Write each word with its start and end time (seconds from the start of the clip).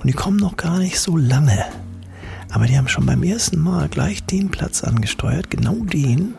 Und 0.00 0.06
die 0.06 0.12
kommen 0.12 0.36
noch 0.36 0.56
gar 0.56 0.78
nicht 0.78 1.00
so 1.00 1.16
lange. 1.16 1.64
Aber 2.50 2.66
die 2.66 2.78
haben 2.78 2.88
schon 2.88 3.06
beim 3.06 3.22
ersten 3.22 3.58
Mal 3.58 3.88
gleich 3.88 4.24
den 4.24 4.50
Platz 4.50 4.82
angesteuert, 4.82 5.50
genau 5.50 5.74
den, 5.74 6.34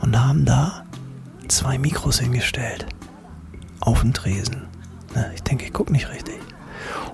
und 0.00 0.18
haben 0.18 0.44
da 0.44 0.84
zwei 1.48 1.78
Mikros 1.78 2.20
hingestellt. 2.20 2.86
Auf 3.80 4.00
den 4.00 4.14
Tresen. 4.14 4.62
Na, 5.14 5.30
ich 5.34 5.42
denke, 5.42 5.64
ich 5.64 5.72
gucke 5.72 5.92
nicht 5.92 6.08
richtig. 6.08 6.38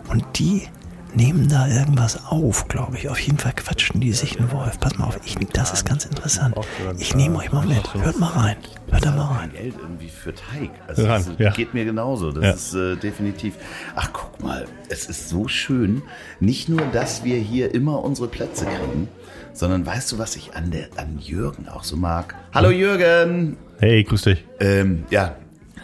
Und 0.08 0.24
die 0.38 0.68
nehmen 1.14 1.48
da 1.48 1.66
irgendwas 1.68 2.26
auf, 2.26 2.68
glaube 2.68 2.96
ich. 2.96 3.08
Auf 3.08 3.18
jeden 3.20 3.38
Fall 3.38 3.52
quatschen 3.54 4.00
die 4.00 4.12
sich 4.12 4.38
einen 4.38 4.50
Wolf. 4.52 4.78
Pass 4.80 4.96
mal 4.98 5.06
auf, 5.06 5.18
ich, 5.24 5.36
das 5.52 5.72
ist 5.72 5.84
ganz 5.84 6.04
interessant. 6.04 6.54
Ich 6.98 7.14
nehme 7.14 7.38
euch 7.38 7.52
mal 7.52 7.66
mit. 7.66 7.94
Hört 7.94 8.18
mal 8.18 8.28
rein. 8.28 8.56
Hört 8.90 9.04
da 9.04 9.10
mal 9.12 9.36
rein. 9.38 9.52
Geld 9.52 9.74
irgendwie 9.80 10.08
für 10.08 10.34
Teig. 10.34 10.70
Also 10.86 11.06
Ran, 11.06 11.24
das 11.26 11.38
ja. 11.38 11.50
geht 11.52 11.74
mir 11.74 11.84
genauso. 11.84 12.32
Das 12.32 12.44
Ja. 12.44 12.50
ist 12.52 12.74
äh, 12.74 12.96
definitiv. 12.96 13.54
Ach, 13.94 14.10
guck 14.12 14.42
mal, 14.42 14.66
es 14.88 15.06
ist 15.06 15.28
so 15.28 15.48
schön. 15.48 16.02
Nicht 16.40 16.68
nur, 16.68 16.80
dass 16.92 17.24
wir 17.24 17.36
hier 17.36 17.74
immer 17.74 18.02
unsere 18.02 18.28
Plätze 18.28 18.64
kriegen, 18.64 19.08
sondern 19.52 19.84
weißt 19.86 20.12
du, 20.12 20.18
was 20.18 20.36
ich 20.36 20.54
an, 20.54 20.70
der, 20.70 20.88
an 20.96 21.18
Jürgen 21.20 21.68
auch 21.68 21.84
so 21.84 21.96
mag? 21.96 22.34
Hallo 22.54 22.70
Jürgen! 22.70 23.56
Hey, 23.78 24.04
grüß 24.04 24.22
dich. 24.22 24.44
Ähm, 24.60 25.04
ja, 25.10 25.36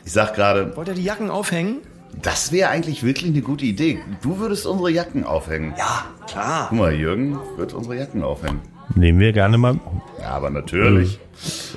ich 0.05 0.12
sag 0.12 0.34
gerade, 0.34 0.77
Wollt 0.77 0.89
ihr 0.89 0.95
die 0.95 1.03
Jacken 1.05 1.31
aufhängen? 1.31 1.78
Das 2.22 2.53
wäre 2.53 2.70
eigentlich 2.70 3.03
wirklich 3.03 3.31
eine 3.31 3.42
gute 3.42 3.64
Idee. 3.64 3.98
Du 4.22 4.39
würdest 4.39 4.67
unsere 4.67 4.91
Jacken 4.91 5.25
aufhängen. 5.25 5.75
Ja, 5.78 6.06
klar. 6.27 6.67
Guck 6.70 6.78
mal, 6.78 6.92
Jürgen 6.95 7.39
wird 7.56 7.75
unsere 7.75 7.97
Jacken 7.97 8.22
aufhängen. 8.22 8.61
Nehmen 8.95 9.19
wir 9.20 9.33
gerne 9.33 9.59
mal. 9.59 9.78
Ja, 10.20 10.31
aber 10.31 10.50
natürlich. 10.50 11.19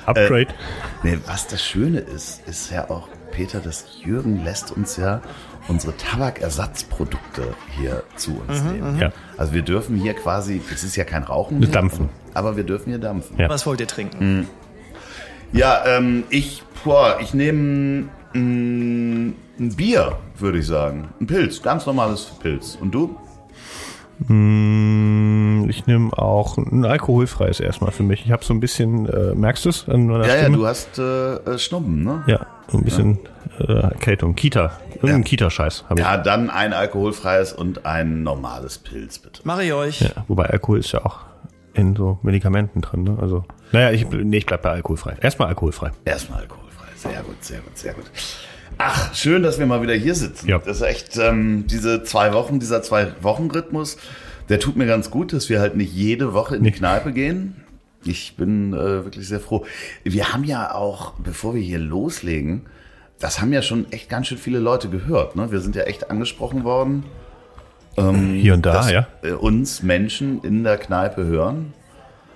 Upgrade. 0.06 0.48
Nee, 1.02 1.18
was 1.26 1.46
das 1.46 1.62
Schöne 1.62 1.98
ist, 1.98 2.46
ist 2.48 2.70
ja 2.70 2.88
auch, 2.88 3.08
Peter, 3.32 3.60
dass 3.60 3.84
Jürgen 4.02 4.42
lässt 4.44 4.72
uns 4.72 4.96
ja 4.96 5.20
unsere 5.68 5.96
Tabakersatzprodukte 5.96 7.54
hier 7.78 8.02
zu 8.16 8.40
uns 8.46 8.62
nehmen. 8.62 8.98
Ja. 8.98 9.12
Also 9.36 9.52
wir 9.52 9.62
dürfen 9.62 9.96
hier 9.96 10.14
quasi, 10.14 10.60
es 10.72 10.82
ist 10.82 10.96
ja 10.96 11.04
kein 11.04 11.22
Rauchen 11.22 11.60
mehr, 11.60 11.68
Dampfen. 11.68 12.08
aber 12.34 12.56
wir 12.56 12.64
dürfen 12.64 12.90
hier 12.90 12.98
dampfen. 12.98 13.38
Ja. 13.38 13.48
Was 13.48 13.66
wollt 13.66 13.80
ihr 13.80 13.86
trinken? 13.86 14.48
Ja, 15.52 15.84
ähm, 15.86 16.24
ich, 16.30 16.62
boah, 16.84 17.18
ich 17.20 17.34
nehme 17.34 18.08
mm, 18.34 19.34
ein 19.60 19.74
Bier, 19.76 20.16
würde 20.38 20.58
ich 20.58 20.66
sagen. 20.66 21.08
Ein 21.20 21.26
Pilz, 21.26 21.62
ganz 21.62 21.86
normales 21.86 22.24
Pilz. 22.40 22.76
Und 22.80 22.92
du? 22.92 23.14
Mm, 24.26 25.68
Ich 25.68 25.86
nehme 25.86 26.12
auch 26.16 26.56
ein 26.58 26.84
alkoholfreies 26.84 27.60
erstmal 27.60 27.92
für 27.92 28.02
mich. 28.02 28.24
Ich 28.26 28.32
habe 28.32 28.44
so 28.44 28.52
ein 28.54 28.60
bisschen, 28.60 29.06
äh, 29.06 29.34
merkst 29.34 29.64
du 29.64 29.68
es 29.68 29.84
Ja, 29.86 29.94
ja, 29.96 30.38
Stimme? 30.40 30.56
du 30.56 30.66
hast 30.66 30.98
äh, 30.98 31.34
äh, 31.36 31.58
Schnupfen, 31.58 32.02
ne? 32.04 32.24
Ja, 32.26 32.46
so 32.68 32.78
ein 32.78 32.84
bisschen 32.84 33.18
äh, 33.60 33.72
Erkältung. 33.72 34.34
Kita. 34.34 34.72
Irgendein 34.94 35.20
Ja. 35.22 35.24
Kita-Scheiß 35.28 35.84
habe 35.88 36.00
ich. 36.00 36.06
Ja, 36.06 36.16
dann 36.16 36.50
ein 36.50 36.72
alkoholfreies 36.72 37.52
und 37.52 37.86
ein 37.86 38.22
normales 38.22 38.78
Pilz, 38.78 39.18
bitte. 39.18 39.42
Mach 39.44 39.60
ich 39.60 39.72
euch. 39.72 40.00
Ja, 40.00 40.24
wobei 40.28 40.46
Alkohol 40.50 40.78
ist 40.80 40.92
ja 40.92 41.04
auch 41.04 41.20
in 41.74 41.94
so 41.94 42.18
Medikamenten 42.22 42.80
drin. 42.80 43.04
Ne? 43.04 43.16
Also, 43.20 43.44
naja, 43.72 43.90
ich, 43.92 44.08
nee, 44.10 44.38
ich 44.38 44.46
bleib 44.46 44.62
bei 44.62 44.70
alkoholfrei. 44.70 45.14
Erstmal 45.20 45.48
alkoholfrei. 45.48 45.92
Erstmal 46.04 46.40
alkoholfrei. 46.40 46.86
Sehr 46.96 47.22
gut, 47.22 47.42
sehr 47.44 47.60
gut, 47.60 47.78
sehr 47.78 47.94
gut. 47.94 48.04
Ach, 48.82 49.14
schön, 49.14 49.42
dass 49.42 49.58
wir 49.58 49.66
mal 49.66 49.82
wieder 49.82 49.92
hier 49.92 50.14
sitzen. 50.14 50.48
Ja. 50.48 50.58
Das 50.58 50.78
ist 50.78 50.82
echt, 50.82 51.18
ähm, 51.18 51.66
diese 51.66 52.02
zwei 52.02 52.32
Wochen, 52.32 52.60
dieser 52.60 52.82
Zwei-Wochen-Rhythmus, 52.82 53.98
der 54.48 54.58
tut 54.58 54.76
mir 54.76 54.86
ganz 54.86 55.10
gut, 55.10 55.34
dass 55.34 55.50
wir 55.50 55.60
halt 55.60 55.76
nicht 55.76 55.92
jede 55.92 56.32
Woche 56.32 56.56
in 56.56 56.64
die 56.64 56.72
Kneipe 56.72 57.12
gehen. 57.12 57.56
Ich 58.04 58.36
bin 58.36 58.72
äh, 58.72 59.04
wirklich 59.04 59.28
sehr 59.28 59.38
froh. 59.38 59.66
Wir 60.02 60.32
haben 60.32 60.44
ja 60.44 60.74
auch, 60.74 61.12
bevor 61.18 61.54
wir 61.54 61.60
hier 61.60 61.78
loslegen, 61.78 62.62
das 63.18 63.42
haben 63.42 63.52
ja 63.52 63.60
schon 63.60 63.92
echt 63.92 64.08
ganz 64.08 64.28
schön 64.28 64.38
viele 64.38 64.60
Leute 64.60 64.88
gehört. 64.88 65.36
Ne? 65.36 65.52
Wir 65.52 65.60
sind 65.60 65.76
ja 65.76 65.82
echt 65.82 66.10
angesprochen 66.10 66.64
worden, 66.64 67.04
Hier 67.96 68.54
und 68.54 68.64
da, 68.64 68.72
dass 68.72 68.90
ja. 68.90 69.06
äh, 69.22 69.32
uns 69.32 69.82
Menschen 69.82 70.42
in 70.42 70.64
der 70.64 70.78
Kneipe 70.78 71.26
hören. 71.26 71.74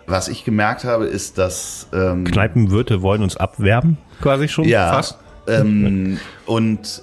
Was 0.06 0.28
ich 0.28 0.44
gemerkt 0.44 0.84
habe, 0.84 1.06
ist, 1.06 1.38
dass 1.38 1.88
ähm, 1.94 2.24
Kneipenwirte 2.24 3.00
wollen 3.00 3.22
uns 3.22 3.38
abwerben, 3.38 3.96
quasi 4.20 4.48
schon 4.48 4.68
ja, 4.68 4.92
fast. 4.92 5.23
Ähm, 5.46 6.18
und 6.46 7.02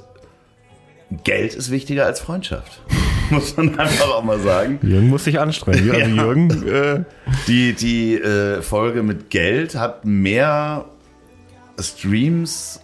Geld 1.23 1.55
ist 1.55 1.71
wichtiger 1.71 2.05
als 2.05 2.19
Freundschaft. 2.21 2.81
Muss 3.29 3.55
man 3.55 3.77
einfach 3.79 4.09
auch 4.13 4.23
mal 4.23 4.39
sagen. 4.39 4.79
Jürgen 4.81 5.09
muss 5.09 5.23
sich 5.23 5.39
anstrengen. 5.39 5.89
Also 5.89 5.99
Ja. 6.01 6.07
Jürgen, 6.07 6.67
äh, 6.67 7.03
Die, 7.47 7.71
die 7.73 8.15
äh, 8.15 8.61
Folge 8.61 9.03
mit 9.03 9.29
Geld 9.29 9.75
hat 9.75 10.03
mehr 10.03 10.83
Streams 11.79 12.80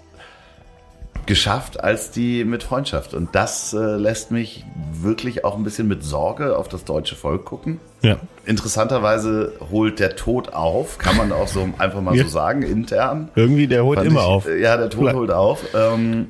geschafft 1.27 1.83
als 1.83 2.09
die 2.11 2.43
mit 2.45 2.63
Freundschaft. 2.63 3.13
Und 3.13 3.35
das 3.35 3.73
äh, 3.73 3.77
lässt 3.97 4.31
mich 4.31 4.65
wirklich 4.91 5.45
auch 5.45 5.55
ein 5.55 5.63
bisschen 5.63 5.87
mit 5.87 6.03
Sorge 6.03 6.57
auf 6.57 6.67
das 6.69 6.83
deutsche 6.85 7.15
Volk 7.15 7.45
gucken. 7.45 7.79
ja. 8.01 8.17
Interessanterweise 8.45 9.53
holt 9.71 9.99
der 9.99 10.15
Tod 10.15 10.53
auf, 10.53 10.97
kann 10.97 11.17
man 11.17 11.31
auch 11.33 11.47
so 11.49 11.67
einfach 11.77 12.01
mal 12.01 12.15
Ja. 12.15 12.23
so 12.23 12.29
sagen, 12.29 12.61
intern. 12.63 13.29
Irgendwie, 13.35 13.67
der 13.67 13.83
holt 13.83 13.99
Fand 13.99 14.09
immer 14.09 14.21
ich, 14.21 14.25
auf. 14.25 14.47
äh, 14.47 14.61
Ja, 14.61 14.77
der 14.77 14.89
Tod 14.89 15.13
holt 15.13 15.31
auf. 15.31 15.63
Ähm, 15.75 16.29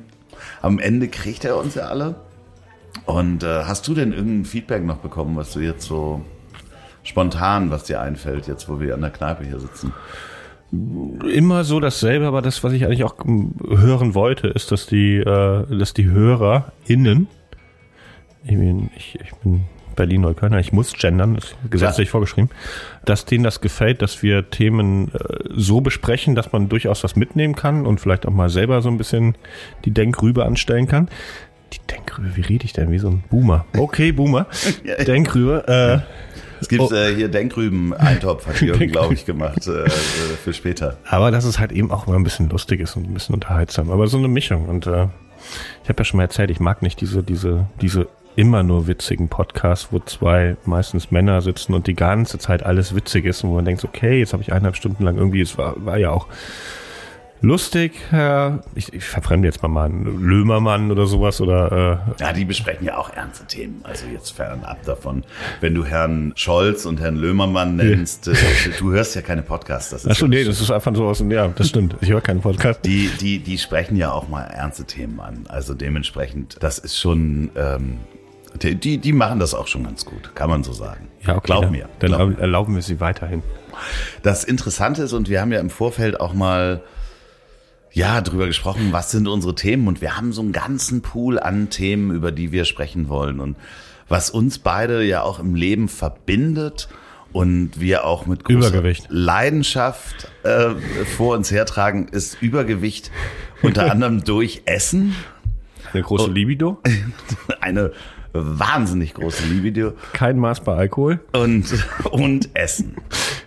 am 0.60 0.78
Ende 0.80 1.08
kriegt 1.08 1.44
er 1.44 1.56
uns 1.56 1.76
ja 1.76 1.84
alle. 1.84 2.16
Und 3.06 3.42
äh, 3.44 3.64
hast 3.64 3.86
du 3.88 3.94
denn 3.94 4.12
irgendein 4.12 4.44
Feedback 4.44 4.84
noch 4.84 4.96
bekommen, 4.98 5.36
was 5.36 5.52
du 5.52 5.60
jetzt 5.60 5.86
so 5.86 6.20
spontan, 7.04 7.70
was 7.70 7.84
dir 7.84 8.00
einfällt, 8.00 8.46
jetzt 8.48 8.68
wo 8.68 8.80
wir 8.80 8.94
an 8.94 9.00
der 9.00 9.10
Kneipe 9.10 9.44
hier 9.44 9.60
sitzen? 9.60 9.92
Immer 10.70 11.64
so 11.64 11.80
dasselbe, 11.80 12.26
aber 12.26 12.42
das, 12.42 12.62
was 12.62 12.72
ich 12.72 12.84
eigentlich 12.84 13.04
auch 13.04 13.14
ähm, 13.24 13.52
hören 13.68 14.14
wollte, 14.14 14.48
ist, 14.48 14.70
dass 14.70 14.86
die, 14.86 15.16
äh, 15.16 15.78
dass 15.78 15.94
die 15.94 16.06
HörerInnen, 16.06 17.26
ich 18.44 18.50
bin, 18.50 18.90
ich, 18.96 19.18
ich 19.22 19.34
bin 19.36 19.64
Berlin-Neuköllner, 19.96 20.58
ich 20.60 20.72
muss 20.72 20.92
gendern, 20.92 21.36
ist 21.36 21.56
gesetzlich 21.70 22.10
vorgeschrieben, 22.10 22.50
dass 23.04 23.24
denen 23.24 23.44
das 23.44 23.60
gefällt, 23.60 24.02
dass 24.02 24.22
wir 24.22 24.50
Themen 24.50 25.08
äh, 25.14 25.18
so 25.56 25.80
besprechen, 25.80 26.34
dass 26.34 26.52
man 26.52 26.68
durchaus 26.68 27.02
was 27.02 27.16
mitnehmen 27.16 27.56
kann 27.56 27.86
und 27.86 27.98
vielleicht 28.00 28.26
auch 28.26 28.32
mal 28.32 28.48
selber 28.48 28.82
so 28.82 28.90
ein 28.90 28.98
bisschen 28.98 29.36
die 29.84 29.90
Denkrübe 29.90 30.44
anstellen 30.44 30.86
kann. 30.86 31.08
Die 31.72 31.80
Denkrübe, 31.90 32.36
wie 32.36 32.42
rede 32.42 32.64
ich 32.64 32.72
denn? 32.72 32.90
Wie 32.90 32.98
so 32.98 33.08
ein 33.08 33.24
Boomer. 33.30 33.66
Okay, 33.76 34.12
Boomer. 34.12 34.46
Ja. 34.84 35.02
Denkrübe. 35.02 35.64
Äh, 35.66 36.27
Es 36.60 36.68
gibt 36.68 36.82
Oh. 36.82 36.92
äh, 36.92 37.14
hier 37.14 37.28
Denkrüben-Eintopf, 37.28 38.46
hat 38.46 38.60
Jürgen, 38.60 38.86
glaube 38.92 39.14
ich, 39.14 39.24
gemacht 39.26 39.66
äh, 39.66 39.84
äh, 39.84 39.88
für 39.88 40.52
später. 40.52 40.96
Aber 41.08 41.30
dass 41.30 41.44
es 41.44 41.58
halt 41.58 41.72
eben 41.72 41.90
auch 41.90 42.06
mal 42.06 42.16
ein 42.16 42.24
bisschen 42.24 42.48
lustig 42.48 42.80
ist 42.80 42.96
und 42.96 43.08
ein 43.08 43.14
bisschen 43.14 43.34
unterhaltsam. 43.34 43.90
Aber 43.90 44.06
so 44.06 44.18
eine 44.18 44.28
Mischung. 44.28 44.66
Und 44.68 44.86
äh, 44.86 45.06
ich 45.82 45.88
habe 45.88 45.98
ja 45.98 46.04
schon 46.04 46.18
mal 46.18 46.24
erzählt, 46.24 46.50
ich 46.50 46.60
mag 46.60 46.82
nicht 46.82 47.00
diese, 47.00 47.22
diese, 47.22 47.66
diese 47.80 48.08
immer 48.36 48.62
nur 48.62 48.86
witzigen 48.86 49.28
Podcasts, 49.28 49.88
wo 49.90 49.98
zwei 49.98 50.56
meistens 50.64 51.10
Männer 51.10 51.40
sitzen 51.42 51.74
und 51.74 51.86
die 51.88 51.94
ganze 51.94 52.38
Zeit 52.38 52.62
alles 52.62 52.94
witzig 52.94 53.24
ist 53.24 53.42
und 53.42 53.50
wo 53.50 53.54
man 53.56 53.64
denkt, 53.64 53.84
okay, 53.84 54.20
jetzt 54.20 54.32
habe 54.32 54.42
ich 54.42 54.52
eineinhalb 54.52 54.76
Stunden 54.76 55.02
lang 55.02 55.16
irgendwie, 55.16 55.40
es 55.40 55.58
war, 55.58 55.74
war 55.84 55.98
ja 55.98 56.10
auch 56.10 56.28
lustig, 57.40 57.92
ja, 58.12 58.60
ich, 58.74 58.92
ich 58.92 59.04
verfremde 59.04 59.48
jetzt 59.48 59.62
mal 59.62 59.68
mal 59.68 59.86
einen 59.86 60.22
Lömermann 60.22 60.90
oder 60.90 61.06
sowas 61.06 61.40
oder 61.40 62.04
äh, 62.18 62.22
Ja, 62.22 62.32
die 62.32 62.44
besprechen 62.44 62.86
ja 62.86 62.96
auch 62.96 63.10
ernste 63.10 63.46
Themen. 63.46 63.80
Also 63.84 64.06
jetzt 64.06 64.30
fernab 64.30 64.82
davon. 64.84 65.24
Wenn 65.60 65.74
du 65.74 65.84
Herrn 65.84 66.32
Scholz 66.36 66.84
und 66.86 67.00
Herrn 67.00 67.16
Löhmermann 67.16 67.76
nennst, 67.76 68.28
äh, 68.28 68.34
du 68.78 68.92
hörst 68.92 69.14
ja 69.14 69.22
keine 69.22 69.42
Podcasts. 69.42 69.90
Das 69.90 70.04
ist 70.04 70.10
Achso, 70.10 70.26
ja 70.26 70.30
nee, 70.30 70.44
das 70.44 70.60
ist 70.60 70.70
einfach 70.70 70.94
so 70.94 71.06
aus 71.06 71.18
dem, 71.18 71.30
ja, 71.30 71.48
das 71.48 71.68
stimmt. 71.68 71.96
Ich 72.00 72.10
höre 72.10 72.20
keinen 72.20 72.40
Podcast. 72.40 72.80
Die, 72.84 73.10
die, 73.20 73.38
die 73.38 73.58
sprechen 73.58 73.96
ja 73.96 74.12
auch 74.12 74.28
mal 74.28 74.42
ernste 74.44 74.84
Themen 74.84 75.20
an. 75.20 75.44
Also 75.48 75.74
dementsprechend, 75.74 76.56
das 76.60 76.78
ist 76.78 76.98
schon, 76.98 77.50
ähm, 77.56 77.98
die, 78.62 78.74
die, 78.74 78.98
die 78.98 79.12
machen 79.12 79.38
das 79.38 79.54
auch 79.54 79.66
schon 79.66 79.84
ganz 79.84 80.04
gut, 80.04 80.34
kann 80.34 80.50
man 80.50 80.64
so 80.64 80.72
sagen. 80.72 81.08
Ja, 81.26 81.36
okay, 81.36 81.46
Glaub 81.46 81.62
dann, 81.62 81.72
mir. 81.72 81.88
Dann 81.98 82.10
glaub 82.10 82.38
erlauben 82.38 82.74
wir 82.74 82.82
sie 82.82 83.00
weiterhin. 83.00 83.42
Das 84.22 84.44
Interessante 84.44 85.02
ist, 85.02 85.12
und 85.12 85.28
wir 85.28 85.40
haben 85.40 85.52
ja 85.52 85.60
im 85.60 85.70
Vorfeld 85.70 86.20
auch 86.20 86.34
mal 86.34 86.82
ja, 87.92 88.20
drüber 88.20 88.46
gesprochen, 88.46 88.88
was 88.92 89.10
sind 89.10 89.28
unsere 89.28 89.54
Themen 89.54 89.88
und 89.88 90.00
wir 90.00 90.16
haben 90.16 90.32
so 90.32 90.42
einen 90.42 90.52
ganzen 90.52 91.02
Pool 91.02 91.38
an 91.38 91.70
Themen, 91.70 92.10
über 92.10 92.32
die 92.32 92.52
wir 92.52 92.64
sprechen 92.64 93.08
wollen 93.08 93.40
und 93.40 93.56
was 94.08 94.30
uns 94.30 94.58
beide 94.58 95.02
ja 95.02 95.22
auch 95.22 95.38
im 95.38 95.54
Leben 95.54 95.88
verbindet 95.88 96.88
und 97.32 97.78
wir 97.78 98.04
auch 98.04 98.26
mit 98.26 98.44
großer 98.44 98.68
Übergewicht. 98.68 99.06
Leidenschaft 99.08 100.28
äh, 100.44 100.70
vor 101.16 101.36
uns 101.36 101.50
hertragen, 101.50 102.08
ist 102.08 102.40
Übergewicht 102.40 103.10
unter 103.62 103.90
anderem 103.90 104.24
durch 104.24 104.62
Essen. 104.64 105.14
Eine 105.92 106.02
große 106.02 106.30
Libido? 106.30 106.78
Eine 107.60 107.92
wahnsinnig 108.32 109.14
große 109.14 109.46
Libido 109.46 109.92
Kein 110.12 110.38
Maß 110.38 110.60
bei 110.60 110.74
Alkohol. 110.74 111.20
und, 111.32 111.66
und 112.10 112.50
Essen. 112.54 112.96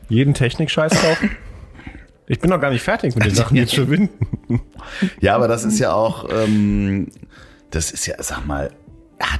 Jeden 0.10 0.34
Technik-Scheiß 0.34 1.02
kaufen. 1.02 1.32
Ich 2.32 2.40
bin 2.40 2.50
noch 2.50 2.62
gar 2.62 2.70
nicht 2.72 2.82
fertig 2.82 3.14
mit 3.14 3.26
den 3.26 3.36
Sachen 3.36 3.58
jetzt 3.58 3.74
zu 3.74 3.90
winden. 3.90 4.26
Ja, 5.20 5.36
aber 5.36 5.48
das 5.48 5.64
ist 5.64 5.80
ja 5.80 5.94
auch, 5.94 6.28
ähm, 6.30 7.08
das 7.70 7.92
ist 7.92 8.06
ja, 8.06 8.16
sag 8.20 8.46
mal, 8.46 8.72
hat, 9.20 9.40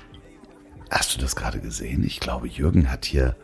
hast 0.90 1.16
du 1.16 1.20
das 1.20 1.36
gerade 1.36 1.60
gesehen? 1.60 2.04
Ich 2.06 2.20
glaube, 2.20 2.48
Jürgen 2.48 2.90
hat 2.92 3.06
hier 3.06 3.36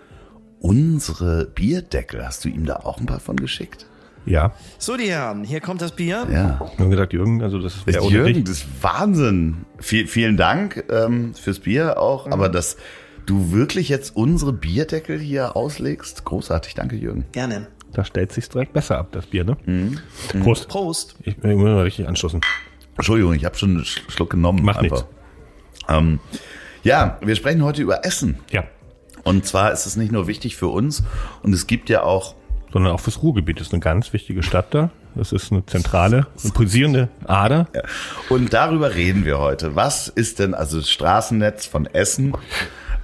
unsere 0.59 1.45
Bierdeckel. 1.45 2.25
Hast 2.25 2.45
du 2.45 2.49
ihm 2.49 2.65
da 2.65 2.77
auch 2.77 2.99
ein 2.99 3.05
paar 3.05 3.19
von 3.19 3.35
geschickt? 3.35 3.85
Ja. 4.25 4.53
So, 4.79 4.95
die 4.95 5.09
Herren, 5.09 5.43
hier 5.43 5.61
kommt 5.61 5.81
das 5.81 5.93
Bier. 5.93 6.27
Ja. 6.31 6.59
Wir 6.59 6.79
haben 6.79 6.91
gesagt, 6.91 7.13
Jürgen, 7.13 7.41
also 7.41 7.59
das 7.59 7.85
ohne 7.87 8.15
Jürgen, 8.15 8.33
dich. 8.33 8.43
das 8.43 8.57
ist 8.59 8.67
Wahnsinn. 8.81 9.65
Viel, 9.79 10.07
vielen 10.07 10.37
Dank 10.37 10.85
ähm, 10.89 11.33
fürs 11.35 11.59
Bier 11.59 11.99
auch, 11.99 12.29
aber 12.31 12.49
dass 12.49 12.77
du 13.25 13.51
wirklich 13.51 13.89
jetzt 13.89 14.15
unsere 14.15 14.53
Bierdeckel 14.53 15.19
hier 15.19 15.55
auslegst, 15.55 16.25
großartig. 16.25 16.75
Danke, 16.75 16.95
Jürgen. 16.95 17.25
Gerne. 17.31 17.67
Da 17.97 18.05
stellt 18.05 18.31
sich 18.31 18.47
direkt 18.47 18.73
besser 18.73 18.99
ab, 18.99 19.07
das 19.11 19.25
Bier, 19.25 19.43
ne? 19.43 19.57
Mhm. 19.65 19.99
Prost. 20.43 20.67
Prost. 20.67 21.15
Ich, 21.23 21.35
ich 21.35 21.43
muss 21.43 21.63
mal 21.63 21.81
richtig 21.81 22.07
anstoßen. 22.07 22.41
Entschuldigung, 22.95 23.33
ich 23.33 23.43
habe 23.43 23.57
schon 23.57 23.71
einen 23.71 23.83
Sch- 23.85 24.01
Schluck 24.07 24.29
genommen. 24.29 24.63
Macht 24.63 24.83
nichts. 24.83 25.03
Ähm, 25.89 26.19
ja, 26.83 27.17
wir 27.21 27.35
sprechen 27.35 27.63
heute 27.63 27.81
über 27.81 28.05
Essen. 28.05 28.37
Ja. 28.51 28.65
Und 29.23 29.47
zwar 29.47 29.71
ist 29.71 29.87
es 29.87 29.95
nicht 29.97 30.11
nur 30.11 30.27
wichtig 30.27 30.55
für 30.57 30.67
uns 30.67 31.01
und 31.41 31.53
es 31.53 31.65
gibt 31.65 31.89
ja 31.89 32.03
auch 32.03 32.35
Sondern 32.71 32.93
auch 32.93 32.99
fürs 32.99 33.23
Ruhrgebiet. 33.23 33.59
Das 33.59 33.67
ist 33.67 33.73
eine 33.73 33.79
ganz 33.79 34.13
wichtige 34.13 34.43
Stadt 34.43 34.67
da. 34.75 34.91
Das 35.15 35.31
ist 35.31 35.51
eine 35.51 35.65
zentrale, 35.65 36.27
eine 36.43 36.51
pulsierende 36.53 37.09
Ader. 37.25 37.67
Und 38.29 38.53
darüber 38.53 38.93
reden 38.93 39.25
wir 39.25 39.39
heute. 39.39 39.75
Was 39.75 40.07
ist 40.07 40.37
denn 40.37 40.53
also 40.53 40.77
das 40.77 40.91
Straßennetz 40.91 41.65
von 41.65 41.87
Essen 41.87 42.33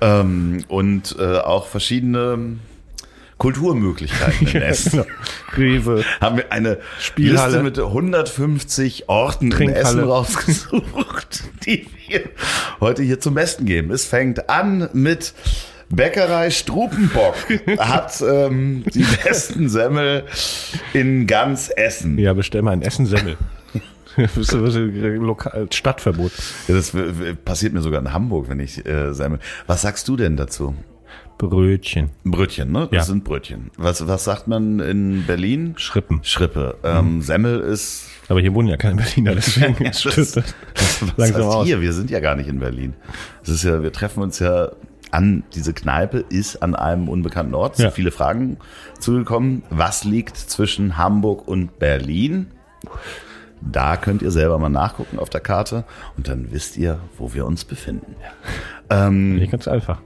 ähm, 0.02 0.64
und 0.68 1.16
äh, 1.18 1.40
auch 1.40 1.66
verschiedene 1.66 2.58
Kulturmöglichkeiten 3.44 4.48
in 4.48 4.62
Essen? 4.62 5.04
Rewe. 5.58 6.06
Haben 6.22 6.38
wir 6.38 6.54
eine 6.54 6.78
Spielhalle. 6.98 7.62
Liste 7.62 7.64
mit 7.64 7.78
150 7.78 9.10
Orten 9.10 9.52
in. 9.52 9.68
Essen 9.68 10.00
rausgesucht, 10.00 11.44
die 11.66 11.86
wir 12.08 12.22
heute 12.80 13.04
hier 13.04 13.20
zum 13.20 13.34
Besten 13.34 13.66
geben. 13.66 13.92
Es 13.92 14.06
fängt 14.06 14.50
an 14.50 14.88
mit 14.94 15.34
Bäckerei 15.90 16.52
Strupenbock. 16.52 17.36
Hat 17.80 18.24
ähm, 18.26 18.86
die 18.94 19.06
besten 19.26 19.68
Semmel 19.68 20.24
in 20.94 21.28
ganz 21.28 21.70
Essen. 21.76 22.18
Ja, 22.18 22.32
bestell 22.32 22.62
mal 22.62 22.72
ein 22.72 22.82
Essen-Semmel. 22.82 23.36
Das 24.16 24.38
ist 24.38 24.54
das 24.54 24.76
ist 24.76 24.78
lokal, 24.78 25.68
Stadtverbot. 25.70 26.32
Ja, 26.70 26.76
das 26.76 26.94
passiert 27.44 27.74
mir 27.74 27.82
sogar 27.82 28.00
in 28.00 28.14
Hamburg, 28.14 28.48
wenn 28.48 28.62
ich 28.62 28.86
äh, 28.86 29.12
Semmel. 29.14 29.40
Was 29.68 29.82
sagst 29.82 30.08
du 30.08 30.16
denn 30.16 30.38
dazu? 30.38 30.76
Brötchen. 31.38 32.10
Brötchen, 32.24 32.72
ne? 32.72 32.88
Das 32.92 32.92
Ja. 32.92 33.04
sind 33.04 33.24
Brötchen. 33.24 33.72
Was, 33.78 34.08
was 34.08 34.24
sagt 34.24 34.48
man 34.48 34.80
in 34.80 35.26
Berlin? 35.26 35.74
Schrippen. 35.78 36.20
Schrippe. 36.24 36.78
Ähm, 36.84 37.22
Semmel 37.22 37.60
ist. 37.60 38.10
Aber 38.30 38.40
hier 38.40 38.54
wohnen 38.54 38.70
ja 38.70 38.78
keine 38.78 38.96
Berliner, 38.96 39.36
deswegen 39.36 39.92
stimmt 39.94 40.18
das, 40.18 40.32
das 40.32 40.46
was 41.02 41.14
langsam 41.18 41.46
heißt 41.46 41.56
aus. 41.56 41.66
hier? 41.66 41.82
Wir 41.82 41.92
sind 41.94 42.10
ja 42.10 42.20
gar 42.20 42.36
nicht 42.36 42.48
in 42.48 42.60
Berlin. 42.60 42.94
Das 43.42 43.50
ist 43.50 43.64
ja, 43.64 43.84
wir 43.84 43.92
treffen 43.92 44.24
uns 44.24 44.40
ja 44.40 44.72
an, 45.12 45.44
diese 45.54 45.74
Kneipe 45.74 46.24
ist 46.30 46.64
an 46.64 46.76
einem 46.76 47.10
unbekannten 47.10 47.54
Ort. 47.54 47.74
Es 47.74 47.78
sind 47.78 47.86
Ja. 47.88 47.92
viele 47.92 48.12
Fragen 48.12 48.58
zugekommen. 49.00 49.64
Was 49.70 50.04
liegt 50.06 50.38
zwischen 50.38 50.98
Hamburg 50.98 51.48
und 51.48 51.78
Berlin? 51.80 52.48
Da 53.62 53.96
könnt 53.96 54.22
ihr 54.22 54.32
selber 54.32 54.58
mal 54.60 54.70
nachgucken 54.70 55.20
auf 55.20 55.30
der 55.30 55.40
Karte 55.42 55.86
und 56.18 56.28
dann 56.28 56.52
wisst 56.52 56.78
ihr, 56.78 57.00
wo 57.18 57.34
wir 57.34 57.46
uns 57.46 57.64
befinden. 57.64 58.16
Nicht 59.36 59.52
ganz 59.52 59.68
einfach. 59.68 60.02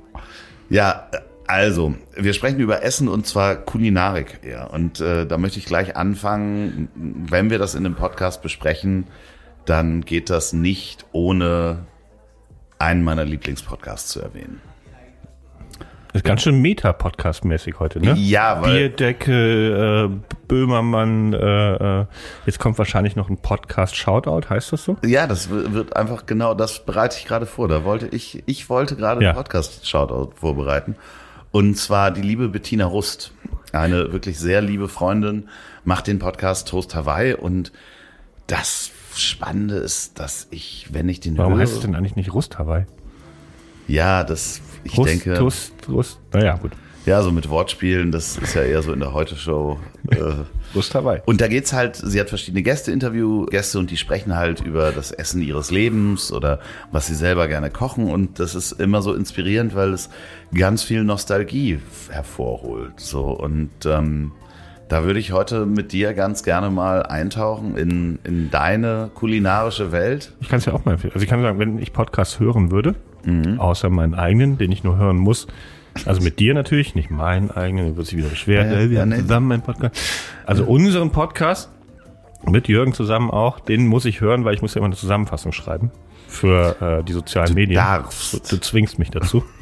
Ja, 0.70 1.10
also, 1.48 1.96
wir 2.14 2.34
sprechen 2.34 2.60
über 2.60 2.84
Essen 2.84 3.08
und 3.08 3.26
zwar 3.26 3.56
Kulinarik. 3.56 4.42
Ja. 4.44 4.66
Und 4.66 5.00
äh, 5.00 5.26
da 5.26 5.38
möchte 5.38 5.60
ich 5.60 5.66
gleich 5.66 5.96
anfangen. 5.96 6.90
Wenn 6.96 7.50
wir 7.50 7.58
das 7.58 7.74
in 7.74 7.86
dem 7.86 7.96
Podcast 7.96 8.42
besprechen, 8.42 9.08
dann 9.66 10.02
geht 10.02 10.30
das 10.30 10.52
nicht 10.52 11.06
ohne 11.14 11.86
einen 12.80 13.04
meiner 13.04 13.24
Lieblingspodcasts 13.24 14.10
zu 14.10 14.22
erwähnen. 14.22 14.62
Das 16.18 16.22
ist 16.24 16.28
ganz 16.30 16.42
schön 16.42 16.60
Meta-Podcast-mäßig 16.64 17.76
heute, 17.78 18.00
ne? 18.00 18.16
Ja, 18.18 18.60
weil- 18.64 18.90
Bierdecke, 18.90 20.10
äh, 20.10 20.36
Böhmermann, 20.48 21.32
äh, 21.34 22.00
äh, 22.02 22.06
jetzt 22.48 22.58
kommt 22.58 22.80
wahrscheinlich 22.80 23.16
noch 23.16 23.30
ein 23.30 23.38
Podcast-Shoutout, 23.38 24.50
heißt 24.50 24.74
das 24.74 24.84
so? 24.84 24.98
Ja, 25.06 25.28
das 25.28 25.52
wird 25.52 25.96
einfach 25.96 26.26
genau, 26.26 26.56
das 26.56 26.84
bereite 26.84 27.18
ich 27.20 27.26
gerade 27.28 27.46
vor. 27.46 27.68
Da 27.68 27.84
wollte 27.84 28.08
ich, 28.08 28.42
ich 28.48 28.68
wollte 28.68 28.96
gerade 28.96 29.22
Ja. 29.24 29.30
einen 29.30 29.38
Podcast-Shoutout 29.38 30.32
vorbereiten. 30.38 30.96
Und 31.52 31.78
zwar 31.78 32.10
die 32.10 32.24
liebe 32.24 32.50
Bettina 32.50 32.86
Rust, 32.86 33.32
eine 33.72 34.12
wirklich 34.12 34.40
sehr 34.40 34.62
liebe 34.64 34.88
Freundin, 34.90 35.48
macht 35.84 36.08
den 36.08 36.18
Podcast 36.18 36.68
Toast 36.68 36.96
Hawaii 36.96 37.36
und 37.36 37.72
das 38.48 38.90
Spannende 39.16 39.76
ist, 39.76 40.20
dass 40.20 40.48
ich, 40.50 40.88
wenn 40.92 41.10
ich 41.10 41.20
den 41.20 41.38
Warum 41.38 41.54
höre, 41.54 41.62
heißt 41.62 41.74
es 41.74 41.80
denn 41.82 41.94
eigentlich 41.94 42.16
nicht 42.16 42.34
Rust 42.34 42.58
Hawaii? 42.58 42.86
ja, 43.88 44.24
das, 44.24 44.60
ich 44.88 44.98
Rust, 44.98 45.10
denke, 45.10 45.40
Rust, 45.40 45.74
Rust, 45.90 46.20
naja, 46.34 46.56
gut. 46.56 46.72
ja, 47.06 47.22
so 47.22 47.32
mit 47.32 47.50
Wortspielen, 47.50 48.12
das 48.12 48.38
ist 48.38 48.54
ja 48.56 48.64
eher 48.64 48.82
so 48.82 48.94
in 48.94 49.00
der 49.00 49.14
Heute-Show. 49.14 49.80
Äh, 50.10 50.18
Rust 50.76 50.94
Hawaii. 50.96 51.22
Und 51.26 51.42
da 51.42 51.48
geht's 51.48 51.74
halt, 51.74 51.96
sie 51.96 52.20
hat 52.20 52.30
verschiedene 52.30 52.62
Gäste, 52.62 52.92
Interviewgäste 52.92 53.80
und 53.80 53.92
die 53.92 53.98
sprechen 53.98 54.36
halt 54.36 54.62
über 54.62 54.92
das 54.92 55.12
Essen 55.12 55.42
ihres 55.42 55.72
Lebens 55.72 56.32
oder 56.32 56.60
was 56.92 57.08
sie 57.08 57.16
selber 57.16 57.48
gerne 57.48 57.70
kochen 57.70 58.10
und 58.10 58.40
das 58.40 58.56
ist 58.56 58.74
immer 58.74 59.02
so 59.02 59.14
inspirierend, 59.14 59.76
weil 59.76 59.94
es 59.94 60.10
ganz 60.54 60.84
viel 60.84 61.04
Nostalgie 61.04 61.80
hervorholt. 62.10 63.00
So 63.00 63.26
und 63.26 63.72
ähm, 63.86 64.32
da 64.90 65.04
würde 65.04 65.20
ich 65.20 65.34
heute 65.34 65.66
mit 65.66 65.92
dir 65.92 66.14
ganz 66.14 66.44
gerne 66.44 66.70
mal 66.70 67.04
eintauchen 67.04 67.76
in, 67.76 68.20
in 68.24 68.50
deine 68.50 69.12
kulinarische 69.14 69.92
Welt. 69.92 70.34
Ich 70.40 70.48
kann 70.48 70.60
es 70.60 70.66
ja 70.66 70.74
auch 70.74 70.86
mal 70.86 70.94
empfehlen. 70.94 71.14
Also 71.14 71.24
ich 71.24 71.30
kann 71.30 71.42
sagen, 71.42 71.60
wenn 71.60 71.78
ich 71.80 71.92
Podcasts 71.92 72.40
hören 72.40 72.72
würde, 72.72 72.96
außer 73.58 73.90
meinen 73.90 74.14
eigenen, 74.14 74.58
den 74.58 74.72
ich 74.72 74.84
nur 74.84 74.98
hören 74.98 75.18
muss, 75.18 75.48
also 76.06 76.22
mit 76.22 76.40
dir 76.40 76.54
natürlich, 76.54 76.96
nicht 76.96 77.10
meinen 77.10 77.52
eigenen, 77.52 77.88
dann 77.88 77.98
wird 77.98 78.08
sich 78.08 78.18
wieder 78.18 78.30
beschweren, 78.30 78.68
Ja, 78.68 78.74
ja, 78.76 78.82
äh, 78.82 78.90
wir 78.90 78.96
ja, 78.96 79.02
haben 79.02 79.10
nee. 79.10 79.18
zusammen 79.18 79.52
einen 79.52 79.62
Podcast. 79.64 80.00
Also 80.46 80.66
unseren 80.66 81.12
Podcast, 81.12 81.70
mit 82.46 82.68
Jürgen 82.68 82.94
zusammen 82.94 83.32
auch, 83.32 83.60
den 83.60 83.88
muss 83.88 84.06
ich 84.06 84.22
hören, 84.22 84.46
weil 84.46 84.54
ich 84.54 84.62
muss 84.62 84.74
ja 84.74 84.80
immer 84.80 84.86
eine 84.88 84.96
Zusammenfassung 84.96 85.52
schreiben 85.52 85.92
für 86.28 87.00
äh, 87.00 87.04
die 87.04 87.14
sozialen 87.14 87.54
Medien. 87.54 87.76
darfst. 87.76 88.34
Du, 88.34 88.56
du 88.56 88.62
zwingst 88.62 89.00
mich 89.00 89.10
dazu. 89.12 89.44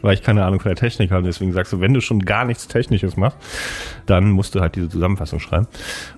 Weil 0.00 0.14
ich 0.14 0.22
keine 0.22 0.44
Ahnung 0.44 0.60
von 0.60 0.68
der 0.68 0.76
Technik 0.76 1.10
habe, 1.10 1.24
deswegen 1.24 1.52
sagst 1.52 1.72
du, 1.72 1.80
wenn 1.80 1.92
du 1.92 2.00
schon 2.00 2.20
gar 2.20 2.44
nichts 2.44 2.68
Technisches 2.68 3.16
machst, 3.16 3.36
dann 4.06 4.30
musst 4.30 4.54
du 4.54 4.60
halt 4.60 4.76
diese 4.76 4.88
Zusammenfassung 4.88 5.40
schreiben. 5.40 5.66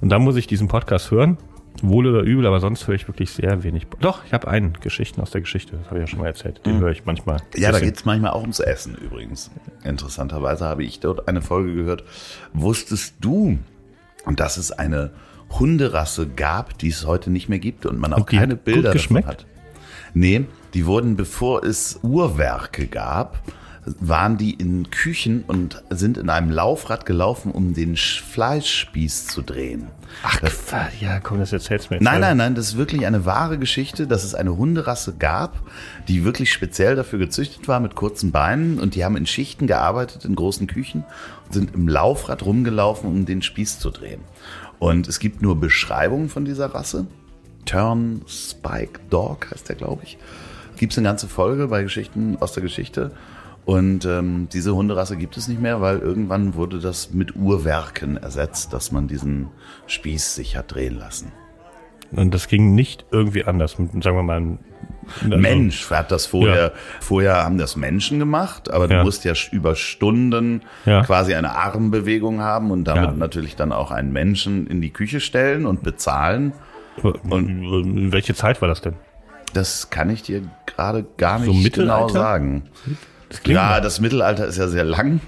Und 0.03 0.11
dann 0.11 0.21
muss 0.21 0.37
ich 0.37 0.47
diesen 0.47 0.69
Podcast 0.69 1.11
hören, 1.11 1.39
wohl 1.83 2.07
oder 2.07 2.23
übel, 2.23 2.47
aber 2.47 2.61
sonst 2.61 2.87
höre 2.87 2.95
ich 2.95 3.07
wirklich 3.09 3.31
sehr 3.31 3.63
wenig. 3.63 3.87
Doch, 4.01 4.25
ich 4.25 4.33
habe 4.33 4.49
einen, 4.49 4.75
Geschichten 4.75 5.21
aus 5.21 5.31
der 5.31 5.41
Geschichte, 5.41 5.77
das 5.77 5.87
habe 5.87 5.97
ich 5.97 6.03
ja 6.03 6.07
schon 6.07 6.21
mal 6.21 6.27
erzählt. 6.27 6.65
Den 6.67 6.79
höre 6.81 6.91
ich 6.91 7.05
manchmal. 7.05 7.37
Mhm. 7.37 7.61
Ja, 7.61 7.69
da 7.69 7.79
Bisschen. 7.79 7.89
geht's 7.89 8.05
manchmal 8.05 8.33
auch 8.33 8.43
ums 8.43 8.61
Essen 8.61 8.95
übrigens. 8.97 9.51
Interessanterweise 9.85 10.65
habe 10.65 10.85
ich 10.85 11.01
dort 11.01 11.29
eine 11.29 11.43
Folge 11.43 11.75
gehört. 11.75 12.05
Wusstest 12.53 13.15
du, 13.21 13.59
dass 14.27 14.57
es 14.57 14.73
eine 14.73 15.11
Hunderasse 15.59 16.29
gab, 16.29 16.79
die 16.79 16.89
es 16.89 17.07
heute 17.07 17.31
nicht 17.31 17.49
mehr 17.49 17.59
gibt 17.59 17.87
und 17.87 17.99
man 17.99 18.13
auch 18.13 18.19
Und 18.19 18.27
keine 18.27 18.53
hat 18.53 18.65
Bilder 18.65 18.83
davon 18.83 18.97
geschmeckt? 18.99 19.29
hat? 19.29 19.47
Nee, 20.15 20.47
die 20.75 20.87
wurden, 20.87 21.17
bevor 21.17 21.65
es 21.65 21.99
Uhrwerke 22.03 22.87
gab, 22.87 23.43
waren 23.99 24.37
die 24.37 24.53
in 24.53 24.91
Küchen 24.91 25.43
und 25.47 25.83
sind 25.89 26.19
in 26.19 26.29
einem 26.29 26.51
Laufrad 26.51 27.07
gelaufen, 27.07 27.51
um 27.51 27.73
den 27.73 27.97
Sch- 27.97 28.23
Fleischspieß 28.23 29.27
zu 29.29 29.43
drehen. 29.43 29.87
Ach, 30.23 30.39
Quatsch, 30.39 31.01
ja, 31.01 31.19
komm, 31.21 31.39
das 31.39 31.53
erzählst 31.53 31.87
du 31.87 31.95
mir 31.95 31.97
jetzt. 31.97 32.05
Nein, 32.05 32.21
nein, 32.21 32.37
nein, 32.37 32.55
das 32.55 32.69
ist 32.69 32.77
wirklich 32.77 33.07
eine 33.07 33.25
wahre 33.25 33.59
Geschichte, 33.59 34.07
dass 34.07 34.25
es 34.25 34.35
eine 34.35 34.57
Hunderasse 34.57 35.15
gab, 35.19 35.57
die 36.09 36.25
wirklich 36.25 36.53
speziell 36.53 36.95
dafür 36.95 37.19
gezüchtet 37.19 37.69
war 37.69 37.81
mit 37.81 37.95
kurzen 37.95 38.33
Beinen 38.33 38.79
und 38.79 38.95
die 38.95 39.05
haben 39.05 39.17
in 39.17 39.27
Schichten 39.27 39.67
gearbeitet 39.67 40.25
in 40.25 40.35
großen 40.35 40.67
Küchen 40.67 41.05
und 41.47 41.55
sind 41.55 41.75
im 41.75 41.89
Laufrad 41.89 42.45
rumgelaufen, 42.45 43.09
um 43.09 43.25
den 43.25 43.41
Spieß 43.41 43.79
zu 43.79 43.91
drehen. 43.91 44.21
Und 44.79 45.09
es 45.09 45.21
gibt 45.21 45.43
nur 45.43 45.59
Beschreibungen 45.59 46.29
von 46.29 46.45
dieser 46.45 46.75
Rasse. 46.75 47.07
Turn 47.65 48.23
Spike 48.27 49.01
Dog 49.11 49.51
heißt 49.51 49.69
der, 49.69 49.77
glaube 49.77 50.03
ich. 50.05 50.19
Gibt 50.77 50.93
es 50.93 50.99
eine 50.99 51.09
ganze 51.09 51.29
Folge 51.29 51.69
bei 51.69 51.83
Geschichten 51.83 52.37
aus 52.41 52.53
der 52.53 52.63
Geschichte. 52.63 53.13
Und 53.71 54.05
ähm, 54.05 54.49
diese 54.53 54.75
Hunderasse 54.75 55.17
gibt 55.17 55.37
es 55.37 55.47
nicht 55.47 55.61
mehr, 55.61 55.81
weil 55.81 55.99
irgendwann 55.99 56.55
wurde 56.55 56.79
das 56.81 57.13
mit 57.13 57.37
Uhrwerken 57.37 58.17
ersetzt, 58.17 58.73
dass 58.73 58.91
man 58.91 59.07
diesen 59.07 59.49
Spieß 59.87 60.35
sich 60.35 60.57
hat 60.57 60.75
drehen 60.75 60.99
lassen. 60.99 61.31
Und 62.13 62.35
das 62.35 62.49
ging 62.49 62.75
nicht 62.75 63.07
irgendwie 63.13 63.45
anders. 63.45 63.79
Mit, 63.79 64.03
sagen 64.03 64.17
wir 64.17 64.23
mal, 64.25 64.59
also, 65.23 65.37
Mensch 65.37 65.89
hat 65.91 66.11
das 66.11 66.27
vorher, 66.27 66.63
Ja. 66.63 66.71
vorher 67.01 67.45
haben 67.45 67.59
das 67.59 67.77
Menschen 67.77 68.19
gemacht, 68.19 68.71
aber 68.73 68.89
du 68.89 68.95
Ja. 68.95 69.05
musst 69.05 69.25
ja 69.25 69.35
über 69.53 69.77
Stunden 69.77 70.63
Ja. 70.85 71.03
quasi 71.05 71.35
eine 71.35 71.53
Armbewegung 71.55 72.41
haben 72.41 72.73
und 72.73 72.85
damit 72.85 73.17
natürlich 73.17 73.55
dann 73.55 73.71
auch 73.71 73.93
einen 73.93 74.13
Menschen 74.13 74.67
in 74.67 74.81
die 74.81 74.91
Küche 74.91 75.21
stellen 75.21 75.67
und 75.67 75.85
bezahlen. 75.85 76.53
Und 77.03 78.11
welche 78.13 78.35
Zeit 78.35 78.61
war 78.61 78.69
das 78.69 78.81
denn? 78.81 78.95
Das 79.53 79.91
kann 79.91 80.11
ich 80.11 80.23
dir 80.23 80.43
gerade 80.67 81.05
gar 81.17 81.39
nicht 81.39 81.75
So 81.75 81.83
genau 81.83 82.09
sagen. 82.09 82.65
Das 83.31 83.41
Ja, 83.47 83.63
mal- 83.63 83.81
das 83.81 84.01
Mittelalter 84.01 84.47
ist 84.47 84.59
ja 84.59 84.69
sehr 84.69 84.85
lang. 84.85 85.21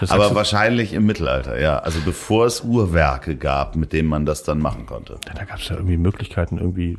Das 0.00 0.12
aber 0.12 0.32
wahrscheinlich 0.36 0.92
im 0.92 1.06
Mittelalter, 1.06 1.58
ja. 1.60 1.78
Also 1.80 1.98
bevor 2.04 2.46
es 2.46 2.60
Uhrwerke 2.60 3.34
gab, 3.34 3.74
mit 3.74 3.92
denen 3.92 4.08
man 4.08 4.26
das 4.26 4.44
dann 4.44 4.60
machen 4.60 4.86
konnte. 4.86 5.18
da 5.34 5.42
gab 5.44 5.58
es 5.58 5.68
ja 5.70 5.74
irgendwie 5.76 5.96
Möglichkeiten, 5.96 6.58
irgendwie 6.58 6.96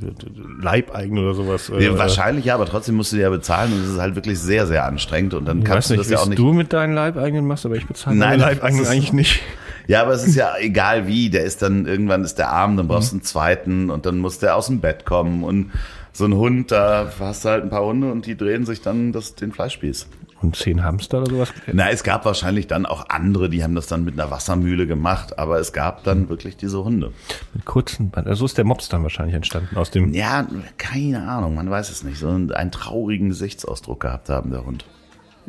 Leibeigen 0.62 1.18
oder 1.18 1.34
sowas. 1.34 1.70
Ja, 1.70 1.78
äh, 1.80 1.98
wahrscheinlich 1.98 2.46
ja, 2.46 2.56
aber 2.56 2.66
trotzdem 2.66 2.96
musst 2.96 3.14
du 3.14 3.18
ja 3.18 3.30
bezahlen 3.30 3.72
und 3.72 3.84
es 3.84 3.92
ist 3.92 4.00
halt 4.00 4.16
wirklich 4.16 4.40
sehr, 4.40 4.68
sehr 4.68 4.86
anstrengend 4.86 5.34
und 5.34 5.46
dann 5.46 5.60
Ich 5.60 5.66
kannst 5.66 5.90
du 5.90 5.94
nicht, 5.94 6.02
das 6.02 6.10
ja 6.12 6.18
auch 6.20 6.26
nicht. 6.28 6.40
du 6.40 6.52
mit 6.52 6.74
deinen 6.74 6.94
Leibeigenen 6.94 7.48
machst, 7.48 7.66
aber 7.66 7.76
ich 7.76 7.88
bezahle 7.88 8.18
Nein, 8.18 8.40
meine 8.40 8.54
Leibeigenen 8.54 8.84
ist- 8.84 8.90
eigentlich 8.90 9.14
nicht. 9.14 9.42
Ja, 9.88 10.02
aber 10.02 10.12
es 10.14 10.26
ist 10.28 10.36
ja 10.36 10.54
egal 10.60 11.08
wie, 11.08 11.30
der 11.30 11.44
ist 11.46 11.62
dann, 11.62 11.86
irgendwann 11.86 12.24
ist 12.26 12.36
der 12.36 12.50
arm, 12.52 12.76
dann 12.76 12.88
brauchst 12.90 13.12
du 13.12 13.16
Mhm. 13.16 13.20
einen 13.20 13.26
zweiten 13.26 13.90
und 13.92 14.06
dann 14.06 14.18
muss 14.20 14.40
der 14.40 14.56
aus 14.58 14.68
dem 14.68 14.82
Bett 14.82 15.06
kommen 15.06 15.44
und 15.46 15.72
so 16.12 16.26
ein 16.26 16.34
Hund, 16.36 16.72
da 16.72 17.10
hast 17.20 17.46
du 17.46 17.50
halt 17.50 17.64
ein 17.64 17.70
paar 17.70 17.86
Hunde 17.86 18.12
und 18.12 18.26
die 18.26 18.36
drehen 18.36 18.66
sich 18.66 18.82
dann 18.82 19.14
das, 19.14 19.36
den 19.36 19.54
Fleischspieß. 19.54 20.08
Und 20.42 20.56
zehn 20.56 20.84
Hamster 20.84 21.22
oder 21.22 21.32
sowas? 21.32 21.54
Na, 21.72 21.90
es 21.90 22.04
gab 22.04 22.26
wahrscheinlich 22.26 22.68
dann 22.68 22.86
auch 22.86 23.10
andere, 23.10 23.50
die 23.50 23.64
haben 23.64 23.76
das 23.76 23.88
dann 23.88 24.06
mit 24.06 24.20
einer 24.20 24.32
Wassermühle 24.32 24.88
gemacht, 24.88 25.38
aber 25.38 25.60
es 25.60 25.74
gab 25.74 26.04
dann 26.04 26.30
wirklich 26.30 26.56
diese 26.56 26.84
Hunde. 26.84 27.12
Mit 27.54 27.66
kurzen 27.66 28.10
Band. 28.10 28.28
Also 28.28 28.40
so 28.40 28.46
ist 28.46 28.58
der 28.58 28.66
Mops 28.66 28.88
dann 28.90 29.04
wahrscheinlich 29.04 29.36
entstanden 29.36 29.76
aus 29.76 29.92
dem. 29.92 30.14
Ja, 30.14 30.48
keine 30.78 31.28
Ahnung, 31.28 31.56
man 31.56 31.70
weiß 31.70 31.90
es 31.90 32.04
nicht. 32.04 32.20
So 32.20 32.30
einen, 32.30 32.52
einen 32.52 32.72
traurigen 32.72 33.30
Gesichtsausdruck 33.30 34.00
gehabt 34.00 34.30
haben, 34.30 34.52
der 34.52 34.66
Hund. 34.66 34.86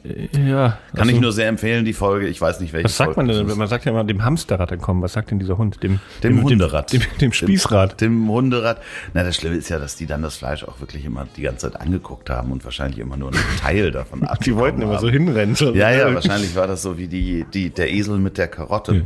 Ja. 0.03 0.79
Kann 0.93 1.01
also, 1.01 1.13
ich 1.13 1.21
nur 1.21 1.33
sehr 1.33 1.49
empfehlen, 1.49 1.85
die 1.85 1.93
Folge. 1.93 2.27
Ich 2.27 2.41
weiß 2.41 2.61
nicht, 2.61 2.73
welche 2.73 2.87
Was 2.87 2.97
sagt 2.97 3.15
Folge 3.15 3.29
man 3.33 3.37
denn? 3.37 3.49
ist. 3.49 3.57
Man 3.57 3.69
sagt 3.69 3.85
ja 3.85 3.93
immer 3.93 4.05
dem 4.05 4.25
Hamsterrad 4.25 4.73
entkommen. 4.73 5.03
Was 5.03 5.13
sagt 5.13 5.31
denn 5.31 5.39
dieser 5.39 5.59
Hund? 5.59 5.83
Dem, 5.83 6.01
Dem 6.23 6.43
Hunderad. 6.43 6.91
Dem, 6.93 7.03
dem 7.21 7.33
Spießrad. 7.33 8.01
Dem, 8.01 8.23
dem 8.23 8.29
Hunderad. 8.31 8.81
Na, 9.13 9.25
das 9.25 9.37
Schlimme 9.37 9.57
ist 9.57 9.69
ja, 9.69 9.79
dass 9.79 9.97
die 9.97 10.07
dann 10.07 10.23
das 10.23 10.37
Fleisch 10.37 10.65
auch 10.65 10.81
wirklich 10.81 11.05
immer 11.05 11.27
die 11.37 11.43
ganze 11.43 11.71
Zeit 11.71 11.79
angeguckt 11.81 12.31
haben 12.31 12.51
und 12.51 12.65
wahrscheinlich 12.65 12.99
immer 12.99 13.19
nur 13.19 13.29
einen 13.29 13.43
Teil 13.61 13.91
davon 13.91 14.25
ab. 14.25 14.41
Die 14.43 14.57
wollten 14.57 14.81
immer 14.81 14.99
so 15.01 15.11
hinrennen. 15.11 15.55
So. 15.55 15.75
Ja, 15.75 15.91
ja, 15.91 16.15
wahrscheinlich 16.15 16.57
war 16.57 16.67
das 16.67 16.81
so 16.81 16.97
wie 16.97 17.07
die, 17.09 17.45
die, 17.53 17.69
der 17.69 17.91
Esel 17.93 18.19
mit 18.19 18.39
der 18.39 18.49
Karotte. 18.49 19.05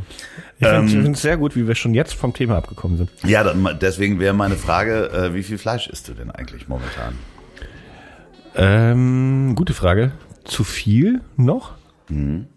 Ich 0.59 0.65
Ähm, 0.65 0.87
finde 0.87 1.11
es 1.11 1.21
sehr 1.21 1.35
gut, 1.35 1.57
wie 1.57 1.67
wir 1.67 1.75
schon 1.75 1.93
jetzt 1.93 2.13
vom 2.13 2.33
Thema 2.33 2.57
abgekommen 2.57 2.95
sind. 2.97 3.09
Ja, 3.25 3.43
dann, 3.43 3.67
deswegen 3.81 4.19
wäre 4.21 4.33
meine 4.33 4.55
Frage, 4.55 5.09
äh, 5.11 5.33
wie 5.33 5.43
viel 5.43 5.57
Fleisch 5.57 5.87
isst 5.87 6.07
du 6.07 6.13
denn 6.13 6.31
eigentlich 6.31 6.69
momentan? 6.69 7.15
Ähm, 8.55 9.53
gute 9.55 9.73
Frage. 9.73 10.13
Zu 10.45 10.63
viel 10.63 11.21
noch? 11.35 11.73
Mhm. 12.07 12.47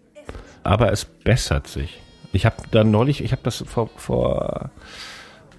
Aber 0.63 0.91
es 0.91 1.05
bessert 1.05 1.67
sich. 1.67 2.01
Ich 2.31 2.45
habe 2.45 2.55
da 2.71 2.83
neulich, 2.83 3.23
ich 3.23 3.31
habe 3.31 3.41
das 3.43 3.63
vor, 3.67 3.89
vor 3.95 4.69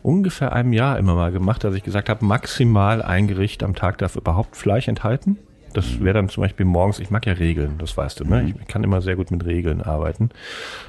ungefähr 0.03 0.53
einem 0.53 0.73
Jahr 0.73 0.99
immer 0.99 1.15
mal 1.15 1.33
gemacht, 1.33 1.65
dass 1.65 1.75
ich 1.75 1.83
gesagt 1.83 2.09
habe, 2.09 2.25
maximal 2.25 3.03
ein 3.03 3.27
Gericht 3.27 3.63
am 3.63 3.75
Tag 3.75 3.99
darf 3.99 4.17
überhaupt 4.17 4.57
Fleisch 4.57 4.89
enthalten. 4.89 5.39
Das 5.73 6.01
wäre 6.01 6.15
dann 6.15 6.29
zum 6.29 6.43
Beispiel 6.43 6.67
morgens, 6.67 6.99
ich 6.99 7.11
mag 7.11 7.27
ja 7.27 7.35
Regeln, 7.35 7.79
das 7.79 7.97
weißt 7.97 8.21
du, 8.21 8.25
ne? 8.25 8.55
Ich 8.61 8.67
kann 8.67 8.83
immer 8.83 9.01
sehr 9.03 9.15
gut 9.15 9.31
mit 9.31 9.45
Regeln 9.45 9.83
arbeiten. 9.83 10.31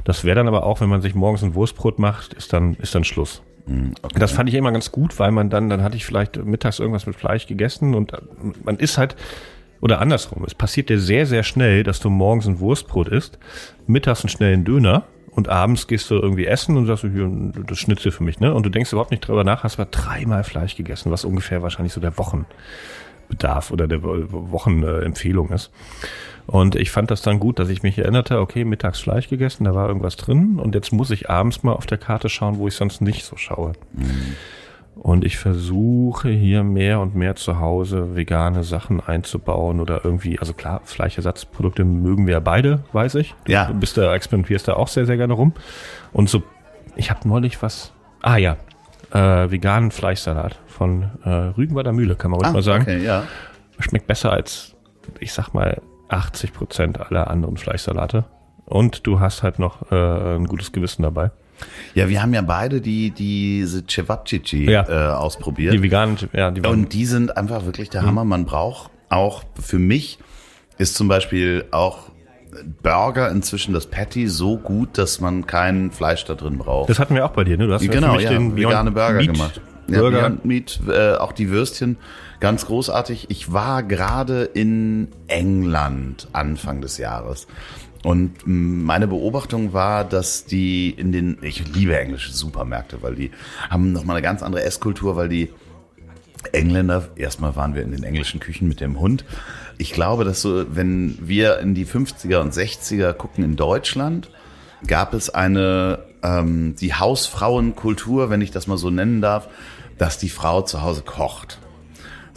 Das 0.06 0.24
wäre 0.24 0.36
dann 0.36 0.48
aber 0.48 0.64
auch, 0.64 0.82
wenn 0.82 0.90
man 0.90 1.02
sich 1.02 1.14
morgens 1.14 1.44
ein 1.44 1.54
Wurstbrot 1.54 2.00
macht, 2.00 2.34
ist 2.34 2.52
dann, 2.52 2.74
ist 2.76 2.96
dann 2.96 3.04
Schluss. 3.04 3.44
Okay. 3.68 4.20
Das 4.20 4.32
fand 4.32 4.50
ich 4.50 4.56
immer 4.56 4.72
ganz 4.72 4.92
gut, 4.92 5.20
weil 5.20 5.32
man 5.32 5.52
dann, 5.52 5.70
dann 5.70 5.84
hatte 5.84 5.96
ich 5.96 6.06
vielleicht 6.06 6.44
mittags 6.44 6.80
irgendwas 6.80 7.06
mit 7.06 7.16
Fleisch 7.16 7.46
gegessen 7.46 7.94
und 7.94 8.12
man 8.64 8.78
ist 8.78 8.98
halt, 8.98 9.16
oder 9.82 10.00
andersrum, 10.00 10.44
es 10.46 10.56
passiert 10.56 10.90
dir 10.90 11.00
sehr, 11.00 11.26
sehr 11.26 11.44
schnell, 11.44 11.84
dass 11.84 12.00
du 12.00 12.10
morgens 12.10 12.48
ein 12.48 12.60
Wurstbrot 12.60 13.10
isst, 13.10 13.38
mittags 13.88 14.24
einen 14.24 14.30
schnellen 14.30 14.64
Döner 14.64 15.04
und 15.32 15.50
abends 15.50 15.88
gehst 15.88 16.10
du 16.12 16.16
irgendwie 16.16 16.46
essen 16.46 16.78
und 16.78 16.86
sagst, 16.86 17.06
das 17.68 17.78
Schnitzel 17.80 18.12
für 18.12 18.24
mich, 18.24 18.40
ne? 18.40 18.54
Und 18.54 18.66
du 18.66 18.70
denkst 18.70 18.92
überhaupt 18.92 19.12
nicht 19.12 19.28
drüber 19.28 19.44
nach, 19.44 19.64
hast 19.64 19.80
aber 19.80 19.90
dreimal 19.90 20.44
Fleisch 20.44 20.76
gegessen, 20.76 21.12
was 21.12 21.26
ungefähr 21.26 21.62
wahrscheinlich 21.62 21.94
so 21.94 22.02
der 22.02 22.18
Wochenbedarf 22.18 23.72
oder 23.72 23.88
der 23.88 24.04
Wochenempfehlung 24.04 25.50
ist. 25.50 25.72
Und 26.48 26.76
ich 26.76 26.92
fand 26.92 27.12
das 27.12 27.22
dann 27.22 27.40
gut, 27.40 27.60
dass 27.60 27.70
ich 27.70 27.82
mich 27.82 27.98
erinnerte, 27.98 28.40
okay, 28.40 28.66
mittags 28.66 29.00
Fleisch 29.00 29.30
gegessen, 29.30 29.64
da 29.64 29.74
war 29.74 29.88
irgendwas 29.88 30.18
drin 30.18 30.60
und 30.60 30.76
jetzt 30.76 30.92
muss 30.92 31.12
ich 31.12 31.30
abends 31.30 31.64
mal 31.64 31.74
auf 31.74 31.86
der 31.86 31.98
Karte 31.98 32.30
schauen, 32.30 32.58
wo 32.58 32.68
ich 32.68 32.76
sonst 32.76 33.02
nicht 33.02 33.24
so 33.24 33.38
schaue. 33.38 33.74
Und 34.96 35.24
ich 35.26 35.38
versuche 35.38 36.30
hier 36.30 36.64
mehr 36.64 37.00
und 37.00 37.16
mehr 37.16 37.36
zu 37.36 37.60
Hause 37.60 38.16
vegane 38.16 38.64
Sachen 38.64 39.00
einzubauen 39.00 39.80
oder 39.80 40.02
irgendwie, 40.04 40.38
also 40.38 40.54
klar, 40.54 40.82
Fleischersatzprodukte 40.84 41.84
mögen 41.86 42.28
wir 42.28 42.34
ja 42.34 42.40
beide, 42.40 42.84
weiß 42.92 43.16
ich. 43.16 43.34
Du 43.46 43.52
Ja. 43.52 43.72
bist 43.72 43.98
da, 43.98 44.14
experimentierst 44.14 44.68
da 44.68 44.74
auch 44.74 44.88
sehr, 44.90 45.06
sehr 45.06 45.18
gerne 45.18 45.34
rum. 45.34 45.54
Und 46.12 46.30
so, 46.30 46.44
ich 46.96 47.10
habe 47.10 47.28
neulich 47.28 47.62
was, 47.62 47.94
ah 48.22 48.36
ja, 48.38 48.58
äh, 49.12 49.50
veganen 49.50 49.92
Fleischsalat 49.92 50.60
von 50.68 51.10
äh, 51.24 51.30
Rügenwalder 51.30 51.94
Mühle, 51.94 52.16
kann 52.16 52.32
man 52.32 52.42
ruhig 52.42 52.54
mal 52.54 52.62
sagen. 52.62 52.86
Ah, 52.88 52.92
okay, 52.92 53.04
ja. 53.04 53.24
Schmeckt 53.80 54.08
besser 54.08 54.32
als, 54.32 54.76
ich 55.20 55.34
sag 55.34 55.54
mal, 55.54 55.82
80 56.10 56.54
Prozent 56.54 57.00
aller 57.00 57.30
anderen 57.32 57.58
Fleischsalate. 57.58 58.26
Und 58.66 59.08
du 59.08 59.20
hast 59.20 59.42
halt 59.42 59.58
noch 59.58 59.92
äh, 59.92 60.36
ein 60.36 60.46
gutes 60.46 60.72
Gewissen 60.72 61.02
dabei. 61.04 61.32
Ja, 61.96 62.10
wir 62.10 62.22
haben 62.22 62.34
ja 62.34 62.42
beide 62.42 62.82
die, 62.82 63.12
diese 63.12 63.84
Cevapcici 63.86 64.70
Ja. 64.70 64.88
äh, 64.88 65.14
ausprobiert. 65.14 65.74
Die 65.74 65.84
veganen, 65.84 66.18
ja, 66.34 66.52
die 66.52 66.62
Und 66.62 66.94
die 66.94 67.06
sind 67.06 67.36
einfach 67.38 67.66
wirklich 67.66 67.90
der 67.90 68.04
Hammer. 68.04 68.24
Man 68.26 68.46
braucht 68.46 68.92
auch, 69.10 69.44
für 69.62 69.80
mich 69.80 70.20
ist 70.78 70.96
zum 70.96 71.08
Beispiel 71.08 71.66
auch 71.72 72.10
Burger 72.84 73.30
inzwischen 73.30 73.74
das 73.74 73.86
Patty 73.88 74.28
so 74.28 74.58
gut, 74.58 74.98
dass 74.98 75.22
man 75.22 75.48
kein 75.48 75.92
Fleisch 75.92 76.26
da 76.26 76.36
drin 76.36 76.58
braucht. 76.58 76.90
Das 76.90 77.00
hatten 77.00 77.16
wir 77.16 77.26
auch 77.26 77.32
bei 77.32 77.44
dir, 77.44 77.58
ne? 77.58 77.68
Du 77.68 77.74
hast 77.74 77.84
ja 77.84 77.92
genau, 77.92 78.20
ja, 78.20 78.30
den 78.30 78.56
vegane 78.56 78.92
Burger 78.92 79.14
Meat 79.14 79.34
gemacht. 79.34 79.62
Ja, 79.88 80.00
Burger. 80.00 80.22
Beyond 80.22 80.46
Meat, 80.46 80.80
äh, 80.88 81.16
auch 81.16 81.32
die 81.32 81.50
Würstchen, 81.50 81.98
ganz 82.40 82.66
großartig. 82.66 83.28
Ich 83.30 83.52
war 83.52 83.84
gerade 83.84 84.44
in 84.44 85.10
England 85.28 86.28
Anfang 86.34 86.82
des 86.82 86.98
Jahres. 86.98 87.48
Und 88.04 88.46
mh, 88.46 88.86
meine 88.86 89.08
Beobachtung 89.08 89.74
war, 89.74 90.04
dass 90.04 90.46
die 90.46 90.90
in 90.90 91.12
den, 91.12 91.38
ich 91.42 91.74
liebe 91.74 91.98
englische 91.98 92.32
Supermärkte, 92.32 93.02
weil 93.02 93.16
die 93.16 93.32
haben 93.70 93.92
nochmal 93.92 94.18
eine 94.18 94.24
ganz 94.24 94.44
andere 94.44 94.64
Esskultur, 94.64 95.16
weil 95.16 95.30
die 95.30 95.50
Engländer, 96.52 97.10
erstmal 97.16 97.56
waren 97.56 97.76
wir 97.76 97.84
in 97.84 97.92
den 97.92 98.04
englischen 98.04 98.40
Küchen 98.40 98.68
mit 98.68 98.82
dem 98.82 99.00
Hund. 99.00 99.26
Ich 99.78 99.94
glaube, 99.94 100.24
dass 100.24 100.42
so, 100.42 100.66
wenn 100.76 101.18
wir 101.22 101.60
in 101.60 101.76
die 101.76 101.86
50er 101.86 102.38
und 102.38 102.54
60er 102.54 103.14
gucken 103.14 103.44
in 103.44 103.56
Deutschland, 103.56 104.30
gab 104.88 105.14
es 105.14 105.30
eine, 105.30 106.00
ähm, 106.24 106.76
die 106.80 106.96
Hausfrauenkultur, 106.96 108.30
wenn 108.30 108.42
ich 108.42 108.52
das 108.52 108.68
mal 108.68 108.78
so 108.78 108.90
nennen 108.90 109.22
darf, 109.22 109.48
dass 109.98 110.18
die 110.18 110.30
Frau 110.30 110.64
zu 110.64 110.82
Hause 110.82 111.04
kocht. 111.04 111.60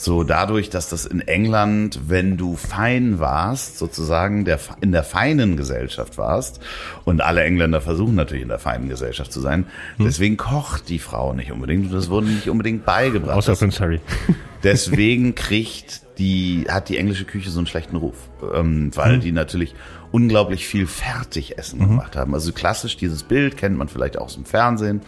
So 0.05 0.23
dadurch, 0.23 0.69
dass 0.69 0.91
das 0.91 1.07
in 1.07 1.23
England, 1.23 1.99
wenn 2.09 2.37
du 2.37 2.57
fein 2.57 3.21
warst, 3.21 3.79
sozusagen 3.79 4.45
der, 4.45 4.59
in 4.83 4.93
der 4.93 5.03
feinen 5.03 5.57
Gesellschaft 5.57 6.19
warst, 6.19 6.61
und 7.07 7.23
alle 7.23 7.43
Engländer 7.43 7.81
versuchen 7.81 8.15
natürlich 8.15 8.43
in 8.43 8.51
der 8.51 8.59
feinen 8.59 8.91
Gesellschaft 8.91 9.33
zu 9.33 9.41
sein, 9.41 9.65
Hm. 9.97 10.05
deswegen 10.05 10.37
kocht 10.37 10.91
die 10.91 10.99
Frau 10.99 11.33
nicht 11.33 11.51
unbedingt 11.53 11.87
und 11.87 11.95
das 11.95 12.11
wurde 12.11 12.27
nicht 12.27 12.51
unbedingt 12.51 12.85
beigebracht. 12.85 13.35
Außer 13.39 13.57
Prince 13.57 13.81
Harry. 13.81 14.01
Deswegen 14.63 15.35
kriegt 15.35 16.03
die, 16.19 16.67
hat 16.69 16.89
die 16.91 16.97
englische 16.97 17.25
Küche 17.25 17.51
so 17.51 17.59
einen 17.59 17.67
schlechten 17.67 17.97
Ruf, 17.97 18.17
ähm, 18.55 18.91
weil 18.95 19.19
die 19.21 19.33
natürlich 19.33 19.75
unglaublich 20.11 20.67
viel 20.67 20.87
Fertigessen 20.87 21.81
gemacht 21.81 22.15
haben. 22.17 22.35
Also 22.35 22.53
klassisch 22.53 22.97
dieses 22.97 23.25
Bild 23.25 23.57
kennt 23.57 23.77
man 23.77 23.89
vielleicht 23.89 24.17
auch 24.19 24.25
aus 24.25 24.35
dem 24.35 24.45
Fernsehen. 24.45 25.03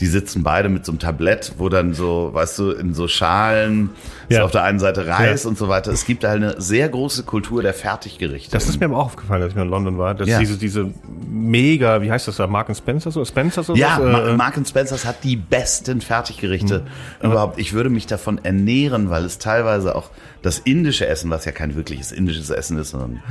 Die 0.00 0.06
sitzen 0.06 0.42
beide 0.42 0.68
mit 0.68 0.84
so 0.84 0.92
einem 0.92 0.98
Tablett, 0.98 1.52
wo 1.58 1.68
dann 1.68 1.94
so, 1.94 2.30
weißt 2.32 2.58
du, 2.58 2.70
in 2.72 2.92
so 2.94 3.08
Schalen 3.08 3.90
Ja. 4.28 4.38
ist 4.38 4.44
auf 4.44 4.50
der 4.50 4.62
einen 4.64 4.78
Seite 4.78 5.06
Reis 5.06 5.44
Ja. 5.44 5.48
und 5.50 5.56
so 5.58 5.68
weiter. 5.68 5.90
Es 5.92 6.04
gibt 6.04 6.24
da 6.24 6.32
eine 6.32 6.60
sehr 6.60 6.88
große 6.88 7.22
Kultur 7.22 7.62
der 7.62 7.72
Fertiggerichte. 7.74 8.50
Das 8.50 8.68
ist 8.68 8.78
mir 8.80 8.86
aber 8.86 8.98
auch 8.98 9.06
aufgefallen, 9.06 9.42
als 9.42 9.50
ich 9.52 9.56
mal 9.56 9.62
in 9.62 9.70
London 9.70 9.98
war, 9.98 10.14
dass 10.14 10.28
Ja. 10.28 10.38
diese, 10.38 10.58
diese 10.58 10.90
mega, 11.30 12.02
wie 12.02 12.10
heißt 12.10 12.28
das 12.28 12.36
da, 12.36 12.46
Mark 12.46 12.74
Spencer 12.76 13.14
oder 13.16 13.26
Spencer 13.26 13.62
oder 13.68 13.78
Ja, 13.78 13.98
was? 14.00 14.28
Äh, 14.28 14.36
Mark 14.36 14.54
Spencers 14.66 15.04
hat 15.04 15.24
die 15.24 15.36
besten 15.36 16.00
Fertiggerichte 16.00 16.82
überhaupt. 17.22 17.58
Ich 17.58 17.72
würde 17.72 17.90
mich 17.90 18.06
davon 18.06 18.38
ernähren, 18.44 19.10
weil 19.10 19.24
es 19.24 19.38
teilweise 19.38 19.94
auch 19.94 20.10
das 20.42 20.58
indische 20.58 21.06
Essen, 21.06 21.30
was 21.30 21.44
ja 21.44 21.52
kein 21.52 21.74
wirkliches 21.76 22.12
indisches 22.12 22.50
Essen 22.50 22.78
ist, 22.78 22.90
sondern 22.90 23.22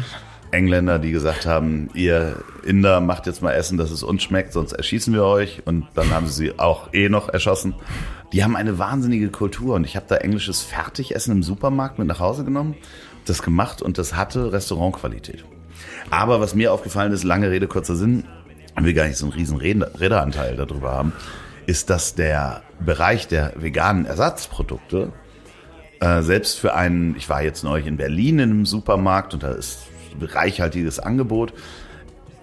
Engländer, 0.55 0.99
die 0.99 1.11
gesagt 1.11 1.45
haben, 1.45 1.89
ihr 1.93 2.37
Inder 2.63 3.01
macht 3.01 3.27
jetzt 3.27 3.41
mal 3.41 3.51
Essen, 3.51 3.77
dass 3.77 3.91
es 3.91 4.03
uns 4.03 4.23
schmeckt, 4.23 4.53
sonst 4.53 4.71
erschießen 4.71 5.13
wir 5.13 5.23
euch. 5.23 5.61
Und 5.65 5.87
dann 5.93 6.09
haben 6.11 6.27
sie 6.27 6.33
sie 6.33 6.59
auch 6.59 6.93
eh 6.93 7.09
noch 7.09 7.29
erschossen. 7.29 7.75
Die 8.33 8.43
haben 8.43 8.55
eine 8.55 8.79
wahnsinnige 8.79 9.29
Kultur 9.29 9.75
und 9.75 9.83
ich 9.83 9.95
habe 9.95 10.05
da 10.09 10.15
englisches 10.17 10.61
Fertigessen 10.61 11.31
im 11.31 11.43
Supermarkt 11.43 11.99
mit 11.99 12.07
nach 12.07 12.19
Hause 12.19 12.43
genommen, 12.43 12.75
das 13.25 13.41
gemacht 13.43 13.81
und 13.81 13.97
das 13.97 14.15
hatte 14.15 14.51
Restaurantqualität. 14.51 15.45
Aber 16.09 16.41
was 16.41 16.55
mir 16.55 16.73
aufgefallen 16.73 17.11
ist, 17.11 17.23
lange 17.23 17.51
Rede, 17.51 17.67
kurzer 17.67 17.95
Sinn, 17.95 18.25
ich 18.77 18.83
will 18.83 18.93
gar 18.93 19.07
nicht 19.07 19.17
so 19.17 19.25
einen 19.25 19.33
riesen 19.33 19.57
Rede- 19.57 19.91
Redeanteil 19.99 20.55
darüber 20.55 20.91
haben, 20.91 21.13
ist, 21.65 21.89
dass 21.89 22.15
der 22.15 22.63
Bereich 22.79 23.27
der 23.27 23.53
veganen 23.55 24.05
Ersatzprodukte 24.05 25.13
äh, 25.99 26.21
selbst 26.21 26.59
für 26.59 26.75
einen, 26.75 27.15
ich 27.15 27.29
war 27.29 27.41
jetzt 27.41 27.63
neulich 27.63 27.87
in 27.87 27.97
Berlin 27.97 28.39
in 28.39 28.49
einem 28.51 28.65
Supermarkt 28.65 29.33
und 29.33 29.43
da 29.43 29.51
ist 29.51 29.84
reichhaltiges 30.21 30.99
Angebot, 30.99 31.53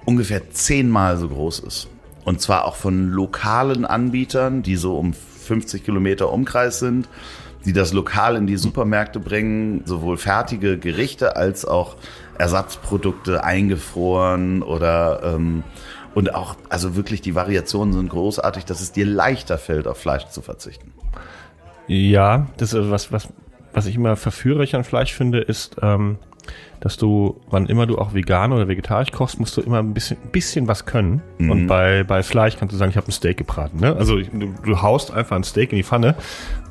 ungefähr 0.05 0.51
zehnmal 0.51 1.17
so 1.17 1.29
groß 1.29 1.61
ist. 1.61 1.89
Und 2.25 2.41
zwar 2.41 2.65
auch 2.67 2.77
von 2.77 3.11
lokalen 3.11 3.85
Anbietern, 3.85 4.63
die 4.63 4.77
so 4.77 4.97
um 4.97 5.13
50 5.13 5.85
Kilometer 5.85 6.33
Umkreis 6.33 6.79
sind, 6.79 7.09
die 7.65 7.73
das 7.73 7.93
lokal 7.93 8.37
in 8.37 8.47
die 8.47 8.57
Supermärkte 8.57 9.21
bringen, 9.21 9.83
sowohl 9.85 10.17
fertige 10.17 10.79
Gerichte 10.79 11.37
als 11.37 11.65
auch 11.65 11.97
Ersatzprodukte 12.39 13.45
eingefroren 13.45 14.63
oder 14.63 15.35
ähm, 15.35 15.63
und 16.15 16.35
auch, 16.35 16.57
also 16.69 16.95
wirklich 16.95 17.23
die 17.23 17.35
Variationen 17.35 17.95
sind 17.95 18.11
großartig, 18.11 18.65
dass 18.65 18.81
es 18.81 18.93
dir 18.93 19.07
leichter 19.07 19.57
fällt, 19.57 19.87
auf 19.87 19.99
Fleisch 19.99 20.27
zu 20.27 20.43
verzichten. 20.43 20.93
Ja, 21.87 22.49
das 22.59 22.75
ist 22.75 22.91
was, 22.91 23.13
was, 23.13 23.29
was 23.73 23.87
ich 23.87 23.95
immer 23.95 24.17
verführerisch 24.17 24.75
an 24.75 24.85
Fleisch 24.85 25.15
finde, 25.15 25.41
ist, 25.41 25.77
ähm, 25.81 26.19
dass 26.83 26.97
du, 26.97 27.41
wann 27.49 27.67
immer 27.67 27.87
du 27.87 27.97
auch 27.97 28.13
vegan 28.13 28.53
oder 28.53 28.67
vegetarisch 28.67 29.13
kochst, 29.13 29.39
musst 29.39 29.57
du 29.57 29.61
immer 29.61 29.79
ein 29.79 29.95
bisschen, 29.95 30.17
ein 30.21 30.31
bisschen 30.31 30.67
was 30.67 30.85
können. 30.85 31.23
Mhm. 31.39 31.51
Und 31.51 31.67
bei, 31.69 32.03
bei 32.03 32.25
Fleisch 32.25 32.57
kannst 32.59 32.73
du 32.73 32.77
sagen, 32.77 32.91
ich 32.91 32.97
habe 32.97 33.07
ein 33.07 33.13
Steak 33.13 33.37
gebraten. 33.37 33.79
Ne? 33.79 33.95
Also 33.95 34.19
du, 34.19 34.53
du 34.65 34.83
haust 34.83 35.13
einfach 35.13 35.37
ein 35.37 35.45
Steak 35.45 35.71
in 35.71 35.77
die 35.77 35.85
Pfanne 35.85 36.17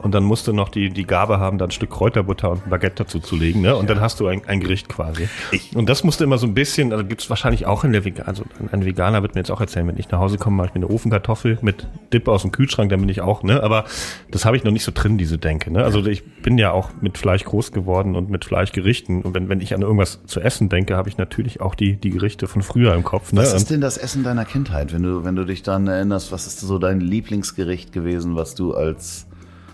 und 0.02 0.14
dann 0.14 0.24
musst 0.24 0.48
du 0.48 0.54
noch 0.54 0.70
die, 0.70 0.90
die 0.90 1.06
Gabe 1.06 1.40
haben, 1.40 1.58
da 1.58 1.66
ein 1.66 1.72
Stück 1.72 1.92
Kräuterbutter 1.92 2.52
und 2.52 2.66
ein 2.66 2.70
Baguette 2.70 3.04
dazu 3.04 3.20
zu 3.20 3.36
legen. 3.36 3.62
Ne? 3.62 3.76
Und 3.76 3.88
ja. 3.88 3.96
dann 3.96 4.04
hast 4.04 4.20
du 4.20 4.28
ein, 4.28 4.42
ein 4.48 4.60
Gericht 4.60 4.90
quasi. 4.90 5.28
Ich. 5.52 5.76
Und 5.76 5.90
das 5.90 6.04
musst 6.04 6.20
du 6.20 6.24
immer 6.24 6.38
so 6.38 6.48
ein 6.48 6.54
bisschen, 6.54 6.92
also 6.92 7.06
gibt's 7.06 7.30
wahrscheinlich 7.30 7.66
auch 7.66 7.84
in 7.84 7.92
der 7.94 8.06
Vegan, 8.06 8.26
also 8.26 8.44
ein 8.72 8.86
Veganer 8.86 9.22
wird 9.22 9.36
mir 9.36 9.42
jetzt 9.42 9.52
auch 9.52 9.62
erzählen, 9.62 9.88
wenn 9.88 9.98
ich 9.98 10.10
nach 10.10 10.20
Hause 10.20 10.38
komme, 10.38 10.58
mache 10.58 10.68
ich 10.68 10.74
mir 10.74 10.86
eine 10.86 10.90
Ofenkartoffel 10.90 11.60
mit 11.62 11.88
Dip 12.14 12.28
aus 12.28 12.42
dem 12.42 12.52
Kühlschrank, 12.52 12.90
dann 12.90 13.00
bin 13.00 13.10
ich 13.10 13.22
auch, 13.22 13.44
ne? 13.44 13.64
Aber 13.64 13.86
das 14.30 14.46
habe 14.46 14.58
ich 14.58 14.64
noch 14.64 14.72
nicht 14.72 14.84
so 14.84 14.92
drin, 14.94 15.18
diese 15.18 15.38
Denke. 15.38 15.72
Ne? 15.72 15.84
Also 15.84 16.06
ich 16.06 16.24
bin 16.42 16.58
ja 16.58 16.72
auch 16.72 16.90
mit 17.02 17.18
Fleisch 17.18 17.44
groß 17.44 17.72
geworden 17.72 18.16
und 18.16 18.30
mit 18.30 18.46
Fleischgerichten. 18.46 19.22
Und 19.22 19.34
wenn, 19.34 19.50
wenn 19.50 19.62
ich 19.62 19.74
an 19.74 19.82
irgendwas 19.82 20.20
zu 20.26 20.42
essen 20.42 20.70
denke, 20.70 20.96
habe 20.96 21.10
ich 21.10 21.18
natürlich 21.18 21.62
auch 21.62 21.76
die, 21.76 21.96
die 21.96 22.10
Gerichte 22.10 22.48
von 22.48 22.62
früher 22.62 22.94
im 22.94 23.04
Kopf. 23.04 23.32
Ne? 23.32 23.42
Was 23.42 23.54
ist 23.54 23.70
denn 23.70 23.82
das 23.82 23.98
Essen 23.98 24.24
deiner 24.24 24.46
Kindheit, 24.46 24.94
wenn 24.94 25.04
du, 25.04 25.24
wenn 25.24 25.36
du 25.36 25.46
dich 25.46 25.64
dann 25.64 25.88
erinnerst, 25.88 26.32
was 26.32 26.48
ist 26.48 26.60
so 26.60 26.80
dein 26.80 27.00
Lieblingsgericht 27.00 27.92
gewesen, 27.92 28.36
was 28.36 28.56
du 28.56 28.74
als 28.74 29.28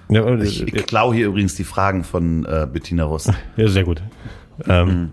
ja, 0.09 0.35
ich, 0.39 0.61
ich 0.61 0.85
klaue 0.85 1.15
hier 1.15 1.27
übrigens 1.27 1.55
die 1.55 1.63
Fragen 1.63 2.03
von 2.03 2.45
äh, 2.45 2.67
Bettina 2.71 3.03
Rust. 3.03 3.31
Ja, 3.55 3.67
sehr 3.67 3.83
gut. 3.83 4.01
Ähm, 4.67 4.87
mhm. 4.87 5.11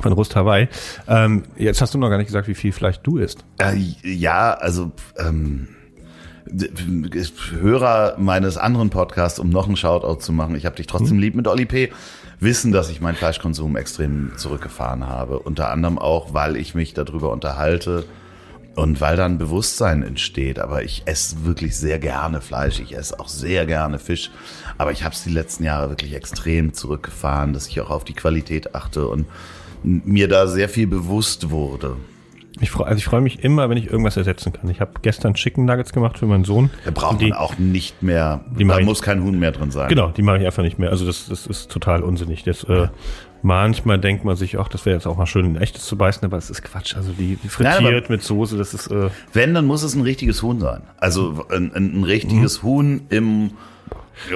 Von 0.00 0.12
Rust 0.12 0.36
Hawaii. 0.36 0.68
Ähm, 1.08 1.44
jetzt 1.56 1.80
hast 1.80 1.94
du 1.94 1.98
noch 1.98 2.10
gar 2.10 2.18
nicht 2.18 2.26
gesagt, 2.26 2.48
wie 2.48 2.54
viel 2.54 2.72
Fleisch 2.72 2.98
du 2.98 3.16
isst. 3.18 3.44
Äh, 3.58 3.76
ja, 4.02 4.52
also 4.52 4.92
ähm, 5.18 5.68
Hörer 7.60 8.14
meines 8.18 8.56
anderen 8.56 8.90
Podcasts, 8.90 9.38
um 9.38 9.48
noch 9.48 9.66
einen 9.66 9.76
Shoutout 9.76 10.20
zu 10.20 10.32
machen, 10.32 10.54
ich 10.54 10.66
habe 10.66 10.76
dich 10.76 10.86
trotzdem 10.86 11.16
mhm. 11.16 11.22
lieb 11.22 11.34
mit 11.34 11.48
Oli 11.48 11.66
P., 11.66 11.90
wissen, 12.38 12.70
dass 12.70 12.90
ich 12.90 13.00
meinen 13.00 13.14
Fleischkonsum 13.14 13.76
extrem 13.76 14.32
zurückgefahren 14.36 15.06
habe. 15.06 15.38
Unter 15.38 15.70
anderem 15.70 15.98
auch, 15.98 16.34
weil 16.34 16.56
ich 16.56 16.74
mich 16.74 16.92
darüber 16.92 17.32
unterhalte, 17.32 18.04
und 18.76 19.00
weil 19.00 19.16
dann 19.16 19.38
Bewusstsein 19.38 20.02
entsteht, 20.02 20.58
aber 20.58 20.84
ich 20.84 21.02
esse 21.06 21.44
wirklich 21.44 21.76
sehr 21.76 21.98
gerne 21.98 22.40
Fleisch, 22.40 22.78
ich 22.78 22.94
esse 22.94 23.18
auch 23.18 23.28
sehr 23.28 23.66
gerne 23.66 23.98
Fisch, 23.98 24.30
aber 24.78 24.92
ich 24.92 25.02
habe 25.02 25.14
es 25.14 25.24
die 25.24 25.30
letzten 25.30 25.64
Jahre 25.64 25.88
wirklich 25.88 26.14
extrem 26.14 26.74
zurückgefahren, 26.74 27.52
dass 27.52 27.66
ich 27.66 27.80
auch 27.80 27.90
auf 27.90 28.04
die 28.04 28.12
Qualität 28.12 28.74
achte 28.74 29.08
und 29.08 29.26
mir 29.82 30.28
da 30.28 30.46
sehr 30.46 30.68
viel 30.68 30.86
bewusst 30.86 31.50
wurde. 31.50 31.96
Ich 32.60 32.70
freue 32.70 32.86
also 32.86 32.98
ich 32.98 33.04
freu 33.04 33.20
mich 33.20 33.44
immer, 33.44 33.68
wenn 33.68 33.76
ich 33.76 33.90
irgendwas 33.90 34.16
ersetzen 34.16 34.52
kann. 34.52 34.70
Ich 34.70 34.80
habe 34.80 34.92
gestern 35.02 35.34
Chicken 35.34 35.66
Nuggets 35.66 35.92
gemacht 35.92 36.18
für 36.18 36.26
meinen 36.26 36.44
Sohn. 36.44 36.70
Da 36.86 36.90
braucht 36.90 37.20
die, 37.20 37.28
man 37.28 37.38
auch 37.38 37.58
nicht 37.58 38.02
mehr, 38.02 38.40
da 38.58 38.80
muss 38.80 39.02
kein 39.02 39.22
Huhn 39.22 39.38
mehr 39.38 39.52
drin 39.52 39.70
sein. 39.70 39.88
Genau, 39.88 40.08
die 40.08 40.22
mache 40.22 40.38
ich 40.38 40.46
einfach 40.46 40.62
nicht 40.62 40.78
mehr. 40.78 40.90
Also 40.90 41.04
das, 41.04 41.26
das 41.28 41.46
ist 41.46 41.70
total 41.70 42.02
unsinnig. 42.02 42.44
Das, 42.44 42.64
äh, 42.64 42.88
Manchmal 43.42 43.98
denkt 43.98 44.24
man 44.24 44.36
sich, 44.36 44.58
ach, 44.58 44.68
das 44.68 44.86
wäre 44.86 44.96
jetzt 44.96 45.06
auch 45.06 45.16
mal 45.16 45.26
schön, 45.26 45.44
ein 45.44 45.56
echtes 45.56 45.86
zu 45.86 45.96
beißen, 45.96 46.24
aber 46.24 46.36
es 46.36 46.50
ist 46.50 46.62
Quatsch. 46.62 46.96
Also 46.96 47.12
die, 47.12 47.36
die 47.36 47.48
frittiert 47.48 47.82
Nein, 47.82 48.04
mit 48.08 48.22
Soße, 48.22 48.56
das 48.56 48.74
ist. 48.74 48.90
Äh 48.90 49.10
wenn, 49.32 49.54
dann 49.54 49.66
muss 49.66 49.82
es 49.82 49.94
ein 49.94 50.02
richtiges 50.02 50.42
Huhn 50.42 50.58
sein. 50.58 50.82
Also 50.98 51.46
ein, 51.50 51.72
ein, 51.72 52.00
ein 52.00 52.04
richtiges 52.04 52.62
mhm. 52.62 52.66
Huhn 52.66 53.00
im 53.10 53.50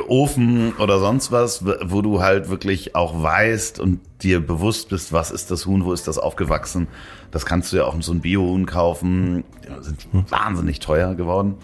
Ofen 0.09 0.75
oder 0.75 1.01
sonst 1.01 1.33
was, 1.33 1.65
wo 1.65 2.03
du 2.03 2.21
halt 2.21 2.51
wirklich 2.51 2.95
auch 2.95 3.23
weißt 3.23 3.81
und 3.81 4.01
dir 4.23 4.45
bewusst 4.45 4.91
bist, 4.91 5.13
was 5.13 5.31
ist 5.31 5.51
das 5.51 5.67
Huhn, 5.67 5.85
wo 5.85 5.93
ist 5.93 6.07
das 6.07 6.19
aufgewachsen. 6.19 6.87
Das 7.31 7.47
kannst 7.47 7.73
du 7.73 7.79
ja 7.79 7.85
auch 7.85 7.97
so 8.01 8.13
ein 8.13 8.21
Bio-Huhn 8.21 8.67
kaufen. 8.67 9.45
Die 9.65 9.85
sind 9.85 10.13
mhm. 10.13 10.25
wahnsinnig 10.31 10.81
teuer 10.81 11.15
geworden. 11.15 11.55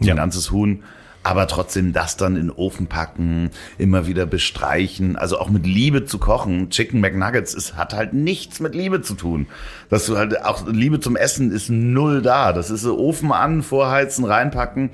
So 0.00 0.10
ein 0.10 0.16
ganzes 0.16 0.50
Huhn 0.50 0.82
aber 1.24 1.48
trotzdem 1.48 1.92
das 1.92 2.16
dann 2.16 2.36
in 2.36 2.48
den 2.48 2.50
Ofen 2.50 2.86
packen, 2.86 3.50
immer 3.78 4.06
wieder 4.06 4.26
bestreichen, 4.26 5.16
also 5.16 5.38
auch 5.38 5.48
mit 5.48 5.66
Liebe 5.66 6.04
zu 6.04 6.18
kochen. 6.18 6.68
Chicken 6.70 7.00
McNuggets 7.00 7.54
ist, 7.54 7.76
hat 7.76 7.94
halt 7.94 8.12
nichts 8.12 8.60
mit 8.60 8.74
Liebe 8.74 9.00
zu 9.00 9.14
tun. 9.14 9.46
Dass 9.88 10.04
du 10.06 10.18
halt 10.18 10.44
auch 10.44 10.68
Liebe 10.68 11.00
zum 11.00 11.16
Essen 11.16 11.50
ist 11.50 11.70
null 11.70 12.20
da. 12.20 12.52
Das 12.52 12.70
ist 12.70 12.82
so 12.82 12.98
Ofen 12.98 13.32
an, 13.32 13.62
vorheizen, 13.62 14.24
reinpacken. 14.26 14.90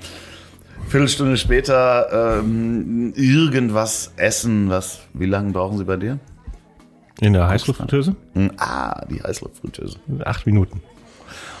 Viertelstunde 0.87 1.37
später 1.37 2.39
ähm, 2.39 3.13
irgendwas 3.15 4.13
essen. 4.15 4.69
Was? 4.69 5.01
Wie 5.13 5.25
lange 5.25 5.51
brauchen 5.51 5.77
sie 5.77 5.85
bei 5.85 5.97
dir? 5.97 6.17
In 7.19 7.33
der 7.33 7.47
Heißluftfritteuse? 7.49 8.15
Ah, 8.57 9.05
die 9.05 9.21
Heißluftfritteuse. 9.21 9.99
Acht 10.23 10.45
Minuten. 10.45 10.81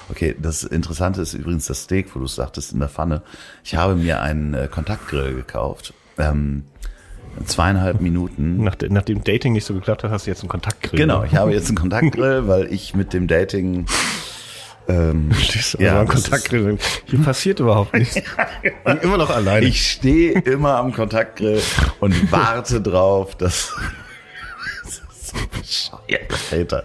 Okay, 0.09 0.35
das 0.39 0.63
Interessante 0.63 1.21
ist 1.21 1.33
übrigens 1.33 1.67
das 1.67 1.83
Steak, 1.83 2.15
wo 2.15 2.19
du 2.19 2.27
sagtest 2.27 2.73
in 2.73 2.79
der 2.79 2.89
Pfanne. 2.89 3.21
Ich 3.63 3.75
habe 3.75 3.95
mir 3.95 4.21
einen 4.21 4.53
äh, 4.53 4.67
Kontaktgrill 4.69 5.33
gekauft. 5.35 5.93
Ähm, 6.17 6.63
zweieinhalb 7.45 8.01
Minuten. 8.01 8.63
Nach, 8.63 8.75
nachdem 8.89 9.23
Dating 9.23 9.53
nicht 9.53 9.65
so 9.65 9.73
geklappt 9.73 10.03
hat, 10.03 10.11
hast 10.11 10.27
du 10.27 10.31
jetzt 10.31 10.41
einen 10.41 10.49
Kontaktgrill. 10.49 10.99
Genau, 10.99 11.23
ich 11.23 11.35
habe 11.35 11.53
jetzt 11.53 11.67
einen 11.67 11.77
Kontaktgrill, 11.79 12.47
weil 12.47 12.71
ich 12.73 12.93
mit 12.93 13.13
dem 13.13 13.27
Dating 13.27 13.85
ähm, 14.87 15.31
Stehst 15.39 15.75
du 15.75 15.83
ja, 15.83 15.99
am 15.99 16.07
Kontaktgrill. 16.07 16.77
Hier 17.05 17.19
passiert 17.19 17.59
überhaupt 17.59 17.93
nichts. 17.93 18.15
Bin 18.85 18.97
immer 18.97 19.17
noch 19.17 19.29
alleine. 19.29 19.65
Ich 19.65 19.91
stehe 19.91 20.39
immer 20.39 20.77
am 20.77 20.93
Kontaktgrill 20.93 21.61
und 21.99 22.31
warte 22.31 22.81
drauf, 22.81 23.35
dass. 23.35 23.73
das 24.83 24.93
ist 24.93 25.27
so 25.27 25.37
bescheuert, 25.57 26.33
Alter. 26.51 26.83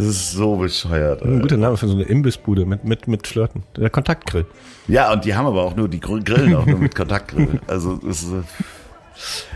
Das 0.00 0.08
ist 0.08 0.32
so 0.32 0.56
bescheuert. 0.56 1.22
Ein 1.22 1.40
guter 1.40 1.58
Name 1.58 1.76
für 1.76 1.86
so 1.86 1.94
eine 1.94 2.04
Imbissbude 2.04 2.64
mit, 2.64 2.84
mit, 2.84 3.06
mit 3.06 3.26
Flirten. 3.26 3.64
Der 3.76 3.90
Kontaktgrill. 3.90 4.46
Ja, 4.88 5.12
und 5.12 5.24
die 5.26 5.34
haben 5.34 5.46
aber 5.46 5.62
auch 5.62 5.76
nur, 5.76 5.88
die 5.88 6.00
grillen 6.00 6.54
auch 6.54 6.64
nur 6.64 6.78
mit 6.78 6.94
Kontaktgrill. 6.96 7.60
Also 7.66 8.00
es 8.08 8.22
ist, 8.22 8.32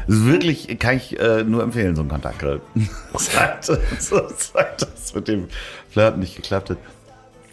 es 0.07 0.15
ist 0.17 0.27
wirklich, 0.27 0.79
kann 0.79 0.97
ich 0.97 1.19
äh, 1.19 1.45
nur 1.45 1.63
empfehlen, 1.63 1.97
so 1.97 2.03
ein 2.03 2.09
Kontaktgrill. 2.09 2.61
seit, 3.15 3.65
seit 3.65 4.83
das 4.83 5.15
mit 5.15 5.29
dem 5.29 5.49
Flirten 5.89 6.21
nicht 6.21 6.37
geklappt 6.37 6.71
hat. 6.71 6.79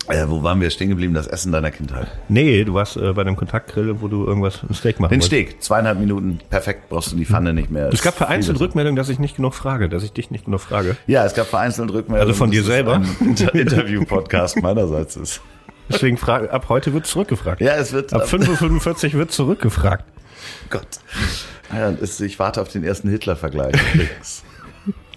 Äh, 0.07 0.25
wo 0.27 0.41
waren 0.43 0.59
wir 0.59 0.69
stehen 0.71 0.89
geblieben? 0.89 1.13
Das 1.13 1.27
Essen 1.27 1.51
deiner 1.51 1.71
Kindheit. 1.71 2.07
Nee, 2.27 2.63
du 2.63 2.73
warst 2.73 2.97
äh, 2.97 3.13
bei 3.13 3.23
dem 3.23 3.35
Kontaktgrill, 3.35 4.01
wo 4.01 4.07
du 4.07 4.25
irgendwas, 4.25 4.61
ein 4.67 4.73
Steak 4.73 4.99
machen 4.99 5.11
Den 5.11 5.21
Steak, 5.21 5.61
zweieinhalb 5.61 5.99
Minuten, 5.99 6.39
perfekt, 6.49 6.89
brauchst 6.89 7.11
du 7.11 7.15
die 7.15 7.25
Pfanne 7.25 7.53
nicht 7.53 7.69
mehr. 7.69 7.89
Es 7.93 8.01
gab 8.01 8.15
vereinzelt 8.15 8.59
Rückmeldungen, 8.59 8.95
dass 8.95 9.09
ich 9.09 9.19
nicht 9.19 9.35
genug 9.35 9.53
frage, 9.53 9.89
dass 9.89 10.03
ich 10.03 10.11
dich 10.11 10.31
nicht 10.31 10.45
genug 10.45 10.61
frage. 10.61 10.97
Ja, 11.07 11.25
es 11.25 11.33
gab 11.33 11.47
vereinzelt 11.47 11.91
Rückmeldungen. 11.91 12.21
Also 12.21 12.33
von 12.33 12.51
dir 12.51 12.63
selber? 12.63 13.01
Inter 13.19 13.53
Interview-Podcast 13.53 14.57
meinerseits 14.61 15.15
ist. 15.15 15.41
Deswegen 15.89 16.17
frage, 16.17 16.51
ab 16.51 16.65
heute 16.69 16.93
wird 16.93 17.05
zurückgefragt. 17.05 17.61
Ja, 17.61 17.75
es 17.75 17.91
wird. 17.91 18.13
Ab 18.13 18.23
5.45 18.23 19.07
Uhr 19.07 19.19
wird 19.19 19.31
zurückgefragt. 19.31 20.05
Gott. 20.69 20.87
Ja, 21.73 21.93
ich 22.01 22.39
warte 22.39 22.61
auf 22.61 22.69
den 22.69 22.83
ersten 22.83 23.09
Hitler-Vergleich 23.09 23.75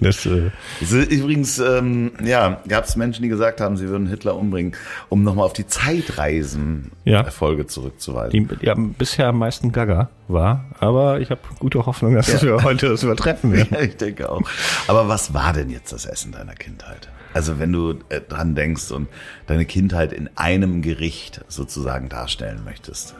Das, 0.00 0.26
äh 0.26 0.50
übrigens, 0.80 1.58
ähm, 1.58 2.12
ja, 2.22 2.60
gab 2.68 2.84
es 2.84 2.96
Menschen, 2.96 3.22
die 3.22 3.28
gesagt 3.28 3.60
haben, 3.60 3.76
sie 3.76 3.88
würden 3.88 4.06
Hitler 4.06 4.36
umbringen, 4.36 4.72
um 5.08 5.22
nochmal 5.22 5.46
auf 5.46 5.52
die 5.52 5.66
Zeitreisen-Erfolge 5.66 7.62
ja. 7.62 7.68
zurückzuweisen. 7.68 8.48
Die 8.48 8.66
ja, 8.66 8.74
bisher 8.76 9.28
am 9.28 9.38
meisten 9.38 9.72
Gaga 9.72 10.10
war, 10.28 10.64
aber 10.80 11.20
ich 11.20 11.30
habe 11.30 11.40
gute 11.58 11.86
Hoffnung, 11.86 12.14
dass 12.14 12.32
ja. 12.32 12.42
wir 12.42 12.62
heute 12.62 12.88
das 12.88 13.02
übertreffen 13.02 13.52
werden. 13.52 13.68
Ja, 13.74 13.80
ich 13.80 13.96
denke 13.96 14.30
auch. 14.30 14.42
Aber 14.88 15.08
was 15.08 15.32
war 15.32 15.52
denn 15.52 15.70
jetzt 15.70 15.92
das 15.92 16.06
Essen 16.06 16.32
deiner 16.32 16.54
Kindheit? 16.54 17.08
Also 17.32 17.58
wenn 17.58 17.72
du 17.72 17.94
äh, 18.08 18.20
dran 18.20 18.54
denkst 18.54 18.90
und 18.90 19.08
deine 19.46 19.64
Kindheit 19.64 20.12
in 20.12 20.30
einem 20.36 20.82
Gericht 20.82 21.40
sozusagen 21.48 22.08
darstellen 22.08 22.62
möchtest 22.64 23.14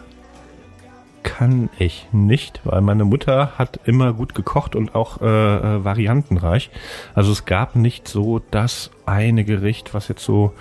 kann 1.24 1.70
ich 1.78 2.06
nicht, 2.12 2.60
weil 2.62 2.80
meine 2.80 3.04
Mutter 3.04 3.58
hat 3.58 3.80
immer 3.84 4.12
gut 4.12 4.37
gekocht 4.37 4.76
und 4.76 4.94
auch 4.94 5.20
äh, 5.20 5.24
äh, 5.24 5.84
variantenreich. 5.84 6.70
Also 7.14 7.32
es 7.32 7.44
gab 7.44 7.74
nicht 7.74 8.06
so 8.06 8.40
das 8.52 8.92
eine 9.06 9.44
Gericht, 9.44 9.94
was 9.94 10.06
jetzt 10.06 10.24
so 10.24 10.52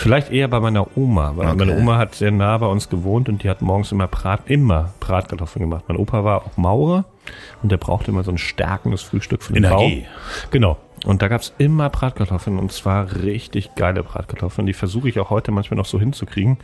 Vielleicht 0.00 0.32
eher 0.32 0.48
bei 0.48 0.60
meiner 0.60 0.96
Oma, 0.96 1.32
weil 1.36 1.48
okay. 1.48 1.56
meine 1.58 1.76
Oma 1.76 1.98
hat 1.98 2.14
sehr 2.14 2.30
nah 2.30 2.56
bei 2.56 2.64
uns 2.64 2.88
gewohnt 2.88 3.28
und 3.28 3.42
die 3.42 3.50
hat 3.50 3.60
morgens 3.60 3.92
immer 3.92 4.06
Brat, 4.06 4.40
immer 4.46 4.94
Bratkartoffeln 4.98 5.68
gemacht. 5.68 5.84
Mein 5.88 5.98
Opa 5.98 6.24
war 6.24 6.46
auch 6.46 6.56
Maurer 6.56 7.04
und 7.62 7.70
der 7.70 7.76
brauchte 7.76 8.10
immer 8.10 8.22
so 8.22 8.30
ein 8.30 8.38
stärkendes 8.38 9.02
Frühstück 9.02 9.42
für 9.42 9.52
den 9.52 9.64
Energie. 9.64 10.00
Bau. 10.00 10.48
Genau. 10.52 10.78
Und 11.06 11.22
da 11.22 11.28
gab's 11.28 11.54
immer 11.56 11.88
Bratkartoffeln 11.88 12.58
und 12.58 12.72
zwar 12.72 13.22
richtig 13.22 13.74
geile 13.74 14.02
Bratkartoffeln. 14.02 14.66
Die 14.66 14.74
versuche 14.74 15.08
ich 15.08 15.18
auch 15.18 15.30
heute 15.30 15.50
manchmal 15.50 15.76
noch 15.76 15.86
so 15.86 15.98
hinzukriegen 15.98 16.58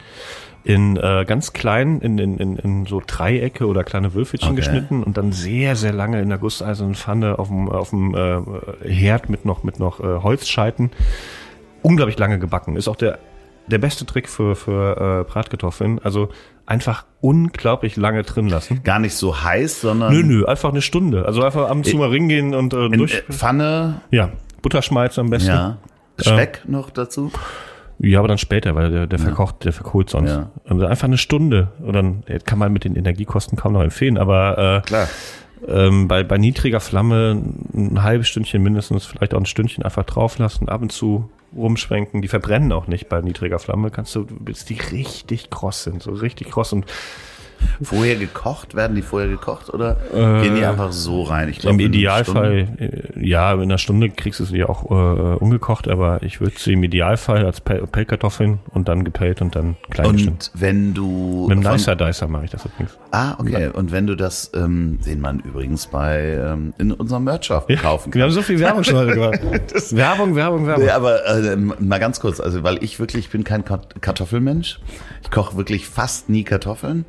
in 0.63 0.97
äh, 0.97 1.25
ganz 1.27 1.53
klein, 1.53 2.01
in, 2.01 2.19
in, 2.19 2.39
in, 2.39 2.57
in 2.57 2.87
so 2.87 3.01
Dreiecke 3.07 3.67
oder 3.67 3.85
kleine 3.85 4.15
Würfelchen 4.15 4.51
okay. 4.51 4.57
geschnitten 4.57 5.03
und 5.05 5.17
dann 5.17 5.33
sehr, 5.33 5.77
sehr 5.77 5.93
lange 5.93 6.21
in 6.21 6.29
der 6.29 6.39
gusseisernen 6.39 6.97
Pfanne 6.97 7.39
auf 7.39 7.49
dem, 7.49 7.69
auf 7.69 7.91
dem 7.91 8.15
äh, 8.15 8.43
Herd 8.89 9.31
mit 9.31 9.45
noch, 9.45 9.63
mit 9.63 9.79
noch 9.79 10.01
äh, 10.01 10.23
Holzscheiten. 10.23 10.91
Unglaublich 11.83 12.19
lange 12.19 12.39
gebacken. 12.41 12.77
Ist 12.77 12.89
auch 12.89 12.97
der 12.97 13.21
der 13.69 13.79
beste 13.79 14.07
Trick 14.07 14.29
für, 14.29 14.55
für 14.57 15.23
äh, 15.27 15.31
Bratkartoffeln. 15.31 15.99
Also 16.03 16.29
einfach 16.67 17.05
unglaublich 17.21 17.97
lange 17.97 18.23
drin 18.23 18.49
lassen. 18.49 18.83
Gar 18.83 18.99
nicht 18.99 19.15
so 19.15 19.43
heiß, 19.43 19.81
sondern 19.83 20.13
Nö, 20.13 20.23
nö, 20.23 20.45
einfach 20.47 20.71
eine 20.71 20.83
Stunde. 20.83 21.25
Also 21.27 21.43
einfach 21.43 21.69
ab 21.69 21.77
und 21.77 21.87
zu 21.87 21.97
mal 21.97 22.09
ringehen 22.09 22.55
und 22.55 22.73
äh, 22.75 22.87
in 22.87 22.93
durch. 22.99 23.15
äh, 23.15 23.33
Pfanne, 23.33 24.01
Ja, 24.11 24.31
Butterschmalz 24.63 25.19
am 25.19 25.31
besten. 25.31 25.51
ja. 25.51 25.79
Speck 26.19 26.63
noch 26.67 26.91
dazu. 26.91 27.31
Ja, 27.99 28.19
aber 28.19 28.29
dann 28.29 28.39
später, 28.39 28.75
weil 28.75 28.91
der, 28.91 29.07
der 29.07 29.19
verkocht, 29.19 29.65
der 29.65 29.73
verkohlt 29.73 30.11
sonst. 30.11 30.31
Ja. 30.31 30.51
Also 30.69 30.87
einfach 30.87 31.05
eine 31.09 31.19
Stunde. 31.19 31.69
Oder 31.83 32.03
dann 32.03 32.23
kann 32.45 32.59
man 32.59 32.73
mit 32.73 32.85
den 32.85 32.95
Energiekosten 32.97 33.57
kaum 33.57 33.73
noch 33.75 33.83
empfehlen, 33.83 34.19
aber 34.19 34.83
äh, 34.85 34.87
Klar. 34.87 35.09
ähm, 35.69 36.09
bei, 36.09 36.23
bei 36.25 36.37
niedriger 36.37 36.81
Flamme 36.81 37.43
ein 37.75 38.03
halbes 38.03 38.29
Stündchen 38.29 38.63
mindestens, 38.63 39.07
vielleicht 39.07 39.35
auch 39.35 39.39
ein 39.41 39.47
Stündchen 39.47 39.83
einfach 39.85 40.05
drauf 40.05 40.37
lassen, 40.39 40.69
ab 40.69 40.83
und 40.83 40.93
zu 40.93 41.31
rumschwenken. 41.55 42.23
Die 42.23 42.29
verbrennen 42.29 42.73
auch 42.73 42.87
nicht 42.87 43.09
bei 43.09 43.21
niedriger 43.21 43.59
Flamme. 43.59 43.91
Kannst 43.91 44.15
du, 44.15 44.27
bis 44.27 44.65
die 44.65 44.79
richtig 44.93 45.51
kross 45.51 45.85
sind, 45.85 46.03
so 46.03 46.13
richtig 46.13 46.51
kross 46.51 46.73
und 46.73 46.87
Vorher 47.83 48.17
gekocht? 48.17 48.75
Werden 48.75 48.95
die 48.97 49.03
vorher 49.03 49.29
gekocht 49.29 49.73
oder 49.73 49.97
Äh, 50.15 50.43
gehen 50.43 50.55
die 50.57 50.65
einfach 50.65 50.93
so 50.93 51.23
rein? 51.25 51.49
Ich 51.49 51.59
glaub, 51.59 51.73
Im 51.75 51.81
Idealfall, 51.81 52.69
äh, 52.79 53.27
ja, 53.27 53.53
in 53.55 53.63
einer 53.63 53.79
Stunde 53.79 54.11
kriegst 54.11 54.41
du 54.41 54.45
sie 54.45 54.65
auch 54.65 54.91
äh, 54.91 55.37
ungekocht, 55.37 55.89
aber 55.89 56.23
ich 56.23 56.41
würde 56.41 56.57
sie 56.59 56.73
im 56.75 56.83
Idealfall 56.85 57.45
als 57.45 57.61
Pel 57.61 57.87
Pellkartoffeln 57.87 58.61
und 58.71 58.89
dann 58.89 59.05
gepellt 59.05 59.43
und 59.43 59.55
dann 59.57 59.77
klein 59.91 60.07
Stunde. 60.07 60.17
geschnitten. 60.23 60.51
Und 60.55 60.61
wenn 60.61 60.95
du 60.95 61.47
Mit 61.49 61.59
dem 61.59 61.63
von- 61.65 61.73
Dicer 61.77 61.97
Dicer 61.97 62.29
mache 62.29 62.45
ich 62.47 62.51
das 62.51 62.65
übrigens. 62.65 62.97
Ah, 63.11 63.35
okay. 63.39 63.69
Und 63.73 63.93
wenn 63.93 64.07
du 64.07 64.15
das, 64.17 64.51
ähm, 64.55 64.99
den 65.07 65.21
man 65.21 65.41
übrigens 65.41 65.87
bei 65.87 66.39
ähm, 66.39 66.73
in 66.79 66.93
unserem 66.93 67.25
Merch-Shop 67.25 67.69
kaufen 67.83 68.11
kann. 68.11 68.19
Wir 68.19 68.25
haben 68.25 68.31
so 68.33 68.43
viel 68.43 68.59
Werbung 68.61 68.85
schon 68.85 68.97
heute 68.97 69.15
gemacht. 69.15 69.41
Werbung, 69.93 70.35
Werbung, 70.35 70.67
Werbung. 70.67 70.85
Nee, 70.85 70.91
aber 70.91 71.25
äh, 71.27 71.57
mal 71.57 71.99
ganz 71.99 72.21
kurz, 72.21 72.41
also 72.41 72.63
weil 72.63 72.83
ich 72.83 72.99
wirklich, 73.01 73.27
ich 73.27 73.31
bin 73.31 73.45
kein 73.45 73.65
Kart- 73.65 74.01
Kartoffelmensch. 74.01 74.81
Ich 75.23 75.31
koche 75.31 75.57
wirklich 75.57 75.87
fast 75.87 76.29
nie 76.29 76.45
Kartoffeln. 76.45 77.05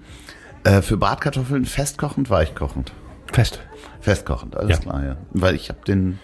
Äh, 0.68 0.82
für 0.82 0.98
Bratkartoffeln 0.98 1.66
festkochend, 1.66 2.30
weichkochend. 2.30 2.92
Fest. 3.32 3.60
Festkochend, 4.02 4.56
alles 4.58 4.78
Ja. 4.78 4.84
klar, 4.84 5.04
ja. 5.06 5.18
Weil 5.32 5.56
ich 5.56 5.70
habe 5.70 5.80
den 5.88 6.20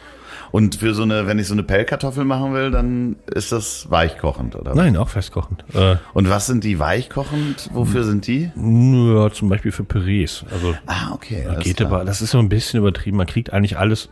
und 0.52 0.76
für 0.76 0.94
so 0.94 1.04
eine, 1.04 1.26
wenn 1.28 1.40
ich 1.40 1.48
so 1.48 1.54
eine 1.54 1.64
Pellkartoffel 1.64 2.26
machen 2.26 2.54
will, 2.54 2.70
dann 2.72 3.16
ist 3.28 3.52
das 3.52 3.90
weichkochend, 3.90 4.56
oder? 4.56 4.76
Nein, 4.76 4.98
auch 4.98 5.10
festkochend. 5.10 5.64
Äh, 5.74 5.96
Und 6.14 6.30
was 6.30 6.46
sind 6.46 6.64
die 6.64 6.78
weichkochend? 6.80 7.70
Wofür 7.74 8.04
sind 8.04 8.28
die? 8.28 8.52
ja, 8.56 9.32
zum 9.32 9.50
Beispiel 9.50 9.72
für 9.72 9.84
Pürees. 9.84 10.46
Also 10.52 10.76
Ah, 10.86 11.12
okay. 11.14 11.48
geht 11.62 11.78
klar. 11.78 11.92
aber, 11.92 12.06
das 12.06 12.22
ist 12.22 12.32
so 12.32 12.40
ein 12.40 12.50
bisschen 12.50 12.80
übertrieben. 12.80 13.18
Man 13.18 13.26
kriegt 13.28 13.52
eigentlich 13.54 13.78
alles, 13.80 14.10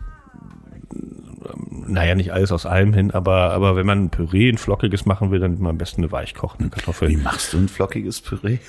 ähm, 0.94 1.86
naja, 1.88 2.16
nicht 2.16 2.34
alles 2.34 2.52
aus 2.52 2.66
allem 2.66 2.94
hin, 2.94 3.12
aber, 3.12 3.52
aber 3.52 3.76
wenn 3.76 3.86
man 3.86 4.06
ein 4.06 4.10
Püree, 4.10 4.50
ein 4.50 4.58
flockiges 4.58 5.06
machen 5.06 5.32
will, 5.32 5.40
dann 5.40 5.52
nimmt 5.52 5.62
man 5.64 5.72
am 5.72 5.78
besten 5.78 6.02
eine 6.02 6.12
weichkochende 6.12 6.70
Kartoffel. 6.70 7.10
Wie 7.10 7.18
machst 7.18 7.54
du 7.54 7.58
ein 7.58 7.68
flockiges 7.70 8.22
Püree? 8.22 8.60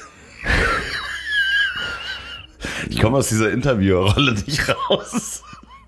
Ich 2.88 3.00
komme 3.00 3.18
aus 3.18 3.28
dieser 3.28 3.50
Interviewrolle 3.50 4.34
nicht 4.34 4.68
raus. 4.68 5.42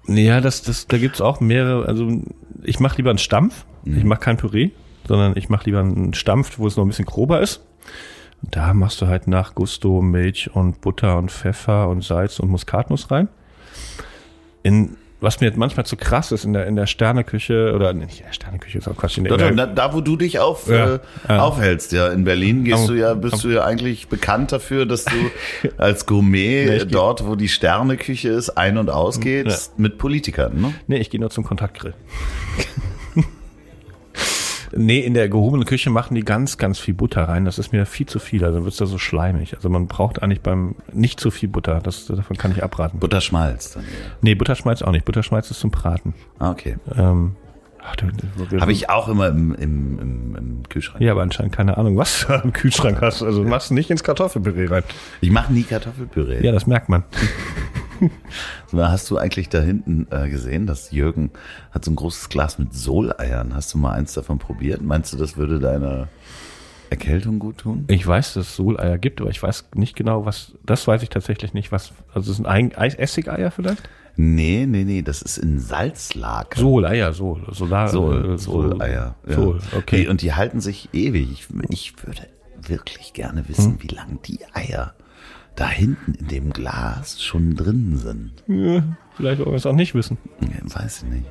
Ja, 0.07 0.41
das, 0.41 0.63
das, 0.63 0.87
da 0.87 0.99
gibt's 0.99 1.21
auch 1.21 1.41
mehrere, 1.41 1.87
also 1.87 2.23
ich 2.63 2.81
mache 2.81 2.97
lieber 2.97 3.11
einen 3.11 3.19
Stampf. 3.19 3.65
Mhm. 3.85 3.99
Ich 3.99 4.05
mache 4.05 4.21
kein 4.21 4.37
Püree, 4.37 4.71
sondern 5.07 5.37
ich 5.37 5.49
mache 5.49 5.65
lieber 5.67 5.81
einen 5.81 6.15
Stampf, 6.15 6.59
wo 6.59 6.67
es 6.67 6.77
noch 6.77 6.85
ein 6.85 6.89
bisschen 6.89 7.07
grober 7.07 7.41
ist. 7.41 7.63
Und 8.43 8.55
da 8.57 8.75
machst 8.75 9.01
du 9.01 9.07
halt 9.07 9.27
nach 9.27 9.55
Gusto 9.55 10.03
Milch 10.03 10.51
und 10.55 10.81
Butter 10.81 11.17
und 11.17 11.31
Pfeffer 11.31 11.89
und 11.89 12.05
Salz 12.05 12.39
und 12.39 12.51
Muskatnuss 12.51 13.11
rein. 13.11 13.29
In, 14.63 14.97
was 15.25 15.41
mir 15.41 15.53
manchmal 15.57 15.85
zu 15.87 15.97
krass 15.97 16.31
ist 16.31 16.45
in 16.45 16.53
der, 16.53 16.67
in 16.67 16.77
der 16.77 16.87
Sterneküche, 16.87 17.73
oder 17.75 17.93
nicht 17.93 18.21
in 18.21 18.27
der 18.27 18.33
Sterneküche, 18.33 18.79
ist 18.79 18.87
auch 18.89 18.97
Quatsch, 18.97 19.19
in 19.19 19.25
der, 19.25 19.37
Da, 19.37 19.51
da, 19.51 19.67
da 19.67 19.93
wo 19.95 20.01
du 20.01 20.17
dich 20.17 20.39
auf, 20.39 20.69
Ja, 20.69 20.95
äh, 20.95 20.99
ja. 21.29 21.39
aufhältst, 21.41 21.93
ja, 21.93 22.09
in 22.09 22.25
Berlin 22.25 22.63
gehst 22.65 22.83
Am- 22.83 22.87
du 22.89 22.95
ja, 22.95 23.15
bist 23.15 23.43
du 23.43 23.49
ja 23.49 23.65
eigentlich 23.65 24.07
bekannt 24.09 24.53
dafür, 24.53 24.87
dass 24.87 25.05
du 25.05 25.17
als 25.79 26.07
Gourmet 26.07 26.67
Nee, 26.67 26.79
geh- 26.79 26.85
dort, 26.87 27.27
wo 27.27 27.35
die 27.35 27.49
Sterneküche 27.49 28.29
ist, 28.29 28.51
ein- 28.51 28.79
und 28.79 28.91
ausgehst 28.91 29.79
mit 29.79 29.99
Politikern, 29.99 30.61
ne? 30.61 30.75
Nee, 30.87 30.99
ich 30.99 31.11
gehe 31.11 31.19
nur 31.21 31.31
zum 31.31 31.43
Kontaktgrill. 31.45 31.95
nee, 34.77 35.01
in 35.01 35.15
der 35.15 35.29
gehobenen 35.29 35.67
Küche 35.67 35.91
machen 35.91 36.15
die 36.15 36.23
ganz, 36.23 36.59
ganz 36.59 36.79
viel 36.79 36.95
Butter 36.95 37.23
rein. 37.23 37.45
Das 37.45 37.59
ist 37.59 37.73
mir 37.73 37.87
viel 37.87 38.07
zu 38.07 38.19
viel. 38.19 38.45
Also 38.45 38.65
wird's 38.65 38.77
da 38.77 38.87
so 38.87 38.99
schleimig. 38.99 39.55
Also 39.55 39.69
man 39.69 39.87
braucht 39.87 40.23
eigentlich 40.23 40.41
beim 40.41 40.77
nicht 40.93 41.21
zu 41.21 41.31
viel 41.31 41.49
Butter. 41.49 41.81
Das, 41.83 42.07
davon 42.07 42.37
kann 42.37 42.53
ich 42.53 42.63
abraten. 42.63 42.99
Butterschmalz 42.99 43.73
dann. 43.73 43.85
nee, 44.21 44.35
Butterschmalz 44.35 44.83
auch 44.83 44.93
nicht. 44.93 45.05
Butterschmalz 45.05 45.51
ist 45.51 45.61
zum 45.61 45.71
Braten. 45.71 46.15
Ah, 46.39 46.51
okay. 46.51 46.77
Ähm, 46.95 47.37
du, 47.97 48.47
du, 48.47 48.61
Habe 48.61 48.73
ich 48.73 48.91
auch 48.91 49.09
immer 49.09 49.29
im, 49.29 49.55
im, 49.55 49.99
im, 49.99 50.37
im 50.37 50.63
Kühlschrank. 50.69 51.03
Ja, 51.03 51.13
aber 51.13 51.23
anscheinend 51.23 51.55
keine 51.55 51.77
Ahnung, 51.77 51.97
was 51.97 52.27
du 52.27 52.35
im 52.35 52.53
Kühlschrank 52.53 53.01
hast. 53.01 53.23
Also 53.23 53.43
du 53.43 53.49
machst 53.49 53.71
nicht 53.71 53.91
ins 53.91 54.03
Kartoffelpüree 54.03 54.67
rein. 54.67 54.83
Ich 55.21 55.31
mache 55.31 55.53
nie 55.53 55.63
Kartoffelpüree. 55.63 56.45
Ja, 56.45 56.53
das 56.53 56.67
merkt 56.67 56.89
man. 56.89 57.05
Hast 58.73 59.11
du 59.11 59.19
eigentlich 59.19 59.49
da 59.49 59.61
hinten 59.61 60.07
äh, 60.11 60.29
gesehen, 60.29 60.67
dass 60.67 60.91
Jürgen 60.91 61.31
hat 61.71 61.85
so 61.85 61.91
ein 61.91 61.97
großes 61.97 62.29
Glas 62.29 62.59
mit 62.59 62.75
Soleiern. 62.75 63.55
Hast 63.55 63.75
du 63.75 63.79
mal 63.79 63.93
eins 63.93 64.15
davon 64.15 64.39
probiert? 64.39 64.83
Meinst 64.83 65.13
du, 65.13 65.17
das 65.17 65.37
würde 65.37 65.59
deiner 65.59 66.09
Erkältung 66.91 67.39
gut 67.39 67.59
tun? 67.59 67.85
Ich 67.89 68.07
weiß, 68.07 68.35
dass 68.35 68.49
es 68.49 68.57
Soleier 68.57 68.99
gibt, 68.99 69.21
aber 69.21 69.31
ich 69.31 69.43
weiß 69.43 69.67
nicht 69.75 69.97
genau, 69.97 70.27
was. 70.27 70.53
Das 70.65 70.87
weiß 70.87 71.03
ich 71.03 71.09
tatsächlich 71.09 71.55
nicht, 71.55 71.73
was. 71.73 71.93
Also 72.13 72.31
es 72.31 72.37
sind 72.37 72.47
Essigeier 72.47 73.51
vielleicht? 73.51 73.83
Nee, 74.17 74.67
nee, 74.67 74.85
nee, 74.85 75.03
das 75.03 75.23
ist 75.23 75.39
in 75.39 75.59
Salzlake. 75.59 76.59
Soleier, 76.59 77.13
so. 77.13 77.41
Solar, 77.51 77.89
Sol, 77.89 78.35
äh, 78.35 78.39
Soleier. 78.39 79.17
Ja. 79.27 79.35
Sol, 79.35 79.59
okay. 79.77 80.03
Die, 80.03 80.09
und 80.09 80.23
die 80.23 80.35
halten 80.35 80.61
sich 80.61 80.89
ewig. 80.93 81.33
Ich, 81.33 81.49
ich 81.69 82.07
würde 82.07 82.29
wirklich 82.63 83.13
gerne 83.13 83.41
Hm? 83.41 83.49
wissen, 83.49 83.77
wie 83.81 83.89
lang 83.89 84.21
die 84.25 84.39
Eier 84.53 84.95
da 85.57 85.69
hinten 85.69 86.15
in 86.15 86.29
dem 86.29 86.53
Glas 86.53 87.23
schon 87.23 87.55
drin 87.57 87.97
sind. 87.97 88.33
Ja, 88.49 88.83
vielleicht 89.17 89.39
wollen 89.41 89.51
wir 89.53 89.57
es 89.57 89.67
auch 89.67 89.73
nicht 89.75 89.95
wissen. 89.95 90.19
Ja, 90.41 90.49
Weiß 90.81 91.03
ich 91.05 91.09
nicht. 91.11 91.25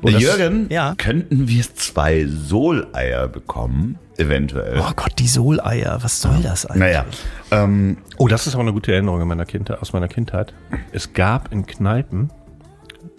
Und 0.00 0.14
das- 0.14 0.22
Jürgen, 0.22 0.66
Ja. 0.70 0.94
könnten 0.96 1.46
wir 1.48 1.62
zwei 1.74 2.24
Soleier 2.26 3.28
bekommen? 3.28 3.98
Eventuell. 4.16 4.78
Oh 4.80 4.92
Gott, 4.96 5.12
die 5.18 5.26
Soleier, 5.28 5.98
was 6.02 6.22
soll 6.22 6.40
das 6.42 6.64
eigentlich? 6.66 6.80
Naja, 6.80 7.04
ähm, 7.50 7.98
Oh, 8.16 8.28
das 8.28 8.46
ist 8.46 8.54
aber 8.54 8.62
eine 8.62 8.72
gute 8.72 8.92
Erinnerung 8.92 9.20
in 9.20 9.28
meiner 9.28 9.44
Kindheit, 9.46 9.80
aus 9.80 9.92
meiner 9.92 10.08
Kindheit. 10.08 10.54
Es 10.92 11.12
gab 11.12 11.52
in 11.52 11.66
Kneipen, 11.66 12.30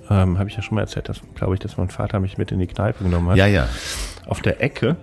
ähm, 0.10 0.38
habe 0.40 0.50
ich 0.50 0.56
ja 0.56 0.64
schon 0.64 0.76
mal 0.76 0.82
erzählt, 0.82 1.10
glaube 1.36 1.54
ich, 1.54 1.60
dass 1.60 1.78
mein 1.78 1.90
Vater 1.90 2.20
mich 2.20 2.38
mit 2.40 2.52
in 2.52 2.58
die 2.60 2.68
Kneipe 2.68 3.04
genommen 3.04 3.30
hat. 3.30 3.38
ja, 3.38 3.46
ja. 3.46 3.68
Auf 4.26 4.42
der 4.42 4.62
Ecke, 4.64 4.96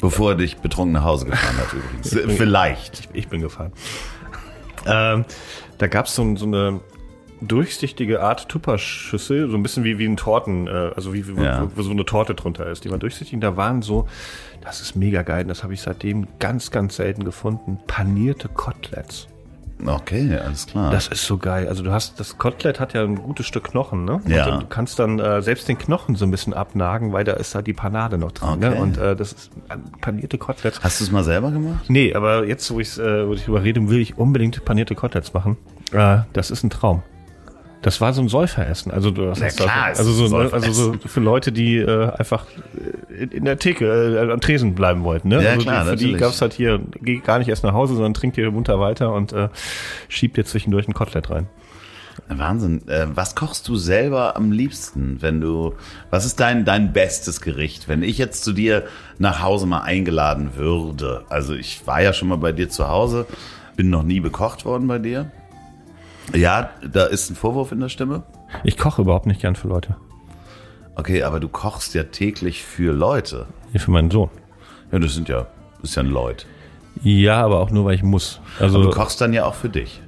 Bevor 0.00 0.30
er 0.32 0.36
dich 0.36 0.56
betrunken 0.56 0.94
nach 0.94 1.04
Hause 1.04 1.26
gefahren 1.26 1.56
hat 1.58 1.72
übrigens. 1.72 2.36
Vielleicht. 2.36 3.08
ich 3.12 3.28
bin 3.28 3.40
gefahren, 3.40 3.72
ähm, 4.86 5.24
da 5.78 5.86
gab 5.86 6.06
es 6.06 6.14
so, 6.14 6.36
so 6.36 6.46
eine 6.46 6.80
durchsichtige 7.40 8.22
Art 8.22 8.48
Tupperschüssel, 8.48 9.50
so 9.50 9.56
ein 9.56 9.62
bisschen 9.62 9.84
wie, 9.84 9.98
wie 9.98 10.06
ein 10.06 10.16
Torten, 10.16 10.68
äh, 10.68 10.92
also 10.94 11.12
wie, 11.12 11.26
wie 11.26 11.42
Ja. 11.42 11.62
wo, 11.62 11.76
wo 11.76 11.82
so 11.82 11.90
eine 11.90 12.04
Torte 12.04 12.34
drunter 12.34 12.66
ist. 12.66 12.84
Die 12.84 12.90
war 12.90 12.98
durchsichtig 12.98 13.34
und 13.34 13.40
da 13.40 13.56
waren 13.56 13.82
so, 13.82 14.06
das 14.60 14.80
ist 14.80 14.94
mega 14.94 15.22
geil, 15.22 15.42
und 15.42 15.48
das 15.48 15.62
habe 15.64 15.74
ich 15.74 15.80
seitdem 15.82 16.28
ganz, 16.38 16.70
ganz 16.70 16.96
selten 16.96 17.24
gefunden, 17.24 17.78
panierte 17.86 18.48
Koteletts. 18.48 19.28
Okay, 19.86 20.38
alles 20.38 20.66
klar. 20.66 20.90
Das 20.90 21.08
ist 21.08 21.26
so 21.26 21.38
geil. 21.38 21.68
Also 21.68 21.82
du 21.82 21.92
hast, 21.92 22.18
das 22.20 22.38
Kotelett 22.38 22.80
hat 22.80 22.94
ja 22.94 23.02
ein 23.02 23.16
gutes 23.16 23.46
Stück 23.46 23.64
Knochen, 23.64 24.04
ne? 24.04 24.20
Ja. 24.26 24.54
Und 24.54 24.62
du 24.62 24.66
kannst 24.66 24.98
dann 24.98 25.18
äh, 25.18 25.42
selbst 25.42 25.68
den 25.68 25.78
Knochen 25.78 26.14
so 26.14 26.24
ein 26.24 26.30
bisschen 26.30 26.54
abnagen, 26.54 27.12
weil 27.12 27.24
da 27.24 27.32
ist 27.32 27.54
da 27.54 27.62
die 27.62 27.72
Panade 27.72 28.18
noch 28.18 28.32
drin. 28.32 28.58
Ne? 28.60 28.70
Okay. 28.70 28.80
Und 28.80 28.98
äh, 28.98 29.16
das 29.16 29.32
ist 29.32 29.50
äh, 29.68 29.76
panierte 30.00 30.38
Koteletts. 30.38 30.80
Hast 30.82 31.00
du 31.00 31.04
es 31.04 31.10
mal 31.10 31.24
selber 31.24 31.50
gemacht? 31.50 31.84
Nee, 31.88 32.14
aber 32.14 32.46
jetzt, 32.46 32.70
wo, 32.72 32.80
ich's, 32.80 32.98
äh, 32.98 33.26
wo 33.26 33.34
ich 33.34 33.44
drüber 33.44 33.62
rede, 33.62 33.88
will 33.88 34.00
ich 34.00 34.18
unbedingt 34.18 34.64
panierte 34.64 34.94
Koteletts 34.94 35.32
machen. 35.34 35.56
Äh, 35.92 36.18
das 36.32 36.50
ist 36.50 36.62
ein 36.62 36.70
Traum. 36.70 37.02
Das 37.82 38.00
war 38.00 38.12
so 38.12 38.22
ein 38.22 38.28
Säuferessen. 38.28 38.92
Also 38.92 39.10
du 39.10 39.28
hast 39.28 39.40
Na 39.40 39.48
klar, 39.48 39.90
es 39.90 39.98
also 39.98 40.10
ist 40.10 40.30
so, 40.30 40.36
ein 40.36 40.46
ne, 40.46 40.52
also 40.52 40.72
so 40.72 40.94
für 41.04 41.20
Leute, 41.20 41.50
die 41.50 41.78
äh, 41.78 42.10
einfach 42.12 42.46
äh, 43.10 43.24
in, 43.24 43.44
der 43.44 43.58
Theke 43.58 43.86
äh, 43.86 44.32
am 44.32 44.40
Tresen 44.40 44.74
bleiben 44.74 45.02
wollten. 45.02 45.28
Ne? 45.28 45.42
Ja, 45.42 45.50
also 45.50 45.62
klar, 45.62 45.84
die, 45.84 45.90
für 45.90 45.96
die 45.96 46.04
natürlich. 46.04 46.20
gab's 46.20 46.40
halt 46.40 46.52
hier, 46.52 46.80
geh 47.00 47.18
gar 47.18 47.38
nicht 47.38 47.48
erst 47.48 47.64
nach 47.64 47.72
Hause, 47.72 47.94
sondern 47.94 48.14
trinkt 48.14 48.36
hier 48.36 48.50
munter 48.52 48.78
weiter 48.78 49.12
und 49.12 49.32
äh, 49.32 49.48
schiebt 50.08 50.36
dir 50.36 50.44
zwischendurch 50.44 50.86
ein 50.86 50.94
Kotelett 50.94 51.28
rein. 51.30 51.48
Wahnsinn. 52.28 52.86
Äh, 52.88 53.06
was 53.14 53.34
kochst 53.34 53.66
du 53.68 53.76
selber 53.76 54.36
am 54.36 54.52
liebsten, 54.52 55.20
wenn 55.20 55.40
du, 55.40 55.74
was 56.10 56.24
ist 56.24 56.40
dein, 56.40 56.64
dein 56.64 56.92
bestes 56.92 57.40
Gericht? 57.40 57.88
Wenn 57.88 58.02
ich 58.02 58.18
jetzt 58.18 58.44
zu 58.44 58.52
dir 58.52 58.84
nach 59.18 59.42
Hause 59.42 59.66
mal 59.66 59.82
eingeladen 59.82 60.50
würde, 60.54 61.24
also 61.28 61.54
ich 61.54 61.86
war 61.86 62.00
ja 62.00 62.12
schon 62.12 62.28
mal 62.28 62.38
bei 62.38 62.52
dir 62.52 62.68
zu 62.68 62.88
Hause, 62.88 63.26
bin 63.76 63.90
noch 63.90 64.02
nie 64.02 64.20
bekocht 64.20 64.64
worden 64.64 64.86
bei 64.86 64.98
dir. 64.98 65.30
Ja, 66.34 66.70
da 66.82 67.04
ist 67.06 67.30
ein 67.30 67.36
Vorwurf 67.36 67.72
in 67.72 67.80
der 67.80 67.88
Stimme. 67.88 68.22
Ich 68.64 68.78
koche 68.78 69.02
überhaupt 69.02 69.26
nicht 69.26 69.40
gern 69.40 69.56
für 69.56 69.68
Leute. 69.68 69.96
Okay, 70.94 71.22
aber 71.22 71.40
du 71.40 71.48
kochst 71.48 71.94
ja 71.94 72.04
täglich 72.04 72.62
für 72.62 72.92
Leute. 72.92 73.46
Hier 73.70 73.80
für 73.80 73.90
meinen 73.90 74.10
Sohn. 74.10 74.30
Ja, 74.90 74.98
das 74.98 75.14
sind 75.14 75.28
ja, 75.28 75.46
das 75.80 75.90
ist 75.90 75.96
ja 75.96 76.02
ein 76.02 76.10
Leut. 76.10 76.46
Ja, 77.02 77.42
aber 77.42 77.60
auch 77.60 77.70
nur, 77.70 77.86
weil 77.86 77.94
ich 77.94 78.02
muss. 78.02 78.40
Also 78.60 78.78
Aber 78.78 78.90
du 78.90 78.94
kochst 78.94 79.20
dann 79.20 79.32
ja 79.32 79.46
auch 79.46 79.54
für 79.54 79.70
dich. 79.70 80.00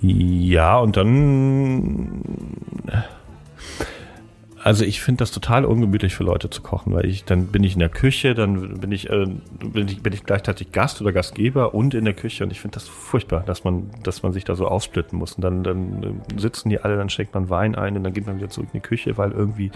Ja, 0.00 0.78
und 0.78 0.96
dann. 0.96 2.22
Also 4.66 4.84
ich 4.84 5.00
finde 5.00 5.18
das 5.18 5.30
total 5.30 5.64
ungemütlich 5.64 6.16
für 6.16 6.24
Leute 6.24 6.50
zu 6.50 6.60
kochen, 6.60 6.92
weil 6.92 7.06
ich 7.06 7.24
dann 7.24 7.46
bin 7.46 7.62
ich 7.62 7.74
in 7.74 7.78
der 7.78 7.88
Küche, 7.88 8.34
dann 8.34 8.80
bin 8.80 8.90
ich, 8.90 9.08
äh, 9.08 9.26
bin 9.60 9.86
ich 9.86 10.02
bin 10.02 10.12
ich 10.12 10.24
gleichzeitig 10.24 10.72
Gast 10.72 11.00
oder 11.00 11.12
Gastgeber 11.12 11.72
und 11.72 11.94
in 11.94 12.04
der 12.04 12.14
Küche 12.14 12.42
und 12.42 12.50
ich 12.50 12.58
finde 12.58 12.74
das 12.74 12.88
furchtbar, 12.88 13.44
dass 13.46 13.62
man 13.62 13.92
dass 14.02 14.24
man 14.24 14.32
sich 14.32 14.42
da 14.42 14.56
so 14.56 14.66
aufsplitten 14.66 15.20
muss 15.20 15.34
und 15.34 15.42
dann 15.42 15.62
dann 15.62 16.02
äh, 16.02 16.40
sitzen 16.40 16.68
die 16.68 16.80
alle, 16.80 16.96
dann 16.96 17.08
schenkt 17.10 17.32
man 17.32 17.48
Wein 17.48 17.76
ein 17.76 17.96
und 17.96 18.02
dann 18.02 18.12
geht 18.12 18.26
man 18.26 18.38
wieder 18.38 18.48
zurück 18.48 18.70
in 18.72 18.80
die 18.80 18.88
Küche, 18.88 19.16
weil 19.16 19.30
irgendwie 19.30 19.70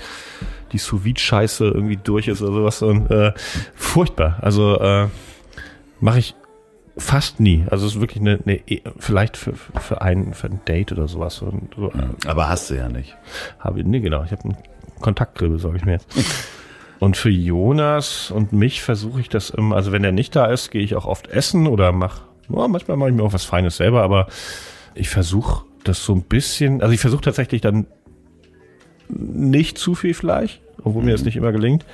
die 0.73 0.79
sous 0.79 1.03
Scheiße 1.17 1.67
irgendwie 1.67 1.97
durch 1.97 2.27
ist 2.27 2.43
oder 2.43 2.53
sowas 2.53 2.83
und 2.83 3.13
äh, 3.13 3.33
furchtbar. 3.77 4.39
Also 4.41 4.77
äh, 4.81 5.07
mache 6.01 6.19
ich 6.19 6.35
fast 6.97 7.39
nie. 7.39 7.65
Also 7.71 7.87
es 7.87 7.95
ist 7.95 8.01
wirklich 8.01 8.21
eine, 8.21 8.41
eine 8.45 8.61
vielleicht 8.99 9.37
für, 9.37 9.55
für, 9.55 10.03
ein, 10.03 10.35
für 10.35 10.49
ein 10.49 10.61
Date 10.67 10.91
oder 10.91 11.07
sowas. 11.07 11.37
So, 11.37 11.53
Aber 12.27 12.49
hast 12.49 12.71
du 12.71 12.75
ja 12.75 12.89
nicht. 12.89 13.17
Habe 13.61 13.85
nee, 13.85 14.01
genau. 14.01 14.25
Ich 14.25 14.33
habe 14.33 14.45
einen 14.45 14.57
Kontaktgrill, 15.01 15.51
besorge 15.51 15.79
ich 15.79 15.85
mir 15.85 15.93
jetzt. 15.93 16.09
Und 16.99 17.17
für 17.17 17.31
Jonas 17.31 18.31
und 18.31 18.53
mich 18.53 18.83
versuche 18.83 19.21
ich 19.21 19.29
das 19.29 19.51
immer, 19.51 19.77
also 19.77 19.91
wenn 19.91 20.05
er 20.05 20.13
nicht 20.13 20.37
da 20.37 20.47
ist, 20.47 20.71
gehe 20.71 20.83
ich 20.83 20.97
auch 20.97 21.07
oft 21.07 21.29
essen 21.29 21.67
oder 21.67 21.93
mach, 21.93 22.21
oh, 22.51 22.69
manchmal 22.69 22.99
mache 22.99 23.11
ich 23.11 23.17
mir 23.17 23.23
auch 23.23 23.33
was 23.33 23.45
Feines 23.45 23.79
selber, 23.79 24.03
aber 24.03 24.27
ich 24.95 25.09
versuche 25.09 25.65
das 25.83 26.05
so 26.05 26.15
ein 26.15 26.23
bisschen, 26.23 26.83
also 26.83 26.93
ich 26.93 27.01
versuche 27.01 27.23
tatsächlich 27.23 27.63
dann 27.63 27.87
nicht 29.09 29.79
zu 29.79 29.95
viel 29.95 30.13
Fleisch, 30.15 30.61
obwohl 30.79 31.03
mhm. 31.03 31.07
mir 31.07 31.13
das 31.13 31.25
nicht 31.25 31.37
immer 31.37 31.53
gelingt. 31.53 31.87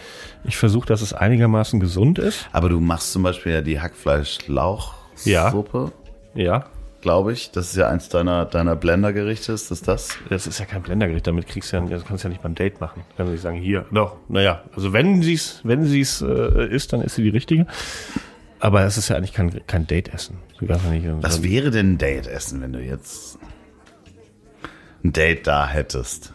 Ich 0.45 0.57
versuche, 0.57 0.87
dass 0.87 1.03
es 1.03 1.13
einigermaßen 1.13 1.79
gesund 1.81 2.19
ist. 2.19 2.49
Aber 2.53 2.69
du 2.69 2.81
machst 2.81 3.13
zum 3.13 3.23
Beispiel 3.23 3.53
ja 3.53 3.63
die 3.63 3.81
Hackfleisch-Lauchsuppe. 3.81 5.93
Ja. 6.35 6.43
ja. 6.43 6.65
Glaube 7.07 7.33
ich. 7.33 7.53
Das 7.53 7.69
ist 7.69 7.77
ja 7.77 7.89
eins 7.89 8.09
deiner, 8.09 8.47
deiner 8.47 8.75
Blender-Gerichte, 8.75 9.53
ist 9.53 9.71
das 9.71 9.81
das? 9.81 10.19
Das 10.29 10.49
ist 10.49 10.59
ja 10.59 10.65
kein 10.65 10.83
Blender-Gericht, 10.83 11.25
damit 11.29 11.47
kriegst 11.47 11.73
du 11.73 11.77
ja, 11.77 11.85
das 11.85 12.05
kannst 12.05 12.25
du 12.25 12.27
ja 12.27 12.31
nicht 12.31 12.43
beim 12.43 12.57
Date 12.57 12.81
machen. 12.81 13.05
Kannst 13.17 13.29
du 13.29 13.33
nicht 13.33 13.43
sagen, 13.43 13.59
hier, 13.59 13.87
doch, 13.93 14.17
naja. 14.29 14.65
Also 14.75 14.93
wenn 14.93 15.23
sie 15.23 15.35
es, 15.35 15.61
wenn 15.63 15.85
sie 15.85 16.01
es 16.01 16.21
äh, 16.21 16.67
ist, 16.67 16.93
dann 16.93 17.03
ist 17.03 17.15
sie 17.15 17.23
die 17.23 17.29
richtige. 17.29 17.69
Aber 18.59 18.83
es 18.83 18.99
ist 18.99 19.09
ja 19.09 19.15
eigentlich 19.15 19.35
kein, 19.35 19.65
kein 19.69 19.87
Date-Essen. 19.87 20.39
Was 20.59 21.45
wäre 21.45 21.71
denn 21.71 21.93
ein 21.93 21.99
Date-Essen, 21.99 22.61
wenn 22.61 22.73
du 22.73 22.81
jetzt 22.81 23.39
ein 25.05 25.13
Date 25.13 25.47
da 25.47 25.69
hättest? 25.69 26.35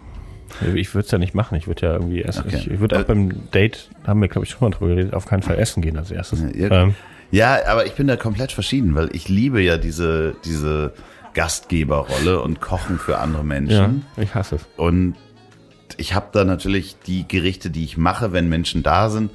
Ich 0.73 0.95
würde 0.95 1.05
es 1.05 1.11
ja 1.11 1.17
nicht 1.17 1.35
machen. 1.35 1.57
Ich 1.57 1.67
würde 1.67 1.85
ja 1.85 1.93
irgendwie 1.95 2.21
essen. 2.21 2.45
Okay. 2.47 2.59
Ich, 2.59 2.71
ich 2.71 2.79
würde 2.79 2.95
auch 2.95 3.01
äh, 3.01 3.05
beim 3.05 3.51
Date, 3.51 3.89
haben 4.07 4.21
wir 4.21 4.29
glaube 4.29 4.45
ich 4.45 4.51
schon 4.51 4.61
mal 4.61 4.69
drüber 4.69 4.95
geredet, 4.95 5.13
auf 5.13 5.25
keinen 5.25 5.41
Fall 5.41 5.59
essen 5.59 5.81
gehen 5.81 5.97
als 5.97 6.11
erstes. 6.11 6.41
Ja, 6.55 6.83
ähm. 6.83 6.95
Ja, 7.31 7.59
aber 7.67 7.85
ich 7.85 7.93
bin 7.93 8.07
da 8.07 8.15
komplett 8.17 8.51
verschieden, 8.51 8.95
weil 8.95 9.09
ich 9.15 9.29
liebe 9.29 9.61
ja 9.61 9.77
diese, 9.77 10.35
diese 10.45 10.93
Gastgeberrolle 11.33 12.41
und 12.41 12.61
Kochen 12.61 12.99
für 12.99 13.19
andere 13.19 13.43
Menschen. 13.43 14.05
Ja, 14.17 14.23
ich 14.23 14.35
hasse 14.35 14.55
es. 14.55 14.67
Und 14.77 15.15
ich 15.97 16.13
habe 16.13 16.27
da 16.31 16.43
natürlich 16.43 16.97
die 17.05 17.27
Gerichte, 17.27 17.69
die 17.69 17.83
ich 17.83 17.97
mache, 17.97 18.33
wenn 18.33 18.49
Menschen 18.49 18.83
da 18.83 19.09
sind. 19.09 19.31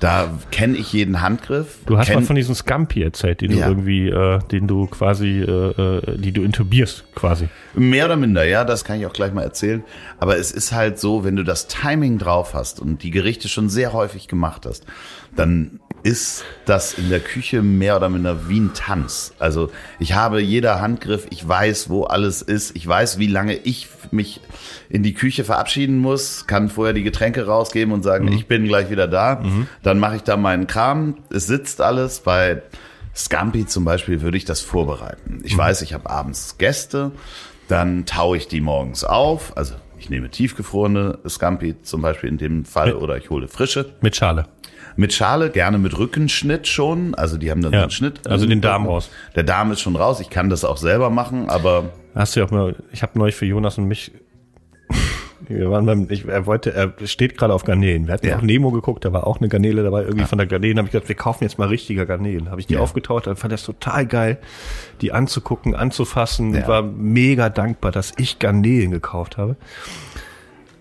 Da 0.00 0.30
kenne 0.50 0.76
ich 0.76 0.92
jeden 0.92 1.20
Handgriff. 1.20 1.78
Du 1.86 1.98
hast 1.98 2.12
mal 2.12 2.22
von 2.22 2.36
diesem 2.36 2.54
Scampi 2.54 3.02
erzählt, 3.02 3.40
den 3.40 3.52
ja. 3.52 3.66
du 3.66 3.72
irgendwie, 3.72 4.08
äh, 4.08 4.38
den 4.50 4.66
du 4.66 4.86
quasi, 4.86 5.40
äh, 5.40 5.50
äh, 5.50 6.18
die 6.18 6.32
du 6.32 6.42
intubierst 6.42 7.04
quasi. 7.14 7.48
Mehr 7.74 8.06
oder 8.06 8.16
minder, 8.16 8.44
ja, 8.44 8.64
das 8.64 8.84
kann 8.84 9.00
ich 9.00 9.06
auch 9.06 9.12
gleich 9.12 9.32
mal 9.32 9.42
erzählen. 9.42 9.82
Aber 10.18 10.36
es 10.36 10.52
ist 10.52 10.72
halt 10.72 10.98
so, 10.98 11.24
wenn 11.24 11.36
du 11.36 11.42
das 11.42 11.66
Timing 11.66 12.18
drauf 12.18 12.54
hast 12.54 12.80
und 12.80 13.02
die 13.02 13.10
Gerichte 13.10 13.48
schon 13.48 13.68
sehr 13.68 13.92
häufig 13.92 14.28
gemacht 14.28 14.66
hast, 14.66 14.86
dann 15.34 15.80
ist 16.08 16.42
das 16.64 16.94
in 16.94 17.10
der 17.10 17.20
Küche 17.20 17.60
mehr 17.60 17.94
oder 17.94 18.08
minder 18.08 18.48
wie 18.48 18.60
ein 18.60 18.72
Tanz. 18.72 19.34
Also 19.38 19.70
ich 19.98 20.14
habe 20.14 20.40
jeder 20.40 20.80
Handgriff, 20.80 21.26
ich 21.28 21.46
weiß, 21.46 21.90
wo 21.90 22.04
alles 22.04 22.40
ist, 22.40 22.74
ich 22.74 22.86
weiß, 22.86 23.18
wie 23.18 23.26
lange 23.26 23.54
ich 23.54 23.88
mich 24.10 24.40
in 24.88 25.02
die 25.02 25.12
Küche 25.12 25.44
verabschieden 25.44 25.98
muss, 25.98 26.46
kann 26.46 26.70
vorher 26.70 26.94
die 26.94 27.02
Getränke 27.02 27.44
rausgeben 27.44 27.92
und 27.92 28.02
sagen, 28.02 28.24
mhm. 28.24 28.32
ich 28.32 28.46
bin 28.46 28.64
gleich 28.64 28.88
wieder 28.88 29.06
da. 29.06 29.42
Mhm. 29.42 29.66
Dann 29.82 29.98
mache 29.98 30.16
ich 30.16 30.22
da 30.22 30.38
meinen 30.38 30.66
Kram, 30.66 31.18
es 31.28 31.46
sitzt 31.46 31.82
alles. 31.82 32.20
Bei 32.20 32.62
Scampi 33.14 33.66
zum 33.66 33.84
Beispiel 33.84 34.22
würde 34.22 34.38
ich 34.38 34.46
das 34.46 34.62
vorbereiten. 34.62 35.42
Ich 35.44 35.56
mhm. 35.56 35.58
weiß, 35.58 35.82
ich 35.82 35.92
habe 35.92 36.08
abends 36.08 36.56
Gäste, 36.56 37.12
dann 37.68 38.06
taue 38.06 38.38
ich 38.38 38.48
die 38.48 38.62
morgens 38.62 39.04
auf, 39.04 39.54
also 39.58 39.74
ich 39.98 40.08
nehme 40.08 40.30
tiefgefrorene 40.30 41.18
Scampi 41.28 41.82
zum 41.82 42.00
Beispiel 42.00 42.30
in 42.30 42.38
dem 42.38 42.64
Fall 42.64 42.94
oder 42.94 43.18
ich 43.18 43.28
hole 43.28 43.46
frische. 43.46 43.92
Mit 44.00 44.16
Schale. 44.16 44.46
Mit 44.98 45.12
Schale, 45.12 45.50
gerne 45.50 45.78
mit 45.78 45.96
Rückenschnitt 45.96 46.66
schon. 46.66 47.14
Also 47.14 47.38
die 47.38 47.52
haben 47.52 47.62
dann 47.62 47.72
ja, 47.72 47.82
einen 47.82 47.90
Schnitt. 47.92 48.26
Also 48.26 48.46
den 48.46 48.60
Darm 48.60 48.84
raus. 48.84 49.10
Der 49.36 49.44
Darm 49.44 49.70
ist 49.70 49.80
schon 49.80 49.94
raus. 49.94 50.18
Ich 50.18 50.28
kann 50.28 50.50
das 50.50 50.64
auch 50.64 50.76
selber 50.76 51.08
machen, 51.08 51.48
aber. 51.48 51.92
Hast 52.16 52.34
du 52.34 52.40
ja 52.40 52.46
auch 52.46 52.50
mal, 52.50 52.74
ich 52.92 53.02
habe 53.02 53.16
neulich 53.16 53.36
für 53.36 53.46
Jonas 53.46 53.78
und 53.78 53.86
mich 53.86 54.10
wir 55.46 55.70
waren 55.70 55.86
beim, 55.86 56.08
ich, 56.10 56.26
er 56.26 56.46
wollte, 56.46 56.74
er 56.74 56.92
steht 57.06 57.38
gerade 57.38 57.54
auf 57.54 57.64
Garnelen. 57.64 58.06
Wir 58.06 58.14
hatten 58.14 58.26
ja. 58.26 58.36
auch 58.36 58.42
Nemo 58.42 58.70
geguckt, 58.70 59.04
da 59.04 59.12
war 59.12 59.26
auch 59.26 59.38
eine 59.38 59.48
Garnele 59.48 59.82
dabei, 59.82 60.02
irgendwie 60.02 60.20
ja. 60.20 60.26
von 60.26 60.38
der 60.38 60.46
Garnelen. 60.46 60.78
habe 60.78 60.88
ich 60.88 60.92
gesagt, 60.92 61.08
wir 61.08 61.16
kaufen 61.16 61.44
jetzt 61.44 61.58
mal 61.58 61.68
richtige 61.68 62.06
Garnelen. 62.06 62.50
Habe 62.50 62.60
ich 62.60 62.66
die 62.66 62.74
ja. 62.74 62.80
aufgetaucht, 62.80 63.26
dann 63.26 63.36
fand 63.36 63.52
er 63.52 63.56
es 63.56 63.62
total 63.62 64.06
geil, 64.06 64.38
die 65.00 65.12
anzugucken, 65.12 65.74
anzufassen. 65.74 66.54
Ja. 66.54 66.68
War 66.68 66.82
mega 66.82 67.48
dankbar, 67.48 67.92
dass 67.92 68.12
ich 68.18 68.38
Garnelen 68.38 68.90
gekauft 68.90 69.38
habe. 69.38 69.56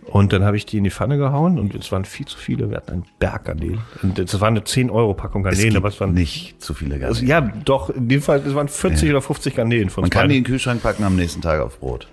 Und 0.07 0.31
dann 0.33 0.43
habe 0.43 0.57
ich 0.57 0.65
die 0.65 0.77
in 0.77 0.83
die 0.83 0.89
Pfanne 0.89 1.17
gehauen 1.17 1.59
und 1.59 1.75
es 1.75 1.91
waren 1.91 2.05
viel 2.05 2.25
zu 2.25 2.37
viele. 2.37 2.69
Wir 2.69 2.77
hatten 2.77 2.91
einen 2.91 3.05
Berg 3.19 3.45
Garnelen. 3.45 3.81
Und 4.01 4.17
es 4.19 4.39
war 4.39 4.47
eine 4.47 4.63
10 4.63 4.89
Euro 4.89 5.13
Packung 5.13 5.43
Garnelen, 5.43 5.75
aber 5.75 5.89
es 5.89 5.99
waren 5.99 6.13
nicht 6.13 6.61
zu 6.61 6.73
viele 6.73 6.99
Garnelen. 6.99 7.09
Also, 7.09 7.25
ja, 7.25 7.41
doch, 7.41 7.89
in 7.89 8.07
dem 8.07 8.21
Fall, 8.21 8.41
es 8.45 8.55
waren 8.55 8.69
40 8.69 9.03
ja. 9.03 9.11
oder 9.11 9.21
50 9.21 9.55
Garnelen 9.55 9.89
von 9.89 10.03
Man 10.03 10.09
kann 10.09 10.29
die 10.29 10.37
in 10.37 10.43
den 10.43 10.49
Kühlschrank 10.49 10.81
packen 10.81 11.03
am 11.03 11.15
nächsten 11.15 11.41
Tag 11.41 11.59
auf 11.59 11.79
Brot. 11.79 12.07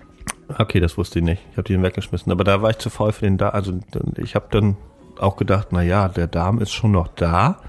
Okay, 0.57 0.79
das 0.79 0.97
wusste 0.97 1.19
ich 1.19 1.25
nicht. 1.25 1.41
Ich 1.51 1.57
habe 1.57 1.63
die 1.63 1.73
dann 1.73 1.83
weggeschmissen. 1.83 2.31
Aber 2.31 2.43
da 2.43 2.61
war 2.61 2.69
ich 2.69 2.77
zu 2.77 2.89
faul 2.89 3.11
für 3.11 3.25
den 3.25 3.37
Darm. 3.37 3.53
Also 3.53 3.79
ich 4.17 4.35
habe 4.35 4.47
dann 4.51 4.77
auch 5.17 5.37
gedacht, 5.37 5.69
na 5.71 5.81
ja, 5.81 6.09
der 6.09 6.27
Darm 6.27 6.59
ist 6.59 6.71
schon 6.71 6.91
noch 6.91 7.07
da. 7.07 7.59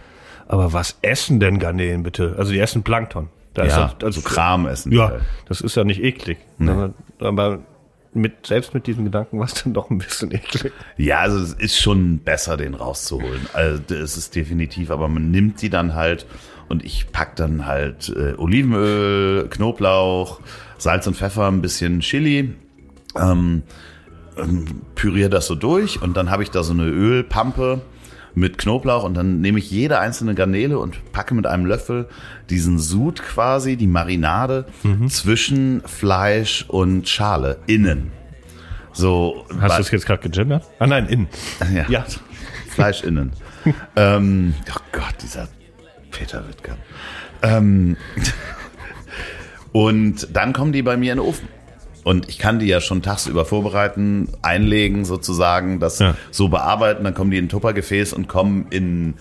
Aber 0.49 0.73
was 0.73 0.99
essen 1.03 1.41
denn 1.41 1.59
Garnelen 1.59 2.03
bitte? 2.03 2.35
Also 2.39 2.53
die 2.53 2.59
essen 2.59 2.83
Plankton. 2.83 3.29
Da 3.55 3.63
ja, 3.63 3.69
ist 3.69 3.77
halt, 3.77 4.05
also 4.05 4.21
Kram 4.21 4.67
essen. 4.67 4.93
Ja, 4.93 5.13
das 5.49 5.61
ist 5.63 5.77
ja 5.77 5.85
nicht 5.85 6.03
eklig. 6.03 6.39
Nee. 6.59 6.91
Aber 7.21 7.61
mit, 8.17 8.47
selbst 8.47 8.75
mit 8.75 8.87
diesen 8.87 9.05
Gedanken 9.05 9.39
war 9.39 9.47
es 9.47 9.63
dann 9.63 9.75
doch 9.75 9.91
ein 9.91 9.99
bisschen 9.99 10.33
eklig. 10.33 10.73
Ja, 10.97 11.21
also 11.21 11.39
es 11.39 11.53
ist 11.53 11.79
schon 11.79 12.19
besser, 12.19 12.57
den 12.57 12.75
rauszuholen. 12.75 13.47
Also 13.53 13.83
es 13.95 14.17
ist 14.17 14.35
definitiv, 14.35 14.91
aber 14.91 15.09
man 15.09 15.31
nimmt 15.31 15.63
die 15.63 15.71
dann 15.71 15.95
halt 15.95 16.27
und 16.69 16.85
ich 16.85 17.13
pack 17.13 17.37
dann 17.37 17.67
halt 17.67 18.09
äh, 18.09 18.35
Olivenöl, 18.37 19.49
Knoblauch, 19.49 20.41
Salz 20.79 21.07
und 21.07 21.17
Pfeffer, 21.17 21.47
ein 21.49 21.63
bisschen 21.63 22.01
Chili, 22.01 22.55
ähm, 23.17 23.63
ähm, 24.37 24.83
püriere 24.95 25.31
das 25.31 25.47
so 25.47 25.55
durch 25.55 26.03
und 26.03 26.17
dann 26.17 26.31
habe 26.31 26.43
ich 26.43 26.51
da 26.51 26.63
so 26.63 26.73
eine 26.73 26.85
Ölpampe 26.85 27.83
mit 28.37 28.59
Knoblauch 28.59 29.03
und 29.03 29.15
dann 29.15 29.41
nehme 29.41 29.59
ich 29.59 29.71
jede 29.71 29.99
einzelne 29.99 30.35
Garnele 30.35 30.79
und 30.79 31.11
packe 31.11 31.35
mit 31.35 31.47
einem 31.47 31.65
Löffel 31.65 32.07
diesen 32.51 32.79
Sud 32.79 33.23
quasi, 33.23 33.77
die 33.77 33.87
Marinade 33.87 34.67
mhm. 34.83 35.09
zwischen 35.09 35.81
Fleisch 35.87 36.67
und 36.69 37.09
Schale 37.09 37.59
innen. 37.67 38.13
So, 38.93 39.47
Hast 39.59 39.79
du 39.79 39.83
es 39.83 39.91
jetzt 39.91 40.07
gerade 40.07 40.23
gegendert? 40.23 40.65
Ah 40.79 40.87
nein, 40.87 41.07
innen. 41.07 41.29
Ja. 41.75 41.87
ja. 41.89 42.05
Fleisch 42.69 43.03
innen. 43.05 43.33
ähm, 43.97 44.55
oh 44.71 44.81
Gott, 44.93 45.15
dieser 45.23 45.49
Peter 46.11 46.47
Wittger. 46.47 46.77
Ähm, 47.41 47.97
und 49.73 50.29
dann 50.37 50.53
kommen 50.53 50.73
die 50.73 50.83
bei 50.83 50.99
mir 50.99 51.13
in 51.13 51.19
den 51.19 51.27
Ofen. 51.27 51.49
Und 52.07 52.29
ich 52.29 52.39
kann 52.39 52.61
die 52.61 52.67
ja 52.67 52.81
schon 52.81 53.03
tagsüber 53.03 53.45
vorbereiten, 53.45 54.29
einlegen 54.41 55.05
sozusagen, 55.05 55.81
das 55.81 55.99
ja. 55.99 56.15
so 56.31 56.47
bearbeiten, 56.47 57.03
dann 57.03 57.15
kommen 57.15 57.33
die 57.33 57.37
in 57.37 57.47
ein 57.47 57.49
Tuppergefäß 57.49 58.13
und 58.13 58.29
kommen 58.29 58.69
in 58.71 59.15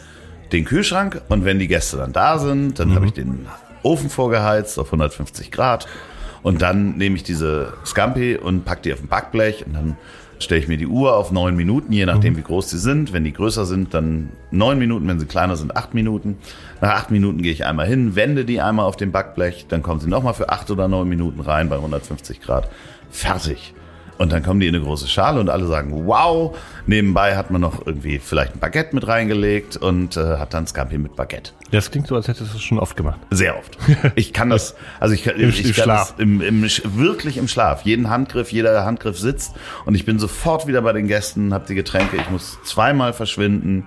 den 0.51 0.65
Kühlschrank. 0.65 1.23
Und 1.27 1.45
wenn 1.45 1.57
die 1.57 1.67
Gäste 1.67 1.97
dann 1.97 2.13
da 2.13 2.37
sind, 2.37 2.77
dann 2.77 2.89
mhm. 2.89 2.93
habe 2.93 3.05
ich 3.07 3.13
den 3.13 3.47
Ofen 3.81 4.11
vorgeheizt 4.11 4.77
auf 4.77 4.89
150 4.89 5.49
Grad. 5.49 5.87
Und 6.43 6.61
dann 6.61 6.95
nehme 6.95 7.15
ich 7.15 7.23
diese 7.23 7.73
Scampi 7.87 8.37
und 8.37 8.65
pack 8.65 8.83
die 8.83 8.93
auf 8.93 9.01
ein 9.01 9.07
Backblech 9.07 9.65
und 9.65 9.73
dann 9.73 9.97
stelle 10.39 10.61
ich 10.61 10.67
mir 10.67 10.77
die 10.77 10.87
Uhr 10.87 11.15
auf 11.15 11.31
neun 11.31 11.55
Minuten, 11.55 11.91
je 11.91 12.05
nachdem, 12.05 12.33
mhm. 12.33 12.37
wie 12.37 12.43
groß 12.43 12.69
sie 12.69 12.77
sind. 12.77 13.13
Wenn 13.13 13.23
die 13.23 13.33
größer 13.33 13.65
sind, 13.65 13.93
dann 13.93 14.29
neun 14.51 14.77
Minuten. 14.77 15.07
Wenn 15.07 15.19
sie 15.19 15.25
kleiner 15.25 15.55
sind, 15.55 15.75
acht 15.75 15.93
Minuten. 15.93 16.37
Nach 16.81 16.95
acht 16.95 17.11
Minuten 17.11 17.41
gehe 17.41 17.51
ich 17.51 17.65
einmal 17.65 17.87
hin, 17.87 18.15
wende 18.15 18.45
die 18.45 18.61
einmal 18.61 18.85
auf 18.85 18.97
dem 18.97 19.11
Backblech. 19.11 19.67
Dann 19.69 19.81
kommen 19.81 19.99
sie 19.99 20.09
nochmal 20.09 20.33
für 20.33 20.49
acht 20.49 20.69
oder 20.71 20.87
neun 20.87 21.07
Minuten 21.07 21.41
rein 21.41 21.69
bei 21.69 21.75
150 21.75 22.41
Grad. 22.41 22.69
Fertig. 23.09 23.73
Und 24.17 24.31
dann 24.31 24.43
kommen 24.43 24.59
die 24.59 24.67
in 24.67 24.75
eine 24.75 24.83
große 24.83 25.07
Schale 25.07 25.39
und 25.39 25.49
alle 25.49 25.65
sagen, 25.67 26.05
wow. 26.05 26.57
Nebenbei 26.87 27.35
hat 27.35 27.51
man 27.51 27.61
noch 27.61 27.85
irgendwie 27.85 28.19
vielleicht 28.19 28.53
ein 28.53 28.59
Baguette 28.59 28.95
mit 28.95 29.07
reingelegt 29.07 29.75
und 29.75 30.15
äh, 30.15 30.37
hat 30.37 30.53
dann 30.53 30.67
Scampi 30.67 30.97
mit 30.97 31.15
Baguette. 31.15 31.51
Das 31.71 31.91
klingt 31.91 32.07
so, 32.07 32.15
als 32.15 32.27
hättest 32.27 32.53
du 32.53 32.57
es 32.57 32.63
schon 32.63 32.79
oft 32.79 32.95
gemacht. 32.95 33.19
Sehr 33.31 33.57
oft. 33.57 33.77
Ich 34.15 34.33
kann 34.33 34.49
das, 34.49 34.75
also 34.99 35.13
ich, 35.13 35.25
Im, 35.27 35.49
ich, 35.49 35.65
ich 35.65 35.75
kann 35.75 35.83
Schlaf. 35.83 36.11
Das 36.11 36.19
im, 36.19 36.41
im, 36.41 36.61
wirklich 36.61 37.37
im 37.37 37.47
Schlaf. 37.47 37.81
Jeden 37.81 38.09
Handgriff, 38.09 38.51
jeder 38.51 38.85
Handgriff 38.85 39.19
sitzt 39.19 39.53
und 39.85 39.95
ich 39.95 40.05
bin 40.05 40.19
sofort 40.19 40.67
wieder 40.67 40.81
bei 40.81 40.93
den 40.93 41.07
Gästen, 41.07 41.53
habe 41.53 41.65
die 41.67 41.75
Getränke, 41.75 42.15
ich 42.17 42.29
muss 42.29 42.57
zweimal 42.63 43.13
verschwinden. 43.13 43.85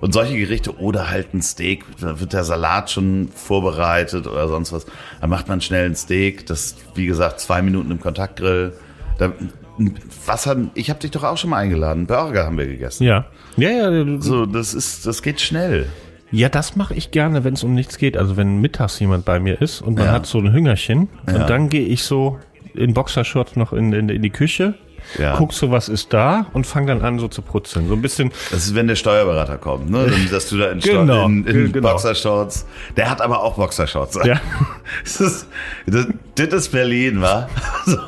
Und 0.00 0.12
solche 0.12 0.36
Gerichte 0.36 0.78
oder 0.78 1.10
halt 1.10 1.32
ein 1.32 1.40
Steak, 1.40 1.84
da 1.98 2.20
wird 2.20 2.34
der 2.34 2.44
Salat 2.44 2.90
schon 2.90 3.30
vorbereitet 3.34 4.26
oder 4.26 4.48
sonst 4.48 4.72
was. 4.72 4.84
Da 5.20 5.26
macht 5.26 5.48
man 5.48 5.62
schnell 5.62 5.86
ein 5.86 5.96
Steak, 5.96 6.44
das, 6.46 6.76
wie 6.94 7.06
gesagt, 7.06 7.40
zwei 7.40 7.62
Minuten 7.62 7.90
im 7.90 8.00
Kontaktgrill. 8.00 8.74
Da 9.18 9.32
was 10.26 10.46
haben, 10.46 10.70
ich 10.74 10.90
habe 10.90 11.00
dich 11.00 11.10
doch 11.10 11.24
auch 11.24 11.36
schon 11.36 11.50
mal 11.50 11.58
eingeladen. 11.58 12.06
Burger 12.06 12.44
haben 12.46 12.58
wir 12.58 12.66
gegessen. 12.66 13.04
Ja. 13.04 13.26
Ja, 13.56 13.70
ja. 13.70 14.20
So, 14.20 14.46
das 14.46 14.74
ist, 14.74 15.06
das 15.06 15.22
geht 15.22 15.40
schnell. 15.40 15.86
Ja, 16.30 16.48
das 16.48 16.74
mache 16.76 16.94
ich 16.94 17.10
gerne, 17.10 17.44
wenn 17.44 17.54
es 17.54 17.62
um 17.64 17.74
nichts 17.74 17.98
geht. 17.98 18.16
Also 18.16 18.36
wenn 18.36 18.60
mittags 18.60 18.98
jemand 18.98 19.24
bei 19.24 19.38
mir 19.40 19.60
ist 19.60 19.80
und 19.82 19.96
man 19.96 20.06
Ja. 20.06 20.12
hat 20.12 20.26
so 20.26 20.38
ein 20.38 20.52
Hüngerchen 20.52 21.08
Ja. 21.28 21.34
und 21.42 21.50
dann 21.50 21.68
gehe 21.68 21.86
ich 21.86 22.02
so 22.04 22.38
in 22.74 22.92
Boxershorts 22.94 23.56
noch 23.56 23.72
in, 23.72 23.92
in, 23.92 24.08
in 24.08 24.20
die 24.22 24.30
Küche, 24.30 24.74
Ja. 25.18 25.34
guck 25.36 25.52
so, 25.52 25.70
was 25.70 25.88
ist 25.88 26.12
da 26.12 26.46
und 26.54 26.66
fang 26.66 26.86
dann 26.88 27.02
an 27.02 27.20
so 27.20 27.28
zu 27.28 27.42
brutzeln. 27.42 27.86
So 27.86 27.94
ein 27.94 28.02
bisschen, 28.02 28.32
Das 28.50 28.66
ist, 28.66 28.74
wenn 28.74 28.88
der 28.88 28.96
Steuerberater 28.96 29.58
kommt, 29.58 29.90
ne? 29.90 30.06
Dann, 30.10 30.28
dass 30.30 30.48
du 30.48 30.56
da 30.58 30.70
in, 30.72 30.80
Sto- 30.80 30.90
Genau, 31.00 31.26
in, 31.26 31.44
in 31.46 31.72
genau. 31.72 31.90
Boxershorts. 31.90 32.66
Der 32.96 33.08
hat 33.10 33.20
aber 33.20 33.40
auch 33.42 33.54
Boxershorts. 33.56 34.18
Ja. 34.24 34.40
Das 35.04 35.20
ist, 35.20 35.46
das, 35.86 36.06
das 36.36 36.48
ist 36.54 36.72
Berlin, 36.72 37.20
wa? 37.20 37.48
So. 37.86 37.98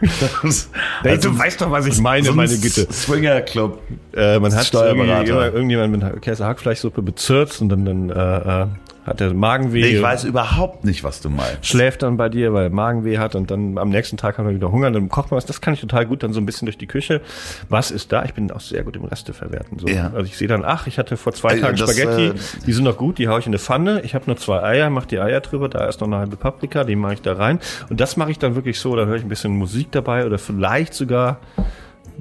Das, 0.42 0.70
Ey, 1.04 1.18
du 1.18 1.36
weißt 1.38 1.60
doch, 1.60 1.70
was 1.70 1.86
ich 1.86 2.00
meine, 2.00 2.24
so 2.24 2.30
ein 2.32 2.36
meine 2.36 2.56
Güte. 2.56 2.86
Swinger 2.92 3.40
Club. 3.42 3.80
äh, 4.14 4.38
man 4.38 4.54
hat 4.54 4.66
Steuerberater. 4.66 5.10
irgendwie 5.20 5.30
immer 5.30 5.46
irgendjemand 5.46 6.14
mit 6.14 6.22
Käse 6.22 6.44
Hackfleischsuppe 6.44 7.02
bezirzt 7.02 7.60
und 7.60 7.68
dann, 7.68 7.84
dann 7.84 8.10
äh, 8.10 8.62
äh, 8.62 8.66
hat 9.08 9.20
der 9.20 9.34
Magenweh. 9.34 9.80
Nee, 9.80 9.86
ich 9.96 10.02
weiß 10.02 10.24
überhaupt 10.24 10.84
nicht, 10.84 11.02
was 11.04 11.20
du 11.20 11.30
meinst. 11.30 11.66
schläft 11.66 12.02
dann 12.02 12.16
bei 12.16 12.28
dir, 12.28 12.52
weil 12.52 12.64
er 12.64 12.70
Magenweh 12.70 13.18
hat 13.18 13.34
und 13.34 13.50
dann 13.50 13.78
am 13.78 13.88
nächsten 13.88 14.16
Tag 14.16 14.38
hat 14.38 14.44
er 14.44 14.54
wieder 14.54 14.70
Hunger, 14.70 14.90
dann 14.90 15.08
kocht 15.08 15.30
man 15.30 15.36
was. 15.38 15.46
Das 15.46 15.60
kann 15.60 15.74
ich 15.74 15.80
total 15.80 16.06
gut 16.06 16.22
dann 16.22 16.32
so 16.32 16.40
ein 16.40 16.46
bisschen 16.46 16.66
durch 16.66 16.78
die 16.78 16.86
Küche. 16.86 17.20
Was 17.68 17.90
ist 17.90 18.12
da? 18.12 18.24
Ich 18.24 18.34
bin 18.34 18.50
auch 18.50 18.60
sehr 18.60 18.84
gut 18.84 18.96
im 18.96 19.04
Reste 19.04 19.32
verwerten. 19.32 19.78
So. 19.78 19.88
Ja. 19.88 20.10
Also 20.14 20.24
ich 20.26 20.36
sehe 20.36 20.48
dann, 20.48 20.64
ach, 20.64 20.86
ich 20.86 20.98
hatte 20.98 21.16
vor 21.16 21.32
zwei 21.32 21.54
Äh, 21.56 21.60
Tagen 21.60 21.76
das, 21.76 21.90
Spaghetti, 21.96 22.26
äh, 22.28 22.34
die 22.66 22.72
sind 22.72 22.84
noch 22.84 22.96
gut, 22.96 23.18
die 23.18 23.28
haue 23.28 23.38
ich 23.40 23.46
in 23.46 23.50
eine 23.50 23.58
Pfanne. 23.58 24.02
Ich 24.02 24.14
habe 24.14 24.24
nur 24.26 24.36
zwei 24.36 24.62
Eier, 24.62 24.90
mache 24.90 25.08
die 25.08 25.18
Eier 25.18 25.40
drüber, 25.40 25.68
da 25.68 25.86
ist 25.86 26.00
noch 26.00 26.08
eine 26.08 26.18
halbe 26.18 26.36
Paprika, 26.36 26.84
die 26.84 26.96
mache 26.96 27.14
ich 27.14 27.22
da 27.22 27.32
rein. 27.34 27.58
Und 27.88 28.00
das 28.00 28.16
mache 28.16 28.30
ich 28.30 28.38
dann 28.38 28.54
wirklich 28.54 28.78
so, 28.78 28.94
da 28.94 29.06
höre 29.06 29.16
ich 29.16 29.22
ein 29.22 29.28
bisschen 29.28 29.56
Musik 29.56 29.90
dabei 29.92 30.26
oder 30.26 30.38
vielleicht 30.38 30.94
sogar 30.94 31.38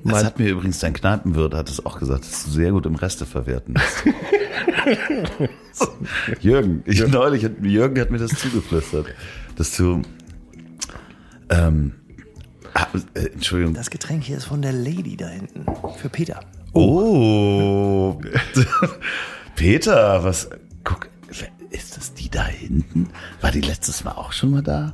Das 0.03 0.23
hat 0.23 0.39
mir 0.39 0.49
übrigens 0.49 0.79
dein 0.79 0.93
Kneipenwirt 0.93 1.53
hat 1.53 1.69
es 1.69 1.85
auch 1.85 1.99
gesagt, 1.99 2.25
dass 2.25 2.45
du 2.45 2.51
sehr 2.51 2.71
gut 2.71 2.85
im 2.85 2.95
Reste 2.95 3.25
verwerten 3.25 3.73
bist. 3.73 4.03
Jürgen, 6.41 6.83
ich 6.85 7.05
neulich 7.07 7.43
hat, 7.43 7.53
Jürgen 7.61 7.99
hat 7.99 8.11
mir 8.11 8.17
das 8.17 8.31
zugeflüstert, 8.31 9.07
dass 9.55 9.75
du 9.75 10.01
ähm, 11.49 11.93
ah, 12.73 12.87
äh, 13.13 13.27
Entschuldigung. 13.27 13.73
Das 13.73 13.89
Getränk 13.89 14.23
hier 14.23 14.37
ist 14.37 14.45
von 14.45 14.61
der 14.61 14.73
Lady 14.73 15.17
da 15.17 15.27
hinten. 15.27 15.65
Für 15.97 16.09
Peter. 16.09 16.39
Oh, 16.73 18.19
Peter, 19.55 20.23
was? 20.23 20.49
Guck, 20.83 21.09
ist 21.69 21.97
das 21.97 22.13
die 22.13 22.29
da 22.29 22.45
hinten? 22.45 23.09
War 23.41 23.51
die 23.51 23.61
letztes 23.61 24.03
Mal 24.03 24.11
auch 24.11 24.31
schon 24.31 24.51
mal 24.51 24.61
da? 24.61 24.93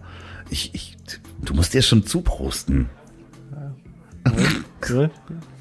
Ich, 0.50 0.74
ich, 0.74 0.98
du 1.42 1.54
musst 1.54 1.74
dir 1.74 1.82
schon 1.82 2.06
zuprosten. 2.06 2.90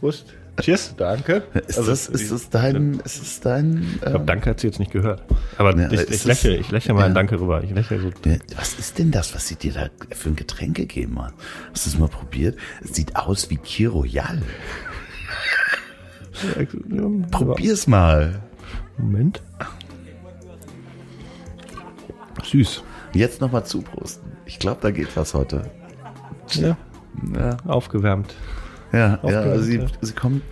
Prost. 0.00 0.26
Cheers, 0.60 0.94
danke. 0.96 1.44
Ist 1.66 1.78
Also, 1.78 1.90
das, 1.90 2.08
ist 2.08 2.30
das 2.30 2.50
dein, 2.50 3.00
ist 3.04 3.20
das 3.20 3.40
dein? 3.40 3.82
Ich 3.94 4.00
glaub, 4.02 4.26
danke 4.26 4.50
hat 4.50 4.60
sie 4.60 4.66
jetzt 4.66 4.78
nicht 4.78 4.92
gehört. 4.92 5.22
Aber 5.56 5.74
Ja, 5.76 5.90
ich, 5.90 6.10
ich 6.10 6.24
lächle, 6.24 6.56
ich 6.56 6.70
lächle 6.70 6.92
mal 6.94 7.04
ein. 7.04 7.14
Danke 7.14 7.40
rüber. 7.40 7.64
Ich 7.64 7.70
lächle 7.70 8.00
so. 8.00 8.10
Was 8.56 8.74
ist 8.74 8.98
denn 8.98 9.10
das, 9.10 9.34
was 9.34 9.48
sie 9.48 9.56
dir 9.56 9.72
da 9.72 9.88
für 10.14 10.28
ein 10.28 10.36
Getränk 10.36 10.76
gegeben 10.76 11.20
hat? 11.22 11.32
Hast 11.72 11.86
du 11.86 11.90
es 11.90 11.98
mal 11.98 12.08
probiert? 12.08 12.58
Es 12.84 12.94
sieht 12.94 13.16
aus 13.16 13.48
wie 13.48 13.56
Kir 13.56 13.90
Royal. 13.90 14.42
Probier's 17.30 17.86
mal. 17.86 18.42
Moment. 18.98 19.42
Süß. 22.44 22.82
Jetzt 23.14 23.40
nochmal 23.40 23.64
zuprosten. 23.64 24.32
Ich 24.44 24.58
glaube, 24.58 24.80
da 24.82 24.90
geht 24.90 25.16
was 25.16 25.32
heute. 25.32 25.70
Ja, 26.50 26.76
Ja, 27.34 27.56
aufgewärmt. 27.66 28.34
ja, 28.92 28.98
ja 28.98 29.14
Aufgehört, 29.16 29.46
also 29.46 29.64
sie, 29.64 29.78
ja. 29.78 29.86
sie 30.00 30.12
kommt 30.12 30.42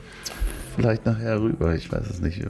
vielleicht 0.77 1.07
nachher 1.07 1.41
rüber. 1.41 1.75
Ich 1.75 1.91
weiß 1.91 2.09
es 2.09 2.21
nicht. 2.21 2.43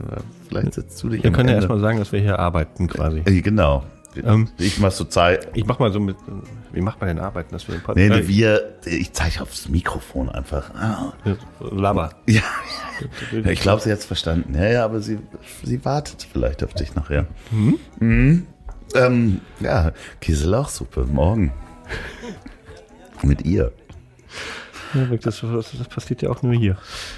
Vielleicht 0.47 0.73
setzt 0.73 1.01
du 1.03 1.09
dich 1.09 1.23
Wir 1.23 1.31
können 1.31 1.49
ja 1.49 1.55
Ende. 1.55 1.65
erstmal 1.67 1.79
sagen, 1.79 1.99
dass 1.99 2.11
wir 2.11 2.19
hier 2.19 2.39
arbeiten 2.39 2.87
quasi. 2.87 3.19
Äh, 3.25 3.41
Genau. 3.41 3.83
Ähm, 4.23 4.49
ich 4.57 4.77
mach 4.79 4.91
so 4.91 5.05
Zeit. 5.05 5.47
Ich 5.53 5.65
mach 5.65 5.79
mal 5.79 5.91
so 5.91 5.99
mit, 5.99 6.17
wie 6.73 6.81
macht 6.81 6.99
man 6.99 7.07
denn 7.07 7.19
arbeiten, 7.19 7.53
dass 7.53 7.67
wir 7.67 7.75
Nee, 7.75 7.81
Podcast, 7.81 8.09
nee, 8.09 8.27
wir, 8.27 8.75
ich 8.85 9.13
zeige 9.13 9.41
aufs 9.41 9.69
Mikrofon 9.69 10.29
einfach. 10.29 10.69
Ah. 10.75 11.13
äh, 11.25 11.35
Laber. 11.73 12.11
Ja, 12.27 12.41
ja 13.31 13.49
ich 13.49 13.61
glaube, 13.61 13.81
sie 13.81 13.91
hat's 13.91 14.05
verstanden. 14.05 14.53
Ja, 14.53 14.67
ja, 14.67 14.85
aber 14.85 14.99
sie, 14.99 15.19
sie 15.63 15.83
wartet 15.85 16.27
vielleicht 16.31 16.63
auf 16.63 16.73
dich 16.73 16.93
nachher. 16.93 17.25
Mhm. 17.51 18.45
Ähm, 18.93 19.41
ja, 19.59 19.91
Käselauchsuppe, 20.19 21.05
morgen. 21.05 21.53
Mit 23.23 23.45
ihr. 23.45 23.71
Ja, 24.93 25.05
Das, 25.05 25.39
das, 25.41 25.71
das 25.77 25.87
passiert 25.87 26.21
ja 26.21 26.29
auch 26.29 26.41
nur 26.43 26.53
hier. 26.53 26.75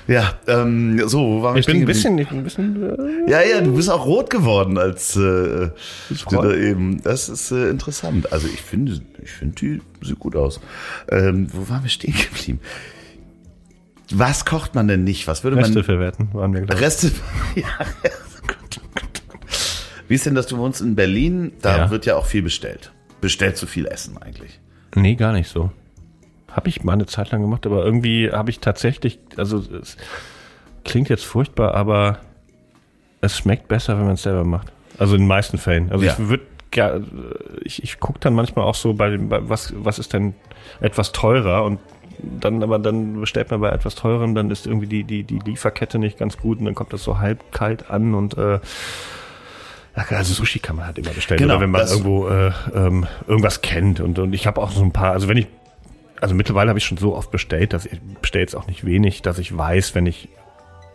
Ja, 0.07 0.35
ähm, 0.47 1.01
so, 1.07 1.19
wo 1.19 1.41
waren 1.41 1.55
wir 1.55 1.59
Ich 1.61 1.65
bin 1.65 1.77
ein 1.77 1.77
stehen 1.77 1.85
bisschen, 1.87 2.17
ich 2.19 2.29
bin 2.29 2.37
ein 2.39 2.43
bisschen, 2.43 3.25
äh, 3.27 3.31
Ja, 3.31 3.41
ja, 3.41 3.61
du 3.61 3.75
bist 3.75 3.89
auch 3.89 4.05
rot 4.05 4.29
geworden 4.29 4.77
als 4.77 5.15
äh, 5.15 5.69
da 6.29 6.53
eben. 6.53 7.01
Das 7.01 7.29
ist 7.29 7.51
äh, 7.51 7.69
interessant. 7.69 8.31
Also 8.31 8.47
ich 8.47 8.61
finde, 8.61 9.01
ich 9.23 9.31
finde 9.31 9.55
die 9.55 9.81
sieht 10.05 10.19
gut 10.19 10.35
aus. 10.35 10.59
Ähm, 11.09 11.47
wo 11.51 11.67
waren 11.67 11.81
wir 11.81 11.89
stehen 11.89 12.13
geblieben? 12.31 12.59
Was 14.11 14.45
kocht 14.45 14.75
man 14.75 14.87
denn 14.87 15.03
nicht? 15.03 15.25
Was 15.27 15.43
würde 15.43 15.57
Reste 15.57 15.73
man 15.75 15.83
verwerten, 15.83 16.29
waren 16.33 16.53
wir 16.53 16.61
gleich. 16.61 16.79
Reste? 16.79 17.11
ja. 17.55 17.65
Wie 20.07 20.15
ist 20.15 20.25
denn 20.25 20.35
das? 20.35 20.45
Du 20.47 20.57
wohnst 20.57 20.81
in 20.81 20.95
Berlin. 20.95 21.53
Da 21.61 21.77
Ja. 21.77 21.89
wird 21.89 22.05
ja 22.05 22.15
auch 22.17 22.25
viel 22.27 22.43
bestellt. 22.43 22.91
Bestellst 23.21 23.63
du 23.63 23.65
viel 23.65 23.87
Essen 23.87 24.17
eigentlich? 24.17 24.59
Nee, 24.95 25.15
gar 25.15 25.31
nicht 25.33 25.49
so. 25.49 25.71
Habe 26.53 26.69
ich 26.69 26.83
mal 26.83 26.93
eine 26.93 27.05
Zeit 27.05 27.31
lang 27.31 27.41
gemacht, 27.41 27.65
aber 27.65 27.83
irgendwie 27.83 28.31
habe 28.31 28.49
ich 28.49 28.59
tatsächlich, 28.59 29.19
also 29.37 29.57
es 29.81 29.97
klingt 30.85 31.09
jetzt 31.09 31.25
furchtbar, 31.25 31.73
aber 31.75 32.19
es 33.21 33.37
schmeckt 33.37 33.67
besser, 33.67 33.97
wenn 33.97 34.05
man 34.05 34.13
es 34.15 34.23
selber 34.23 34.43
macht. 34.45 34.71
Also 34.97 35.15
in 35.15 35.21
den 35.23 35.27
meisten 35.27 35.57
Fällen. 35.57 35.91
Also 35.91 36.05
Ja. 36.05 36.13
ich 36.13 36.29
würde 36.29 36.43
ich, 37.63 37.83
ich 37.83 37.99
gucke 37.99 38.17
dann 38.19 38.33
manchmal 38.33 38.65
auch 38.65 38.73
so 38.73 38.93
bei, 38.95 39.11
dem- 39.11 39.29
bei 39.29 39.47
was, 39.47 39.73
was 39.77 39.99
ist 39.99 40.11
denn 40.13 40.33
etwas 40.81 41.11
teurer 41.11 41.63
und 41.65 41.79
dann 42.19 42.63
aber 42.63 42.79
dann 42.79 43.19
bestellt 43.19 43.51
man 43.51 43.59
bei 43.61 43.69
etwas 43.69 43.93
teurem, 43.93 44.33
dann 44.33 44.49
ist 44.49 44.65
irgendwie 44.65 44.87
die, 44.87 45.03
die, 45.03 45.23
die 45.23 45.37
Lieferkette 45.39 45.99
nicht 45.99 46.17
ganz 46.17 46.37
gut 46.37 46.57
und 46.59 46.65
dann 46.65 46.73
kommt 46.73 46.91
das 46.91 47.03
so 47.03 47.19
halb 47.19 47.51
kalt 47.51 47.91
an 47.91 48.15
und 48.15 48.37
äh, 48.39 48.59
also 50.09 50.33
Sushi 50.33 50.57
kann 50.59 50.75
man 50.77 50.87
halt 50.87 50.97
immer 50.97 51.11
bestellen. 51.11 51.37
Genau, 51.39 51.55
Oder 51.55 51.61
wenn 51.61 51.69
man 51.71 51.87
irgendwo 51.87 52.27
äh, 52.27 52.51
ähm, 52.73 53.05
irgendwas 53.27 53.61
kennt. 53.61 53.99
Und, 53.99 54.17
und 54.17 54.33
ich 54.33 54.47
habe 54.47 54.59
auch 54.59 54.71
so 54.71 54.81
ein 54.81 54.91
paar, 54.91 55.11
also 55.11 55.27
wenn 55.27 55.37
ich, 55.37 55.47
also 56.23 56.35
mittlerweile 56.35 56.69
habe 56.69 56.79
ich 56.79 56.85
schon 56.85 56.97
so 56.97 57.15
oft 57.15 57.31
bestellt, 57.31 57.73
dass 57.73 57.85
ich 57.85 57.99
bestelle 58.21 58.43
jetzt 58.43 58.55
auch 58.55 58.67
nicht 58.67 58.85
wenig, 58.85 59.21
dass 59.21 59.37
ich 59.37 59.55
weiß, 59.55 59.93
wenn 59.93 60.05
ich 60.05 60.29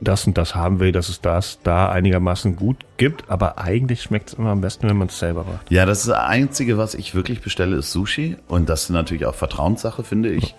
das 0.01 0.27
und 0.27 0.39
das 0.39 0.55
haben 0.55 0.81
will, 0.81 0.93
dass 0.93 1.09
es 1.09 1.21
das 1.21 1.59
da 1.63 1.91
einigermaßen 1.91 2.57
gut 2.57 2.79
gibt. 2.97 3.31
Aber 3.31 3.59
eigentlich 3.59 4.03
schmeckt 4.03 4.29
es 4.29 4.35
immer 4.35 4.51
am 4.51 4.61
besten, 4.61 4.89
wenn 4.89 4.97
man 4.97 5.09
es 5.09 5.19
selber 5.19 5.45
macht. 5.45 5.71
Ja, 5.71 5.87
das 5.87 6.05
das 6.05 6.17
Einzige, 6.17 6.79
was 6.79 6.95
ich 6.95 7.15
wirklich 7.15 7.43
bestelle, 7.43 7.77
ist 7.77 7.93
Sushi. 7.93 8.37
Und 8.49 8.69
das 8.69 8.85
ist 8.85 8.91
natürlich 8.91 9.27
auch 9.27 9.35
Vertrauenssache, 9.35 10.03
finde 10.03 10.31
ich. 10.31 10.55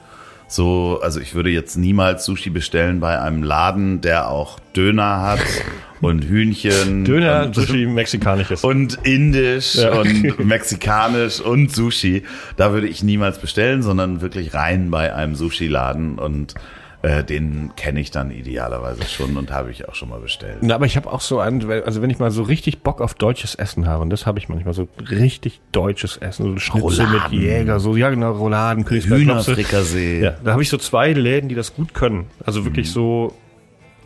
So, 0.52 1.00
also 1.04 1.20
ich 1.20 1.36
würde 1.36 1.52
jetzt 1.52 1.78
niemals 1.78 2.26
Sushi 2.26 2.50
bestellen 2.50 3.00
bei 3.00 3.22
einem 3.22 3.44
Laden, 3.44 4.02
der 4.02 4.30
auch 4.30 4.58
Döner 4.76 5.22
hat 5.22 5.40
und 6.02 6.24
Hühnchen. 6.26 7.06
Döner, 7.06 7.46
und, 7.46 7.56
Sushi, 7.56 7.86
mexikanisches. 7.86 8.64
Und 8.64 8.98
indisch 9.04 9.76
Ja. 9.76 9.92
und 10.00 10.40
mexikanisch 10.46 11.40
und 11.40 11.72
Sushi. 11.74 12.24
Da 12.58 12.74
würde 12.74 12.88
ich 12.88 13.04
niemals 13.04 13.38
bestellen, 13.40 13.84
sondern 13.84 14.22
wirklich 14.22 14.56
rein 14.56 14.90
bei 14.90 15.14
einem 15.14 15.36
Sushi-Laden 15.36 16.18
und 16.18 16.56
äh, 17.02 17.24
den 17.24 17.72
kenne 17.78 18.00
ich 18.02 18.12
dann 18.12 18.30
idealerweise 18.30 19.04
schon 19.06 19.38
und 19.38 19.52
habe 19.52 19.72
ich 19.72 19.88
auch 19.88 19.96
schon 19.96 20.10
mal 20.10 20.20
bestellt. 20.20 20.58
Na, 20.62 20.76
aber 20.76 20.86
ich 20.86 20.98
habe 20.98 21.12
auch 21.12 21.22
so 21.22 21.40
einen, 21.40 21.70
also 21.72 22.02
wenn 22.02 22.10
ich 22.10 22.20
mal 22.20 22.30
so 22.32 22.44
richtig 22.44 22.82
Bock 22.84 23.00
auf 23.02 23.14
deutsches 23.14 23.56
Essen 23.56 23.88
habe, 23.88 24.02
und 24.02 24.10
das 24.10 24.26
habe 24.26 24.38
ich 24.40 24.50
manchmal, 24.50 24.74
so 24.74 24.88
richtig 25.10 25.62
deutsches 25.72 26.18
Essen, 26.18 26.44
so 26.54 26.58
Schnitzel 26.60 27.08
mit. 27.08 27.32
Jäger, 27.32 27.80
so, 27.80 27.96
ja 27.96 28.10
genau, 28.10 28.34
Rouladen. 28.34 28.86
Hühnerfrikassee. 28.88 30.22
Ja, 30.22 30.32
da 30.44 30.52
habe 30.52 30.62
ich 30.62 30.70
so 30.70 30.78
zwei 30.78 31.14
Läden, 31.14 31.50
die 31.50 31.56
das 31.56 31.74
gut 31.74 31.94
können. 31.94 32.26
Also 32.46 32.66
wirklich 32.66 32.88
Mhm. 32.88 32.92
so, 32.92 33.34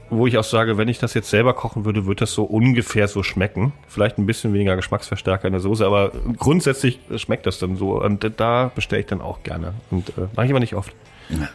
wo 0.09 0.27
ich 0.27 0.37
auch 0.37 0.43
sage, 0.43 0.77
wenn 0.77 0.87
ich 0.87 0.99
das 0.99 1.15
jetzt 1.15 1.29
selber 1.31 1.53
kochen 1.55 1.85
würde, 1.85 2.05
würde 2.05 2.19
das 2.19 2.33
so 2.33 2.43
ungefähr 2.43 3.07
so 3.07 3.23
schmecken. 3.23 3.73
Vielleicht 3.87 4.19
ein 4.19 4.27
bisschen 4.27 4.53
weniger 4.53 4.75
Geschmacksverstärker 4.75 5.47
in 5.47 5.53
der 5.53 5.61
Soße, 5.61 5.83
aber 5.85 6.11
grundsätzlich 6.37 6.99
schmeckt 7.15 7.47
das 7.47 7.57
dann 7.57 7.75
so. 7.77 7.99
Und 7.99 8.29
da 8.37 8.71
bestelle 8.75 8.99
ich 9.01 9.07
dann 9.07 9.21
auch 9.21 9.41
gerne. 9.41 9.73
Und 9.89 10.09
äh, 10.09 10.27
mache 10.35 10.45
ich 10.45 10.51
aber 10.51 10.59
nicht 10.59 10.75
oft. 10.75 10.93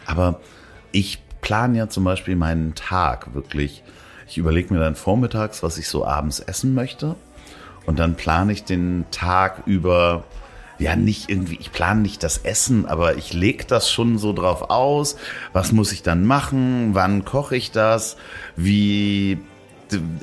Aber 0.05 0.41
ich 0.91 1.19
plane 1.41 1.77
ja 1.77 1.89
zum 1.89 2.03
Beispiel 2.03 2.35
meinen 2.35 2.75
Tag 2.75 3.33
wirklich. 3.33 3.83
Ich 4.27 4.37
überlege 4.37 4.73
mir 4.73 4.79
dann 4.79 4.95
vormittags, 4.95 5.63
was 5.63 5.77
ich 5.77 5.87
so 5.87 6.05
abends 6.05 6.39
essen 6.39 6.73
möchte. 6.73 7.15
Und 7.85 7.97
dann 7.97 8.15
plane 8.15 8.53
ich 8.53 8.63
den 8.63 9.05
Tag 9.09 9.63
über, 9.65 10.23
ja, 10.77 10.95
nicht 10.95 11.29
irgendwie, 11.29 11.57
ich 11.59 11.71
plane 11.71 12.01
nicht 12.01 12.21
das 12.21 12.37
Essen, 12.37 12.85
aber 12.85 13.17
ich 13.17 13.33
lege 13.33 13.65
das 13.65 13.91
schon 13.91 14.19
so 14.19 14.33
drauf 14.33 14.69
aus. 14.69 15.15
Was 15.53 15.71
muss 15.71 15.91
ich 15.91 16.03
dann 16.03 16.25
machen? 16.25 16.91
Wann 16.93 17.25
koche 17.25 17.55
ich 17.55 17.71
das? 17.71 18.17
Wie 18.55 19.39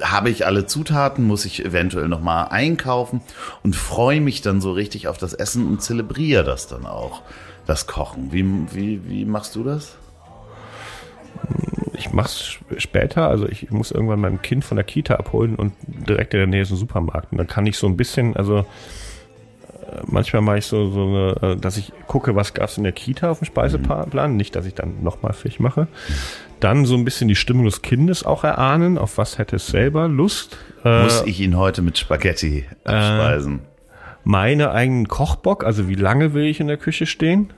habe 0.00 0.30
ich 0.30 0.46
alle 0.46 0.66
Zutaten? 0.66 1.24
Muss 1.24 1.44
ich 1.44 1.64
eventuell 1.64 2.06
nochmal 2.06 2.48
einkaufen? 2.50 3.20
Und 3.64 3.74
freue 3.74 4.20
mich 4.20 4.42
dann 4.42 4.60
so 4.60 4.70
richtig 4.70 5.08
auf 5.08 5.18
das 5.18 5.34
Essen 5.34 5.66
und 5.66 5.82
zelebriere 5.82 6.44
das 6.44 6.68
dann 6.68 6.86
auch, 6.86 7.22
das 7.66 7.88
Kochen. 7.88 8.30
Wie, 8.30 8.44
wie, 8.72 9.08
wie 9.08 9.24
machst 9.24 9.56
du 9.56 9.64
das? 9.64 9.96
Ich 11.94 12.12
mach's 12.12 12.58
später, 12.76 13.28
also 13.28 13.48
ich 13.48 13.70
muss 13.70 13.90
irgendwann 13.90 14.20
mein 14.20 14.42
Kind 14.42 14.64
von 14.64 14.76
der 14.76 14.84
Kita 14.84 15.14
abholen 15.14 15.56
und 15.56 15.72
direkt 15.86 16.34
in 16.34 16.40
der 16.40 16.46
Nähe 16.46 16.62
ist 16.62 16.70
ein 16.70 16.76
Supermarkt. 16.76 17.32
Und 17.32 17.38
dann 17.38 17.46
kann 17.46 17.66
ich 17.66 17.78
so 17.78 17.86
ein 17.86 17.96
bisschen, 17.96 18.36
also 18.36 18.58
äh, 18.58 18.64
manchmal 20.04 20.42
mache 20.42 20.58
ich 20.58 20.66
so, 20.66 20.90
so 20.90 21.06
eine, 21.06 21.54
äh, 21.54 21.56
dass 21.56 21.78
ich 21.78 21.92
gucke, 22.06 22.36
was 22.36 22.52
gab's 22.52 22.76
in 22.76 22.84
der 22.84 22.92
Kita 22.92 23.30
auf 23.30 23.38
dem 23.38 23.46
Speiseplan. 23.46 24.36
Nicht, 24.36 24.54
dass 24.56 24.66
ich 24.66 24.74
dann 24.74 25.02
nochmal 25.02 25.32
Fisch 25.32 25.58
mache. 25.58 25.88
Dann 26.60 26.84
so 26.84 26.94
ein 26.96 27.04
bisschen 27.04 27.28
die 27.28 27.34
Stimmung 27.34 27.64
des 27.64 27.80
Kindes 27.80 28.24
auch 28.24 28.44
erahnen, 28.44 28.98
auf 28.98 29.16
was 29.16 29.38
hätte 29.38 29.56
es 29.56 29.66
selber 29.66 30.06
Lust. 30.08 30.58
Äh, 30.84 31.04
Muss 31.04 31.22
ich 31.24 31.40
ihn 31.40 31.56
heute 31.56 31.80
mit 31.82 31.96
Spaghetti 31.98 32.66
abspeisen? 32.84 33.60
meine 34.26 34.72
eigenen 34.72 35.06
Kochbock, 35.06 35.64
also 35.64 35.88
wie 35.88 35.94
lange 35.94 36.34
will 36.34 36.46
ich 36.46 36.58
in 36.58 36.66
der 36.66 36.78
Küche 36.78 37.06
stehen? 37.06 37.52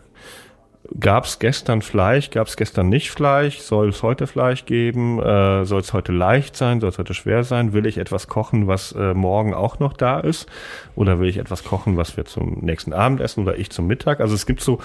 Gab 0.99 1.25
es 1.25 1.39
gestern 1.39 1.83
Fleisch, 1.83 2.31
gab 2.31 2.47
es 2.47 2.57
gestern 2.57 2.89
nicht 2.89 3.11
Fleisch? 3.11 3.59
Soll 3.59 3.91
es 3.91 4.03
heute 4.03 4.27
Fleisch 4.27 4.65
geben? 4.65 5.21
Äh, 5.21 5.67
Soll 5.67 5.81
es 5.81 5.93
heute 5.93 6.13
leicht 6.13 6.57
sein? 6.57 6.81
Soll 6.81 6.89
es 6.89 6.99
heute 6.99 7.13
schwer 7.13 7.45
sein? 7.45 7.75
Will 7.75 7.85
ich 7.85 7.99
etwas 7.99 8.27
kochen, 8.27 8.67
was 8.69 8.93
äh, 8.93 9.13
morgen 9.13 9.53
auch 9.53 9.81
noch 9.81 9.93
da 9.93 10.19
ist? 10.19 10.49
Oder 10.95 11.19
will 11.19 11.29
ich 11.29 11.37
etwas 11.37 11.63
kochen, 11.63 11.99
was 11.99 12.17
wir 12.17 12.25
zum 12.25 12.61
nächsten 12.63 12.95
Abend 12.95 13.21
essen 13.21 13.43
oder 13.43 13.59
ich 13.59 13.71
zum 13.71 13.87
Mittag? 13.87 14.21
Also 14.21 14.35
es 14.35 14.47
gibt 14.47 14.63
so, 14.63 14.79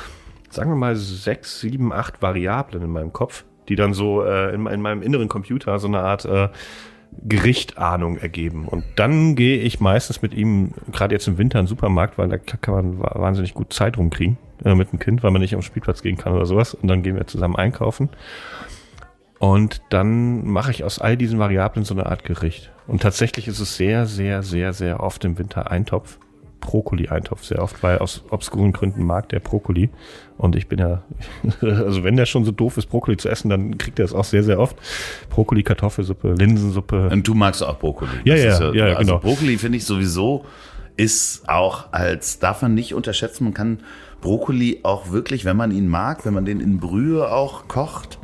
sagen 0.49 0.71
wir 0.71 0.75
mal, 0.75 0.97
sechs, 0.97 1.61
sieben, 1.61 1.93
acht 1.93 2.21
Variablen 2.21 2.83
in 2.83 2.89
meinem 2.89 3.13
Kopf, 3.13 3.45
die 3.69 3.75
dann 3.75 3.93
so 3.93 4.23
äh, 4.23 4.53
in, 4.53 4.67
in 4.67 4.81
meinem 4.81 5.03
inneren 5.03 5.29
Computer 5.29 5.79
so 5.79 5.87
eine 5.87 5.99
Art 5.99 6.25
äh, 6.25 6.49
Gerichtahnung 7.23 8.17
ergeben. 8.17 8.67
Und 8.67 8.83
dann 8.95 9.35
gehe 9.35 9.57
ich 9.59 9.79
meistens 9.79 10.21
mit 10.21 10.33
ihm, 10.33 10.73
gerade 10.91 11.15
jetzt 11.15 11.27
im 11.27 11.37
Winter, 11.37 11.59
in 11.59 11.65
den 11.65 11.69
Supermarkt, 11.69 12.17
weil 12.17 12.29
da 12.29 12.37
kann 12.37 12.73
man 12.73 12.99
wa- 12.99 13.11
wahnsinnig 13.15 13.53
gut 13.53 13.73
Zeit 13.73 13.97
rumkriegen 13.97 14.37
äh, 14.63 14.75
mit 14.75 14.91
dem 14.91 14.99
Kind, 14.99 15.23
weil 15.23 15.31
man 15.31 15.41
nicht 15.41 15.55
am 15.55 15.61
Spielplatz 15.61 16.01
gehen 16.01 16.17
kann 16.17 16.33
oder 16.33 16.45
sowas. 16.45 16.73
Und 16.73 16.87
dann 16.87 17.03
gehen 17.03 17.15
wir 17.15 17.27
zusammen 17.27 17.55
einkaufen. 17.55 18.09
Und 19.39 19.81
dann 19.89 20.47
mache 20.47 20.71
ich 20.71 20.83
aus 20.83 20.99
all 20.99 21.17
diesen 21.17 21.37
Variablen 21.39 21.83
so 21.85 21.93
eine 21.93 22.05
Art 22.05 22.23
Gericht. 22.23 22.71
Und 22.87 23.01
tatsächlich 23.01 23.47
ist 23.47 23.59
es 23.59 23.75
sehr, 23.75 24.05
sehr, 24.05 24.41
sehr, 24.41 24.73
sehr 24.73 25.01
oft 25.01 25.25
im 25.25 25.37
Winter 25.37 25.69
Eintopf. 25.69 26.17
Brokkoli-Eintopf 26.63 27.43
sehr 27.43 27.61
oft, 27.61 27.83
weil 27.83 27.99
aus 27.99 28.23
obskuren 28.29 28.71
Gründen 28.71 29.03
mag 29.03 29.29
der 29.29 29.39
Brokkoli. 29.39 29.89
Und 30.37 30.55
ich 30.55 30.67
bin 30.67 30.79
ja, 30.79 31.03
also 31.61 32.03
wenn 32.03 32.15
der 32.15 32.25
schon 32.25 32.45
so 32.45 32.51
doof 32.51 32.77
ist, 32.77 32.87
Brokkoli 32.87 33.17
zu 33.17 33.29
essen, 33.29 33.49
dann 33.49 33.77
kriegt 33.77 33.99
er 33.99 34.05
es 34.05 34.13
auch 34.13 34.23
sehr, 34.23 34.43
sehr 34.43 34.59
oft. 34.59 34.77
Brokkoli, 35.29 35.63
Kartoffelsuppe, 35.63 36.33
Linsensuppe. 36.33 37.09
Und 37.09 37.27
du 37.27 37.33
magst 37.33 37.63
auch 37.63 37.77
Brokkoli. 37.77 38.11
Ja, 38.23 38.35
ja, 38.35 38.71
ja, 38.73 38.73
ja, 38.73 38.95
also 38.95 39.13
genau. 39.13 39.19
Brokkoli 39.19 39.57
finde 39.57 39.77
ich 39.77 39.85
sowieso 39.85 40.45
ist 40.95 41.49
auch 41.49 41.91
als, 41.91 42.37
darf 42.37 42.61
man 42.61 42.75
nicht 42.75 42.93
unterschätzen, 42.93 43.45
man 43.45 43.53
kann 43.55 43.79
Brokkoli 44.21 44.81
auch 44.83 45.11
wirklich, 45.11 45.43
wenn 45.43 45.57
man 45.57 45.71
ihn 45.71 45.87
mag, 45.87 46.23
wenn 46.23 46.35
man 46.35 46.45
den 46.45 46.59
in 46.59 46.79
Brühe 46.79 47.31
auch 47.31 47.67
kocht 47.67 48.19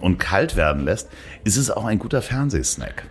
und 0.00 0.18
kalt 0.18 0.56
werden 0.56 0.84
lässt, 0.84 1.08
ist 1.44 1.56
es 1.56 1.70
auch 1.70 1.84
ein 1.84 1.98
guter 1.98 2.20
Fernsehsnack. 2.20 3.04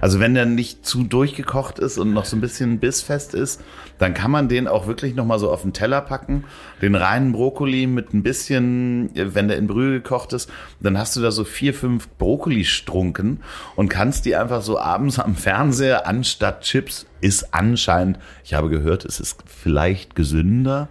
Also 0.00 0.20
wenn 0.20 0.34
der 0.34 0.46
nicht 0.46 0.86
zu 0.86 1.04
durchgekocht 1.04 1.78
ist 1.78 1.98
und 1.98 2.12
noch 2.12 2.24
so 2.24 2.36
ein 2.36 2.40
bisschen 2.40 2.78
bissfest 2.78 3.34
ist, 3.34 3.62
dann 3.98 4.14
kann 4.14 4.30
man 4.30 4.48
den 4.48 4.68
auch 4.68 4.86
wirklich 4.86 5.14
noch 5.14 5.26
mal 5.26 5.38
so 5.38 5.50
auf 5.50 5.62
den 5.62 5.72
Teller 5.72 6.00
packen, 6.00 6.44
den 6.80 6.94
reinen 6.94 7.32
Brokkoli 7.32 7.86
mit 7.86 8.14
ein 8.14 8.22
bisschen, 8.22 9.10
wenn 9.14 9.48
der 9.48 9.58
in 9.58 9.66
Brühe 9.66 10.00
gekocht 10.00 10.32
ist, 10.32 10.50
dann 10.80 10.98
hast 10.98 11.16
du 11.16 11.20
da 11.20 11.30
so 11.30 11.44
vier, 11.44 11.74
fünf 11.74 12.08
Brokkolistrunken 12.18 13.42
und 13.76 13.88
kannst 13.88 14.24
die 14.24 14.36
einfach 14.36 14.62
so 14.62 14.78
abends 14.78 15.18
am 15.18 15.34
Fernseher 15.34 16.06
anstatt 16.06 16.62
Chips 16.62 17.06
ist 17.20 17.52
anscheinend, 17.52 18.18
ich 18.44 18.54
habe 18.54 18.70
gehört, 18.70 19.04
es 19.04 19.20
ist 19.20 19.42
vielleicht 19.46 20.14
gesünder. 20.14 20.88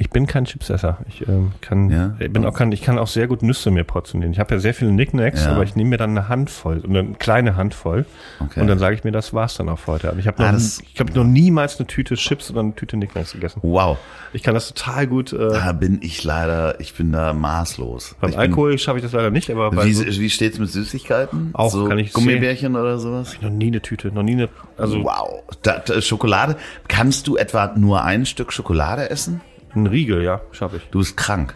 Ich 0.00 0.10
bin 0.10 0.28
kein 0.28 0.44
Chipsesser. 0.44 0.98
Ich 1.08 1.26
ähm, 1.26 1.50
kann, 1.60 1.90
Ja? 1.90 2.14
ich 2.20 2.32
bin 2.32 2.46
auch 2.46 2.54
kein, 2.54 2.70
ich 2.70 2.82
kann 2.82 2.98
auch 3.00 3.08
sehr 3.08 3.26
gut 3.26 3.42
Nüsse 3.42 3.72
mir 3.72 3.82
portionieren. 3.82 4.32
Ich 4.32 4.38
habe 4.38 4.54
ja 4.54 4.60
sehr 4.60 4.72
viele 4.72 4.92
Nicknacks, 4.92 5.44
Ja. 5.44 5.50
aber 5.52 5.64
ich 5.64 5.74
nehme 5.74 5.90
mir 5.90 5.96
dann 5.96 6.10
eine 6.10 6.28
Handvoll, 6.28 6.82
eine 6.84 7.14
kleine 7.14 7.56
Handvoll. 7.56 8.06
Okay. 8.38 8.60
Und 8.60 8.68
dann 8.68 8.78
sage 8.78 8.94
ich 8.94 9.02
mir, 9.02 9.10
das 9.10 9.34
war's 9.34 9.56
dann 9.56 9.68
auch 9.68 9.80
für 9.80 9.92
heute. 9.92 10.08
Aber 10.10 10.20
ich 10.20 10.28
habe 10.28 10.40
noch, 10.40 10.48
Ah, 10.50 10.52
das- 10.52 10.80
ich 10.94 11.00
habe 11.00 11.12
noch 11.12 11.24
niemals 11.24 11.78
eine 11.80 11.88
Tüte 11.88 12.14
Chips 12.14 12.48
oder 12.52 12.60
eine 12.60 12.74
Tüte 12.76 12.96
Nicknacks 12.96 13.32
gegessen. 13.32 13.58
Wow, 13.64 13.98
Ich 14.32 14.44
kann 14.44 14.54
das 14.54 14.68
total 14.72 15.08
gut. 15.08 15.32
Äh, 15.32 15.36
da 15.48 15.72
bin 15.72 15.98
ich 16.00 16.22
leider, 16.22 16.78
ich 16.80 16.94
bin 16.94 17.10
da 17.10 17.32
maßlos. 17.32 18.14
beim 18.20 18.30
ich 18.30 18.38
Alkohol 18.38 18.78
schaffe 18.78 18.98
ich 18.98 19.02
das 19.04 19.12
leider 19.12 19.30
nicht, 19.30 19.50
aber 19.50 19.70
bei 19.72 19.84
Wie, 19.84 19.94
so, 19.94 20.04
wie 20.06 20.30
steht's 20.30 20.60
mit 20.60 20.70
Süßigkeiten? 20.70 21.50
Auch, 21.54 21.72
so 21.72 21.86
kann 21.88 21.98
ich 21.98 22.12
Gummibärchen 22.12 22.76
oder 22.76 22.98
sowas? 22.98 23.36
noch 23.40 23.50
nie 23.50 23.66
eine 23.66 23.82
Tüte, 23.82 24.12
noch 24.12 24.22
nie 24.22 24.32
eine. 24.34 24.48
Also 24.76 25.02
Wow, 25.02 25.42
da, 25.62 25.78
da, 25.78 26.00
Schokolade. 26.00 26.54
Kannst 26.86 27.26
du 27.26 27.36
etwa 27.36 27.72
nur 27.76 28.04
ein 28.04 28.26
Stück 28.26 28.52
Schokolade 28.52 29.10
essen? 29.10 29.40
Ein 29.74 29.86
Riegel, 29.86 30.22
ja, 30.22 30.40
schaffe 30.52 30.76
ich. 30.76 30.88
Du 30.90 30.98
bist 30.98 31.16
krank. 31.16 31.54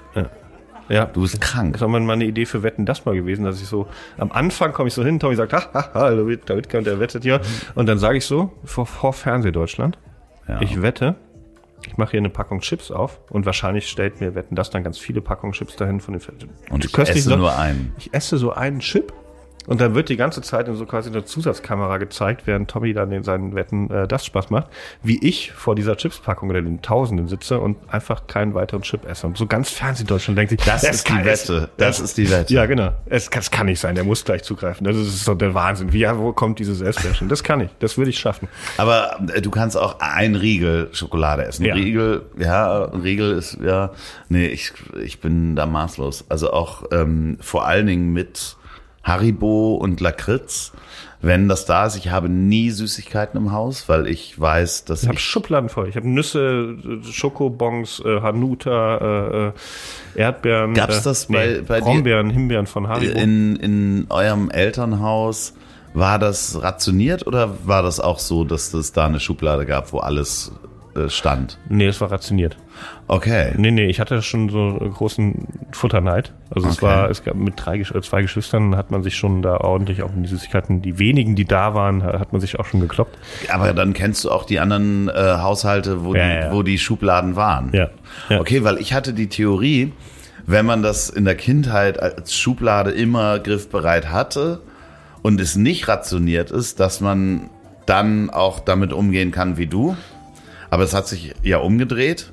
Ja, 0.88 1.06
Du 1.06 1.22
bist 1.22 1.40
krank. 1.40 1.72
Das 1.72 1.80
war 1.80 1.88
mal 1.88 2.00
meine 2.00 2.24
Idee 2.24 2.44
für 2.44 2.62
Wetten, 2.62 2.84
das 2.84 3.04
mal 3.04 3.14
gewesen, 3.14 3.44
dass 3.44 3.60
ich 3.62 3.68
so, 3.68 3.86
am 4.18 4.30
Anfang 4.32 4.72
komme 4.72 4.88
ich 4.88 4.94
so 4.94 5.04
hin, 5.04 5.18
Tommy 5.20 5.36
sagt, 5.36 5.52
ha, 5.52 5.62
ha, 5.72 5.90
ha, 5.94 6.10
David, 6.10 6.48
David 6.50 6.68
kommt, 6.68 6.86
der 6.86 7.00
wettet 7.00 7.22
hier. 7.22 7.40
Und 7.74 7.86
dann 7.86 7.98
sage 7.98 8.18
ich 8.18 8.26
so, 8.26 8.52
vor, 8.64 8.84
vor 8.86 9.12
Fernsehdeutschland, 9.12 9.96
Ja. 10.48 10.60
ich 10.60 10.82
wette, 10.82 11.14
ich 11.86 11.96
mache 11.96 12.10
hier 12.12 12.20
eine 12.20 12.28
Packung 12.30 12.60
Chips 12.60 12.90
auf 12.90 13.20
und 13.30 13.46
wahrscheinlich 13.46 13.88
stellt 13.88 14.20
mir 14.20 14.34
Wetten, 14.34 14.54
das 14.54 14.70
dann 14.70 14.82
ganz 14.84 14.98
viele 14.98 15.20
Packungen 15.22 15.52
Chips 15.52 15.76
dahin 15.76 16.00
von 16.00 16.14
den 16.18 16.22
Und 16.70 16.84
ich 16.84 16.96
esse 16.98 17.18
Sachen. 17.20 17.38
nur 17.40 17.56
einen. 17.56 17.92
Ich 17.98 18.12
esse 18.12 18.36
so 18.36 18.52
einen 18.52 18.80
Chip 18.80 19.12
und 19.66 19.80
dann 19.80 19.94
wird 19.94 20.08
die 20.08 20.16
ganze 20.16 20.42
Zeit 20.42 20.68
in 20.68 20.76
so 20.76 20.86
quasi 20.86 21.10
einer 21.10 21.24
Zusatzkamera 21.24 21.98
gezeigt, 21.98 22.42
während 22.46 22.70
Tommy 22.70 22.92
dann 22.92 23.12
in 23.12 23.22
seinen 23.22 23.54
Wetten 23.54 23.90
äh, 23.90 24.08
das 24.08 24.26
Spaß 24.26 24.50
macht, 24.50 24.68
wie 25.02 25.18
ich 25.26 25.52
vor 25.52 25.74
dieser 25.74 25.96
Chipspackung 25.96 26.50
oder 26.50 26.62
den 26.62 26.82
Tausenden 26.82 27.28
sitze 27.28 27.60
und 27.60 27.76
einfach 27.88 28.26
keinen 28.26 28.54
weiteren 28.54 28.82
Chip 28.82 29.04
esse. 29.04 29.26
Und 29.26 29.36
so 29.36 29.46
ganz 29.46 29.70
Fernsehdeutschland 29.70 30.38
denkt 30.38 30.50
sich, 30.50 30.60
Das 30.60 30.82
ist 30.82 31.08
die 31.08 31.24
Wette. 31.24 31.70
Das 31.76 32.00
ist 32.00 32.18
die 32.18 32.30
Wette. 32.30 32.52
Ja, 32.52 32.66
genau. 32.66 32.92
Es, 33.06 33.30
das 33.30 33.50
kann 33.50 33.66
nicht 33.66 33.80
sein, 33.80 33.94
der 33.94 34.04
muss 34.04 34.24
gleich 34.24 34.42
zugreifen. 34.42 34.84
Das 34.84 34.96
ist 34.96 35.24
so 35.24 35.34
der 35.34 35.54
Wahnsinn. 35.54 35.92
Wie, 35.92 36.00
ja, 36.00 36.18
wo 36.18 36.32
kommt 36.32 36.58
diese 36.58 36.74
Selbstbeherrschung? 36.74 37.28
Das 37.28 37.42
kann 37.44 37.60
ich, 37.60 37.70
das 37.78 37.96
würde 37.98 38.10
ich 38.10 38.18
schaffen. 38.18 38.48
Aber 38.76 39.20
äh, 39.32 39.40
du 39.40 39.50
kannst 39.50 39.76
auch 39.76 40.00
ein 40.00 40.34
Riegel 40.34 40.88
Schokolade 40.92 41.44
essen. 41.44 41.64
Ja. 41.64 41.74
Riegel, 41.74 42.26
ja, 42.38 42.86
ein 42.92 43.00
Riegel 43.00 43.32
ist, 43.32 43.58
ja, 43.62 43.92
nee, 44.28 44.46
ich, 44.46 44.72
ich 45.02 45.20
bin 45.20 45.56
da 45.56 45.66
maßlos. 45.66 46.26
Also 46.28 46.52
auch 46.52 46.84
ähm, 46.90 47.38
vor 47.40 47.66
allen 47.66 47.86
Dingen 47.86 48.12
mit 48.12 48.56
Haribo 49.02 49.74
und 49.74 50.00
Lakritz. 50.00 50.72
Wenn 51.24 51.48
das 51.48 51.66
da 51.66 51.86
ist, 51.86 51.94
ich 51.96 52.10
habe 52.10 52.28
nie 52.28 52.70
Süßigkeiten 52.70 53.38
im 53.40 53.52
Haus, 53.52 53.88
weil 53.88 54.08
ich 54.08 54.40
weiß, 54.40 54.86
dass 54.86 55.02
Ich 55.02 55.08
habe 55.08 55.18
ich 55.18 55.24
Schubladen 55.24 55.68
voll. 55.68 55.88
Ich 55.88 55.94
habe 55.94 56.08
Nüsse, 56.08 56.76
äh, 56.84 57.04
Schokobons, 57.12 58.02
äh, 58.04 58.20
Hanuta, 58.20 59.52
äh, 60.16 60.18
Erdbeeren. 60.20 60.74
Gab's 60.74 60.98
äh, 60.98 61.02
das 61.04 61.26
bei- 61.26 61.60
bei 61.66 61.78
dir? 61.78 61.84
Brombeeren, 61.84 62.28
Himbeeren 62.30 62.66
von 62.66 62.88
Haribo? 62.88 63.16
in, 63.20 63.54
in 63.56 64.06
eurem 64.10 64.50
Elternhaus, 64.50 65.54
war 65.94 66.18
das 66.18 66.60
rationiert 66.62 67.26
oder 67.26 67.54
war 67.66 67.82
das 67.84 68.00
auch 68.00 68.18
so, 68.18 68.44
dass 68.44 68.72
es 68.74 68.92
da 68.92 69.06
eine 69.06 69.20
Schublade 69.20 69.64
gab, 69.66 69.92
wo 69.92 69.98
alles 69.98 70.50
stand? 71.08 71.58
nee, 71.68 71.86
es 71.86 72.00
war 72.00 72.10
rationiert. 72.12 72.56
Okay. 73.08 73.52
Nee, 73.56 73.70
nee, 73.70 73.86
ich 73.86 74.00
hatte 74.00 74.20
schon 74.22 74.48
so 74.48 74.58
einen 74.80 74.92
großen 74.92 75.46
Futterneid. 75.72 76.32
Also 76.50 76.68
es 76.68 76.76
Okay. 76.78 76.86
war, 76.86 77.10
es 77.10 77.22
gab 77.24 77.34
mit 77.34 77.54
drei, 77.56 77.78
äh, 77.80 78.00
zwei 78.02 78.22
Geschwistern 78.22 78.76
hat 78.76 78.90
man 78.90 79.02
sich 79.02 79.16
schon 79.16 79.42
da 79.42 79.56
ordentlich 79.58 80.02
auch 80.02 80.12
in 80.14 80.22
die 80.22 80.28
Süßigkeiten, 80.28 80.82
die 80.82 80.98
wenigen, 80.98 81.34
die 81.36 81.44
da 81.44 81.74
waren, 81.74 82.02
hat 82.02 82.32
man 82.32 82.40
sich 82.40 82.58
auch 82.58 82.64
schon 82.66 82.80
gekloppt. 82.80 83.16
Aber 83.52 83.72
dann 83.72 83.92
kennst 83.92 84.24
du 84.24 84.30
auch 84.30 84.44
die 84.44 84.60
anderen 84.60 85.08
äh, 85.08 85.12
Haushalte, 85.38 86.04
wo, 86.04 86.14
Ja, 86.14 86.26
die, 86.28 86.34
ja. 86.46 86.52
wo 86.52 86.62
die 86.62 86.78
Schubladen 86.78 87.36
waren. 87.36 87.70
Ja. 87.72 87.88
ja. 88.28 88.40
Okay, 88.40 88.64
weil 88.64 88.78
ich 88.78 88.92
hatte 88.92 89.12
die 89.14 89.28
Theorie, 89.28 89.92
wenn 90.46 90.66
man 90.66 90.82
das 90.82 91.08
in 91.08 91.24
der 91.24 91.36
Kindheit 91.36 92.00
als 92.00 92.34
Schublade 92.34 92.90
immer 92.90 93.38
griffbereit 93.38 94.10
hatte 94.10 94.60
und 95.22 95.40
es 95.40 95.56
nicht 95.56 95.86
rationiert 95.88 96.50
ist, 96.50 96.80
dass 96.80 97.00
man 97.00 97.48
dann 97.86 98.30
auch 98.30 98.60
damit 98.60 98.92
umgehen 98.92 99.30
kann 99.30 99.56
wie 99.56 99.66
du. 99.66 99.96
Aber 100.72 100.84
es 100.84 100.94
hat 100.94 101.06
sich 101.06 101.34
ja 101.42 101.58
umgedreht, 101.58 102.32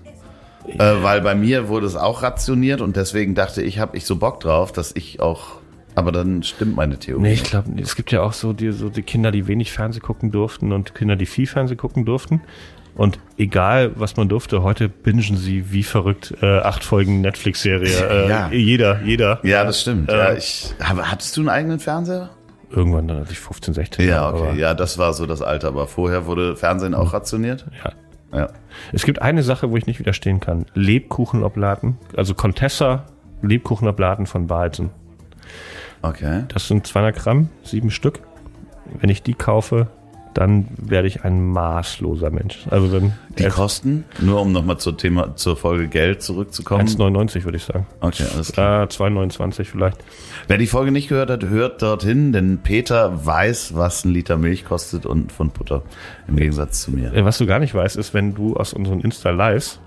äh, 0.65 0.77
weil 0.77 1.19
bei 1.19 1.35
mir 1.35 1.67
wurde 1.67 1.85
es 1.87 1.97
auch 1.97 2.23
rationiert 2.23 2.79
und 2.79 2.95
deswegen 2.95 3.35
dachte 3.35 3.61
ich, 3.61 3.79
habe 3.79 3.97
ich 3.97 4.05
so 4.05 4.15
Bock 4.15 4.39
drauf, 4.39 4.71
dass 4.71 4.95
ich 4.95 5.19
auch. 5.19 5.59
Aber 5.93 6.13
dann 6.13 6.41
stimmt 6.43 6.77
meine 6.77 6.97
Theorie. 6.97 7.21
Nee, 7.21 7.33
ich 7.33 7.43
glaube, 7.43 7.69
es 7.81 7.97
gibt 7.97 8.13
ja 8.13 8.21
auch 8.21 8.31
so 8.31 8.53
die, 8.53 8.71
so 8.71 8.87
die 8.87 9.01
Kinder, 9.01 9.31
die 9.31 9.47
wenig 9.47 9.73
Fernseh 9.73 9.99
gucken 9.99 10.31
durften 10.31 10.71
und 10.71 10.95
Kinder, 10.95 11.17
die 11.17 11.25
viel 11.25 11.47
Fernseh 11.47 11.75
gucken 11.75 12.05
durften. 12.05 12.39
Und 12.95 13.19
egal, 13.37 13.91
was 13.95 14.15
man 14.15 14.29
durfte, 14.29 14.63
heute 14.63 14.87
bingen 14.87 15.35
sie 15.35 15.73
wie 15.73 15.83
verrückt 15.83 16.33
äh, 16.41 16.59
acht 16.59 16.85
Folgen 16.85 17.19
Netflix-Serie. 17.19 17.89
Äh, 18.09 18.29
Ja. 18.29 18.49
Jeder, 18.53 19.01
jeder. 19.03 19.41
Ja, 19.43 19.65
das 19.65 19.81
stimmt. 19.81 20.07
Äh, 20.09 20.17
ja, 20.17 20.33
ich, 20.33 20.73
aber 20.79 21.11
hattest 21.11 21.35
du 21.35 21.41
einen 21.41 21.49
eigenen 21.49 21.79
Fernseher? 21.79 22.29
Irgendwann 22.69 23.09
dann, 23.09 23.17
als 23.17 23.31
ich 23.31 23.39
15, 23.39 23.73
16 23.73 24.07
Ja, 24.07 24.29
okay. 24.33 24.57
Ja, 24.57 24.73
das 24.75 24.97
war 24.97 25.11
so 25.13 25.25
das 25.25 25.41
Alter. 25.41 25.67
Aber 25.67 25.87
vorher 25.87 26.25
wurde 26.25 26.55
Fernsehen 26.55 26.93
auch 26.93 27.11
rationiert? 27.11 27.65
ja. 27.83 27.91
Ja. 28.31 28.49
Es 28.93 29.05
gibt 29.05 29.21
eine 29.21 29.43
Sache, 29.43 29.71
wo 29.71 29.77
ich 29.77 29.87
nicht 29.87 29.99
widerstehen 29.99 30.39
kann. 30.39 30.65
Lebkuchenoblaten, 30.73 31.97
also 32.15 32.35
Contessa 32.35 33.05
Lebkuchenoblaten 33.41 34.25
von 34.25 34.47
Balzen. 34.47 34.89
Okay. 36.01 36.43
Das 36.49 36.67
sind 36.67 36.85
200 36.85 37.15
Gramm, 37.15 37.49
sieben 37.63 37.91
Stück. 37.91 38.21
Wenn 38.99 39.09
ich 39.09 39.23
die 39.23 39.33
kaufe, 39.33 39.87
dann 40.33 40.67
werde 40.77 41.07
ich 41.07 41.23
ein 41.23 41.45
maßloser 41.47 42.29
Mensch. 42.29 42.65
Also 42.69 42.87
dann 42.87 43.13
Die 43.37 43.45
Kosten, 43.47 44.05
nur 44.19 44.41
um 44.41 44.51
nochmal 44.51 44.77
zur 44.77 44.97
Thema, 44.97 45.35
zur 45.35 45.57
Folge 45.57 45.87
Geld 45.87 46.21
zurückzukommen. 46.21 46.87
1,99 46.87 47.43
würde 47.45 47.57
ich 47.57 47.63
sagen. 47.63 47.85
Okay, 47.99 48.25
alles 48.33 48.51
klar. 48.51 48.83
Äh, 48.83 48.87
2,29 48.87 49.63
vielleicht. 49.65 49.97
Wer 50.47 50.57
die 50.57 50.67
Folge 50.67 50.91
nicht 50.91 51.09
gehört 51.09 51.29
hat, 51.29 51.43
hört 51.45 51.81
dorthin, 51.81 52.31
denn 52.31 52.59
Peter 52.59 53.25
weiß, 53.25 53.75
was 53.75 54.05
ein 54.05 54.11
Liter 54.11 54.37
Milch 54.37 54.65
kostet 54.65 55.05
und 55.05 55.31
von 55.31 55.49
Butter. 55.49 55.81
Im 56.27 56.35
Gegensatz 56.35 56.81
zu 56.81 56.91
mir. 56.91 57.13
Äh, 57.13 57.25
Was 57.25 57.37
du 57.37 57.45
gar 57.45 57.59
nicht 57.59 57.73
weißt, 57.73 57.97
ist, 57.97 58.13
wenn 58.13 58.35
du 58.35 58.55
aus 58.55 58.73
unseren 58.73 59.01
Insta-Lives 59.01 59.79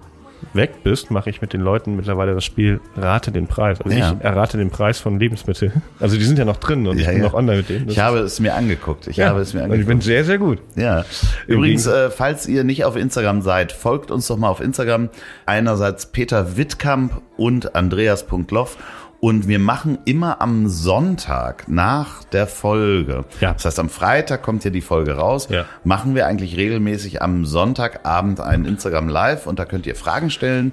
weg 0.54 0.82
bist, 0.84 1.10
mache 1.10 1.30
ich 1.30 1.40
mit 1.40 1.52
den 1.52 1.60
Leuten 1.60 1.96
mittlerweile 1.96 2.34
das 2.34 2.44
Spiel 2.44 2.80
Rate 2.96 3.32
den 3.32 3.46
Preis. 3.46 3.80
Also 3.80 3.96
Ja. 3.96 4.12
ich 4.18 4.24
errate 4.24 4.58
den 4.58 4.70
Preis 4.70 4.98
von 4.98 5.18
Lebensmitteln. 5.18 5.82
Also 6.00 6.16
die 6.16 6.24
sind 6.24 6.38
ja 6.38 6.44
noch 6.44 6.56
drin 6.56 6.86
und 6.86 6.98
ich 6.98 7.04
Ja, 7.04 7.10
bin 7.12 7.18
ja. 7.18 7.24
noch 7.28 7.34
online 7.34 7.58
mit 7.58 7.68
denen. 7.68 7.86
Das 7.86 7.94
Ich 7.94 8.00
habe 8.00 8.18
es 8.18 8.40
mir 8.40 8.54
angeguckt. 8.54 9.06
Ich 9.06 9.20
habe 9.20 9.40
es 9.40 9.54
mir 9.54 9.60
und 9.64 9.66
ich 9.66 9.70
bin 9.70 9.80
angeguckt. 9.82 10.02
sehr, 10.04 10.24
sehr 10.24 10.38
gut. 10.38 10.58
Ja. 10.74 11.04
Übrigens, 11.46 11.86
äh, 11.86 12.10
falls 12.10 12.46
ihr 12.48 12.64
nicht 12.64 12.84
auf 12.84 12.96
Instagram 12.96 13.42
seid, 13.42 13.72
folgt 13.72 14.10
uns 14.10 14.26
doch 14.26 14.36
mal 14.36 14.48
auf 14.48 14.60
Instagram. 14.60 15.10
Einerseits 15.46 16.06
Peter 16.06 16.56
Wittkamp 16.56 17.20
und 17.36 17.74
Andreas.loff. 17.74 18.76
Und 19.24 19.46
wir 19.46 19.60
machen 19.60 19.98
immer 20.04 20.40
am 20.40 20.66
Sonntag 20.66 21.68
nach 21.68 22.24
der 22.24 22.48
Folge. 22.48 23.24
Ja. 23.40 23.52
Das 23.52 23.64
heißt, 23.64 23.78
am 23.78 23.88
Freitag 23.88 24.42
kommt 24.42 24.64
ja 24.64 24.72
die 24.72 24.80
Folge 24.80 25.12
raus. 25.12 25.46
Ja. 25.48 25.64
Machen 25.84 26.16
wir 26.16 26.26
eigentlich 26.26 26.56
regelmäßig 26.56 27.22
am 27.22 27.44
Sonntagabend 27.44 28.40
einen 28.40 28.64
Instagram 28.64 29.08
Live 29.08 29.46
und 29.46 29.60
da 29.60 29.64
könnt 29.64 29.86
ihr 29.86 29.94
Fragen 29.94 30.28
stellen 30.28 30.72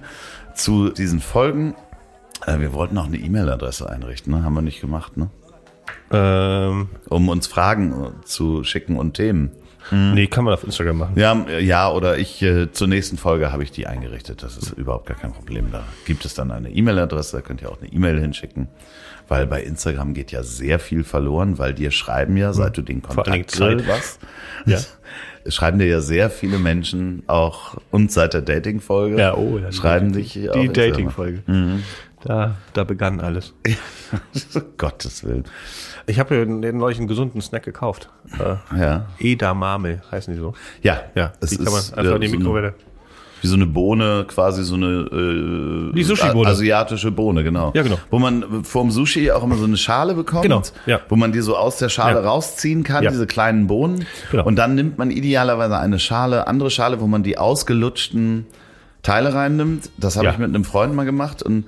zu 0.55 0.89
diesen 0.89 1.19
Folgen. 1.19 1.75
Äh, 2.47 2.57
wir 2.57 2.73
wollten 2.73 2.95
noch 2.95 3.05
eine 3.05 3.17
E-Mail-Adresse 3.17 3.87
einrichten, 3.87 4.33
ne? 4.33 4.43
Haben 4.43 4.55
wir 4.55 4.63
nicht 4.63 4.81
gemacht, 4.81 5.15
ne? 5.15 5.29
Ähm, 6.11 6.89
Um 7.07 7.29
uns 7.29 7.45
Fragen 7.45 8.15
zu 8.25 8.63
schicken 8.63 8.97
und 8.97 9.13
Themen. 9.13 9.51
Nee, 9.91 10.27
kann 10.27 10.43
man 10.45 10.53
auf 10.53 10.63
Instagram 10.63 10.97
machen. 10.97 11.13
Ja, 11.17 11.45
ja, 11.59 11.89
oder 11.91 12.17
ich 12.17 12.41
äh, 12.41 12.71
zur 12.71 12.87
nächsten 12.87 13.17
Folge 13.17 13.51
habe 13.51 13.63
ich 13.63 13.71
die 13.71 13.87
eingerichtet. 13.87 14.43
Das 14.43 14.57
ist 14.57 14.71
überhaupt 14.73 15.07
gar 15.07 15.17
kein 15.17 15.31
Problem. 15.31 15.71
Da 15.71 15.83
gibt 16.05 16.25
es 16.25 16.33
dann 16.33 16.51
eine 16.51 16.69
E-Mail-Adresse, 16.69 17.37
da 17.37 17.41
könnt 17.41 17.61
ihr 17.61 17.71
auch 17.71 17.79
eine 17.81 17.91
E-Mail 17.91 18.19
hinschicken. 18.19 18.67
Weil 19.27 19.45
bei 19.45 19.61
Instagram 19.61 20.15
geht 20.15 20.31
ja 20.31 20.41
sehr 20.41 20.79
viel 20.79 21.03
verloren, 21.03 21.59
weil 21.59 21.73
dir 21.75 21.91
schreiben 21.91 22.35
ja, 22.35 22.51
seit 22.51 22.77
du 22.77 22.81
den 22.81 23.01
Vor 23.03 23.15
Kontakt 23.15 23.51
Zeit. 23.51 23.87
was, 23.87 24.17
Ja. 24.65 24.79
schreiben 25.51 25.77
dir 25.79 25.85
ja 25.85 26.01
sehr 26.01 26.29
viele 26.31 26.57
Menschen 26.57 27.23
auch 27.27 27.77
und 27.91 28.11
seit 28.11 28.33
der 28.33 28.41
Dating-Folge 28.41 29.19
Ja, 29.19 29.35
oh, 29.35 29.59
ja, 29.59 29.69
die 29.69 29.75
schreiben 29.75 30.13
dich 30.13 30.33
die 30.33 30.45
Instagram. 30.45 30.73
Dating-Folge. 30.73 31.43
Da, 32.23 32.55
da 32.73 32.83
begann 32.83 33.21
alles. 33.21 33.53
Gottes 34.77 35.23
Willen. 35.23 35.45
Ich 36.05 36.19
habe 36.19 36.45
den 36.45 36.77
neulich 36.77 36.97
einen 36.99 37.07
gesunden 37.07 37.41
Snack 37.41 37.63
gekauft. 37.63 38.09
Äh, 38.39 38.55
Ja, 38.79 39.05
Edamame 39.19 40.01
heißen 40.11 40.33
die 40.33 40.39
so. 40.39 40.53
ja, 40.81 40.99
Ja, 41.15 41.31
es 41.39 41.51
die 41.51 41.57
kann 41.57 41.65
man 41.65 41.75
einfach 41.75 41.97
äh, 42.11 42.15
in 42.15 42.21
die 42.21 42.27
so 42.27 42.37
Mikrowelle. 42.37 42.73
Wie 43.41 43.47
so 43.47 43.55
eine 43.55 43.67
Bohne, 43.67 44.25
quasi 44.27 44.65
so 44.65 44.75
eine 44.75 44.87
äh, 44.87 45.93
Die 45.95 46.03
Sushi-Bohne. 46.03 46.49
asiatische 46.49 47.09
Bohne, 47.09 47.41
genau. 47.45 47.71
Ja, 47.73 47.83
genau. 47.83 47.97
Wo 48.09 48.19
man 48.19 48.65
vorm 48.65 48.91
Sushi 48.91 49.31
auch 49.31 49.43
immer 49.43 49.55
so 49.55 49.63
eine 49.63 49.77
Schale 49.77 50.13
bekommt, 50.13 50.43
Genau, 50.43 50.61
ja. 50.87 50.99
wo 51.07 51.15
man 51.15 51.31
die 51.31 51.39
so 51.39 51.55
aus 51.55 51.77
der 51.77 51.87
Schale 51.87 52.21
Ja. 52.21 52.27
rausziehen 52.29 52.83
kann, 52.83 53.01
Ja. 53.05 53.11
diese 53.11 53.27
kleinen 53.27 53.67
Bohnen. 53.67 54.05
Genau. 54.31 54.43
Und 54.43 54.57
dann 54.57 54.75
nimmt 54.75 54.97
man 54.97 55.09
idealerweise 55.09 55.77
eine 55.77 55.99
Schale, 55.99 56.47
andere 56.47 56.69
Schale, 56.69 56.99
wo 56.99 57.07
man 57.07 57.23
die 57.23 57.37
ausgelutschten 57.37 58.45
Teile 59.03 59.33
reinnimmt. 59.33 59.89
Das 59.97 60.15
habe 60.15 60.25
Ja. 60.27 60.31
ich 60.33 60.37
mit 60.37 60.49
einem 60.49 60.65
Freund 60.65 60.93
mal 60.93 61.05
gemacht 61.05 61.41
und 61.43 61.65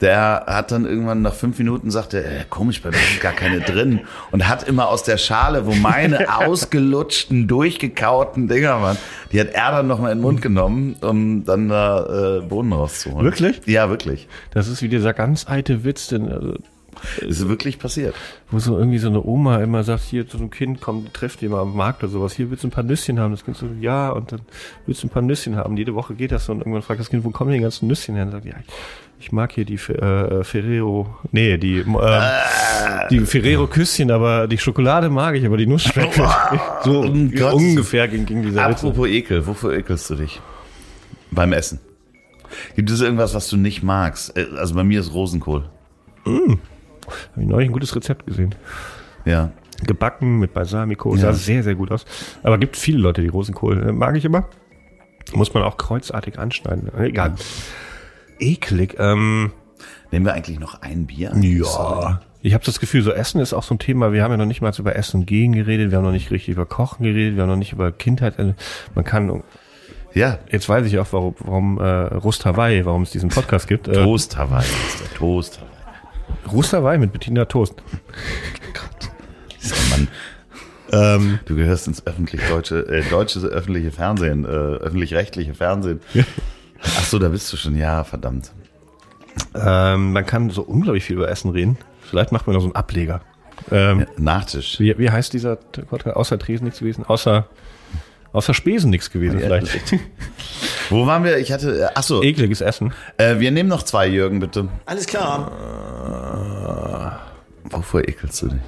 der 0.00 0.44
hat 0.46 0.70
dann 0.72 0.84
irgendwann 0.84 1.22
nach 1.22 1.32
fünf 1.32 1.56
Minuten 1.58 1.90
sagte, 1.90 2.22
äh, 2.22 2.44
komisch, 2.50 2.82
bei 2.82 2.90
mir 2.90 2.96
sind 2.98 3.20
gar 3.20 3.32
keine 3.32 3.60
drin. 3.60 4.00
Und 4.32 4.46
hat 4.48 4.64
immer 4.68 4.88
aus 4.88 5.02
der 5.04 5.16
Schale, 5.16 5.66
wo 5.66 5.72
meine 5.74 6.36
ausgelutschten, 6.46 7.46
durchgekauten 7.48 8.48
Dinger 8.48 8.82
waren, 8.82 8.98
die 9.32 9.40
hat 9.40 9.50
er 9.54 9.70
dann 9.70 9.86
nochmal 9.86 10.12
in 10.12 10.18
den 10.18 10.22
Mund 10.22 10.42
genommen, 10.42 10.96
um 11.00 11.44
dann 11.44 11.68
da 11.68 12.38
äh, 12.38 12.40
Bohnen 12.42 12.72
rauszuholen. 12.72 13.24
Wirklich? 13.24 13.62
Ja, 13.66 13.88
wirklich. 13.88 14.28
Das 14.50 14.68
ist 14.68 14.82
wie 14.82 14.88
dieser 14.88 15.14
ganz 15.14 15.46
alte 15.48 15.84
Witz, 15.84 16.08
den, 16.08 16.30
also, 16.30 16.54
Ist 17.20 17.48
wirklich 17.48 17.78
passiert. 17.78 18.14
wo 18.50 18.58
so 18.58 18.78
irgendwie 18.78 18.98
so 18.98 19.08
eine 19.08 19.22
Oma 19.24 19.58
immer 19.62 19.84
sagt, 19.84 20.02
hier 20.04 20.26
zu 20.28 20.36
so 20.38 20.44
einem 20.44 20.50
Kind, 20.50 20.80
komm, 20.80 21.12
trefft 21.12 21.40
die 21.40 21.48
mal 21.48 21.60
am 21.60 21.76
Markt 21.76 22.02
oder 22.02 22.12
sowas, 22.12 22.32
hier 22.34 22.50
willst 22.50 22.64
du 22.64 22.68
ein 22.68 22.70
paar 22.70 22.84
Nüsschen 22.84 23.18
haben? 23.18 23.32
Das 23.32 23.44
Kind 23.44 23.56
so, 23.56 23.66
ja, 23.80 24.10
und 24.10 24.32
dann 24.32 24.40
willst 24.86 25.02
du 25.02 25.06
ein 25.06 25.10
paar 25.10 25.22
Nüsschen 25.22 25.56
haben. 25.56 25.76
Jede 25.76 25.94
Woche 25.94 26.14
geht 26.14 26.32
das 26.32 26.46
so 26.46 26.52
und 26.52 26.58
irgendwann 26.58 26.82
fragt 26.82 27.00
das 27.00 27.10
Kind, 27.10 27.24
wo 27.24 27.30
kommen 27.30 27.52
die 27.52 27.60
ganzen 27.60 27.88
Nüsschen 27.88 28.14
her? 28.14 28.24
Und 28.24 28.32
sagt, 28.32 28.44
ja, 28.44 28.54
ich, 29.18 29.32
mag 29.32 29.52
hier 29.52 29.64
die 29.64 29.74
äh, 29.74 30.44
Ferrero, 30.44 31.08
nee, 31.32 31.56
die, 31.56 31.78
äh, 31.78 32.30
die 33.10 33.20
Ferrero 33.20 33.66
Küsschen, 33.66 34.10
aber 34.10 34.46
die 34.46 34.58
Schokolade 34.58 35.08
mag 35.08 35.34
ich, 35.36 35.46
aber 35.46 35.56
die 35.56 35.66
Nuss 35.66 35.82
schmeckt 35.84 36.18
mir. 36.18 36.30
So 36.84 37.00
um 37.00 37.32
ungefähr 37.32 38.08
ging, 38.08 38.26
ging 38.26 38.42
dieser. 38.42 38.66
Apropos 38.66 39.08
Ekel, 39.08 39.46
wofür 39.46 39.72
ekelst 39.72 40.10
du 40.10 40.16
dich? 40.16 40.40
Beim 41.30 41.52
Essen. 41.52 41.80
Gibt 42.76 42.90
es 42.90 43.00
irgendwas, 43.00 43.34
was 43.34 43.48
du 43.48 43.56
nicht 43.56 43.82
magst? 43.82 44.36
Äh, 44.36 44.46
Also 44.58 44.74
bei 44.74 44.84
mir 44.84 45.00
ist 45.00 45.12
Rosenkohl. 45.14 45.64
Habe 47.32 47.42
ich 47.42 47.46
neulich 47.48 47.68
ein 47.68 47.72
gutes 47.72 47.94
Rezept 47.96 48.26
gesehen. 48.26 48.54
Ja. 49.24 49.50
Gebacken 49.86 50.38
mit 50.38 50.54
Balsamico, 50.54 51.16
sah 51.16 51.28
Ja. 51.28 51.32
sehr, 51.32 51.62
sehr 51.62 51.74
gut 51.74 51.90
aus. 51.90 52.04
Aber 52.42 52.58
gibt 52.58 52.76
viele 52.76 52.98
Leute, 52.98 53.22
die 53.22 53.28
Rosenkohl 53.28 53.88
äh, 53.88 53.92
mag 53.92 54.16
ich 54.16 54.24
immer. 54.24 54.48
Muss 55.32 55.52
man 55.54 55.62
auch 55.62 55.76
kreuzartig 55.76 56.38
anschneiden. 56.38 56.90
Egal. 56.98 57.34
Eklig. 58.38 58.96
Ähm, 58.98 59.52
Nehmen 60.10 60.26
wir 60.26 60.34
eigentlich 60.34 60.60
noch 60.60 60.80
ein 60.82 61.06
Bier? 61.06 61.32
ja. 61.40 62.20
Ich 62.42 62.52
habe 62.52 62.62
das 62.62 62.78
Gefühl, 62.78 63.00
so 63.00 63.10
Essen 63.10 63.40
ist 63.40 63.54
auch 63.54 63.62
so 63.62 63.74
ein 63.74 63.78
Thema. 63.78 64.12
Wir 64.12 64.22
haben 64.22 64.30
ja 64.30 64.36
noch 64.36 64.44
nicht 64.44 64.60
mal 64.60 64.70
über 64.78 64.94
Essen 64.96 65.24
gehen 65.24 65.52
geredet. 65.52 65.90
Wir 65.90 65.96
haben 65.96 66.04
noch 66.04 66.12
nicht 66.12 66.30
richtig 66.30 66.50
über 66.50 66.66
Kochen 66.66 67.04
geredet. 67.04 67.36
Wir 67.36 67.42
haben 67.44 67.48
noch 67.48 67.56
nicht 67.56 67.72
über 67.72 67.90
Kindheit. 67.90 68.38
äh, 68.38 68.52
Man 68.94 69.04
kann, 69.04 69.42
Ja. 70.12 70.38
jetzt 70.50 70.68
weiß 70.68 70.86
ich 70.86 70.98
auch, 70.98 71.06
warum, 71.12 71.34
warum 71.38 71.78
äh, 71.80 71.84
Rust 72.16 72.44
Hawaii, 72.44 72.84
warum 72.84 73.02
es 73.02 73.10
diesen 73.12 73.30
Podcast 73.30 73.66
gibt. 73.66 73.88
Äh, 73.88 73.94
Toast 73.94 74.36
Hawaii 74.36 74.60
ist 74.62 75.00
der 75.00 75.14
Toast 75.18 75.58
Hawaii. 75.58 75.73
Hawaii 76.52 76.98
mit 76.98 77.12
Bettina 77.12 77.44
Toast. 77.46 77.74
Dieser 79.62 79.76
Mann. 79.90 80.08
Ähm, 80.92 81.38
Du 81.46 81.56
gehörst 81.56 81.86
ins 81.88 82.06
öffentlich-deutsche, 82.06 82.86
äh, 82.86 83.02
deutsche 83.10 83.40
öffentliche 83.40 83.90
Fernsehen, 83.90 84.44
äh, 84.44 84.48
öffentlich-rechtliche 84.48 85.54
Fernsehen. 85.54 86.00
Ach 86.82 87.04
so, 87.04 87.18
da 87.18 87.28
bist 87.30 87.52
du 87.52 87.56
schon. 87.56 87.76
Ja, 87.76 88.04
verdammt. 88.04 88.52
ähm, 89.54 90.12
man 90.12 90.26
kann 90.26 90.50
so 90.50 90.62
unglaublich 90.62 91.04
viel 91.04 91.16
über 91.16 91.28
Essen 91.28 91.50
reden. 91.50 91.78
Vielleicht 92.02 92.30
macht 92.32 92.46
man 92.46 92.54
noch 92.54 92.60
so 92.60 92.66
einen 92.68 92.76
Ableger. 92.76 93.22
Ähm, 93.72 94.00
Ja, 94.00 94.06
Nachtisch. 94.18 94.78
Wie, 94.78 94.96
wie 94.98 95.10
heißt 95.10 95.32
dieser 95.32 95.56
Podcast? 95.56 96.16
Außer 96.16 96.38
Tresen 96.38 96.64
nichts 96.64 96.80
gewesen? 96.80 97.04
Außer, 97.06 97.46
außer 98.32 98.52
Spesen 98.52 98.90
nichts 98.90 99.10
gewesen 99.10 99.38
Ja, 99.40 99.46
vielleicht. 99.46 99.94
Wo 100.90 101.06
waren 101.06 101.24
wir? 101.24 101.38
Ich 101.38 101.50
hatte. 101.50 101.84
Äh, 101.84 101.88
ach 101.94 102.02
so. 102.02 102.22
Ekliges 102.22 102.60
Essen. 102.60 102.92
Äh, 103.16 103.38
wir 103.40 103.50
nehmen 103.50 103.70
noch 103.70 103.82
zwei, 103.82 104.06
Jürgen, 104.06 104.38
bitte. 104.40 104.68
Alles 104.86 105.06
klar. 105.06 105.50
Wovor 107.70 108.06
ekelst 108.08 108.42
du 108.42 108.48
dich? 108.48 108.60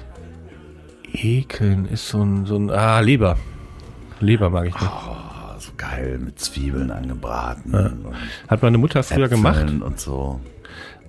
Ekeln 1.13 1.85
ist 1.85 2.07
so 2.09 2.21
ein, 2.21 2.45
so 2.45 2.57
ein, 2.57 2.69
ah, 2.69 2.99
Leber. 2.99 3.37
Leber 4.19 4.49
mag 4.49 4.67
ich 4.67 4.73
nicht. 4.73 4.83
Ah, 4.83 5.55
so 5.59 5.71
geil, 5.77 6.19
mit 6.19 6.39
Zwiebeln 6.39 6.91
angebraten. 6.91 7.73
und 7.73 8.15
Hat 8.47 8.61
meine 8.61 8.77
Mutter 8.77 9.03
früher 9.03 9.29
gemacht, 9.29 9.61
Äpfeln 9.63 9.81
Und 9.81 9.99
so. 9.99 10.39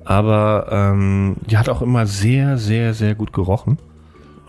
aber 0.04 0.68
ähm, 0.70 1.36
die 1.50 1.56
hat 1.58 1.68
auch 1.68 1.82
immer 1.82 2.06
sehr, 2.06 2.58
sehr, 2.58 2.94
sehr 2.94 3.14
gut 3.14 3.32
gerochen. 3.32 3.78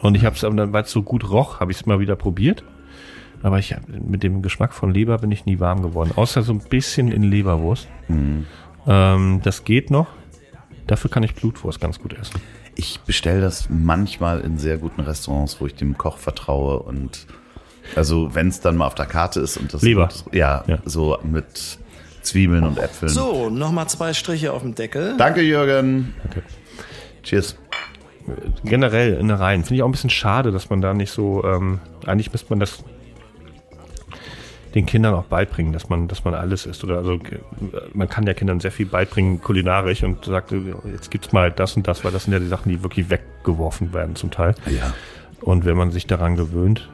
Und 0.02 0.16
ich 0.16 0.24
habe 0.26 0.36
es 0.36 0.42
dann, 0.42 0.72
weil 0.72 0.84
es 0.84 0.92
so 0.92 1.04
gut 1.04 1.30
roch, 1.30 1.60
habe 1.60 1.72
ich 1.72 1.80
es 1.80 1.86
mal 1.86 2.00
wieder 2.00 2.16
probiert. 2.16 2.64
Aber 3.42 3.58
ich 3.60 3.76
mit 3.90 4.24
dem 4.24 4.42
Geschmack 4.42 4.74
von 4.74 4.94
Leber 4.94 5.18
bin 5.18 5.32
ich 5.32 5.46
nie 5.46 5.60
warm 5.60 5.82
geworden. 5.82 6.12
Außer 6.16 6.42
so 6.42 6.54
ein 6.54 6.60
bisschen 6.60 7.12
in 7.12 7.24
Leberwurst. 7.24 7.88
Ähm, 8.88 9.40
das 9.44 9.64
geht 9.64 9.92
noch. 9.92 10.08
Dafür 10.88 11.10
kann 11.10 11.24
ich 11.24 11.36
Blutwurst 11.36 11.80
ganz 11.80 12.00
gut 12.00 12.14
essen. 12.14 12.40
Ich 12.80 13.02
bestelle 13.02 13.42
das 13.42 13.68
manchmal 13.70 14.40
in 14.40 14.58
sehr 14.58 14.78
guten 14.78 15.02
Restaurants, 15.02 15.60
wo 15.60 15.66
ich 15.66 15.76
dem 15.76 15.98
Koch 15.98 16.18
vertraue 16.18 16.80
und 16.80 17.26
also 17.98 18.34
wenn 18.34 18.48
es 18.48 18.62
dann 18.62 18.78
mal 18.78 18.88
auf 18.88 18.96
der 18.96 19.06
Karte 19.06 19.42
ist 19.42 19.58
und 19.58 19.74
das 19.74 19.82
Leber. 19.82 20.08
ja, 20.32 20.64
Ja. 20.66 20.78
so 20.86 21.18
mit 21.24 21.78
Zwiebeln 22.22 22.64
und 22.64 22.78
Äpfeln. 22.78 23.10
So, 23.12 23.50
nochmal 23.50 23.90
zwei 23.90 24.14
Striche 24.14 24.54
auf 24.54 24.62
dem 24.62 24.76
Deckel. 24.76 25.16
Danke 25.18 25.42
Jürgen. 25.42 26.14
Okay. 26.30 26.42
Cheers. 27.24 27.58
generell 28.64 29.16
Innereien. 29.16 29.64
Finde 29.64 29.76
ich 29.76 29.82
auch 29.84 29.88
ein 29.88 29.92
bisschen 29.92 30.10
schade, 30.10 30.52
dass 30.54 30.70
man 30.70 30.80
da 30.80 30.94
nicht 30.94 31.12
so, 31.12 31.44
ähm, 31.44 31.80
eigentlich 32.06 32.32
müsste 32.32 32.48
man 32.52 32.62
das 32.62 32.82
den 34.76 34.86
Kindern 34.86 35.13
auch 35.15 35.26
beibringen, 35.26 35.74
dass 35.74 35.89
man, 35.89 36.07
dass 36.07 36.24
man 36.24 36.34
alles 36.34 36.65
isst. 36.65 36.84
Oder 36.84 36.97
also 36.97 37.13
äh, 37.13 37.39
man 37.93 38.07
kann 38.07 38.26
ja 38.26 38.34
Kindern 38.34 38.59
sehr 38.59 38.72
viel 38.72 38.86
beibringen, 38.86 39.41
kulinarisch 39.41 40.03
und 40.03 40.26
sagt, 40.26 40.51
äh, 40.51 40.61
jetzt 40.91 41.11
gibt's 41.11 41.32
mal 41.32 41.51
das 41.51 41.76
und 41.76 41.88
das, 41.88 42.03
weil 42.03 42.11
das 42.11 42.26
sind 42.26 42.34
ja 42.34 42.39
die 42.39 42.47
Sachen, 42.47 42.70
die 42.70 42.84
wirklich 42.84 43.09
weggeworfen 43.09 43.93
werden 43.93 44.15
zum 44.15 44.32
Teil. 44.32 44.55
Ja. 44.67 44.93
Und 45.41 45.65
wenn 45.65 45.78
man 45.78 45.91
sich 45.91 46.05
daran 46.05 46.36
gewöhnt. 46.36 46.89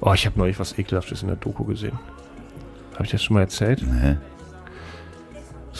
Oh, 0.00 0.12
ich 0.12 0.26
habe 0.26 0.38
neulich 0.38 0.60
was 0.60 0.78
Ekelhaftes 0.78 1.22
in 1.22 1.28
der 1.28 1.36
Doku 1.36 1.64
gesehen. 1.64 1.98
Habe 2.94 3.04
ich 3.04 3.10
das 3.10 3.22
schon 3.22 3.34
mal 3.34 3.40
erzählt? 3.40 3.82
Nee. 3.82 4.16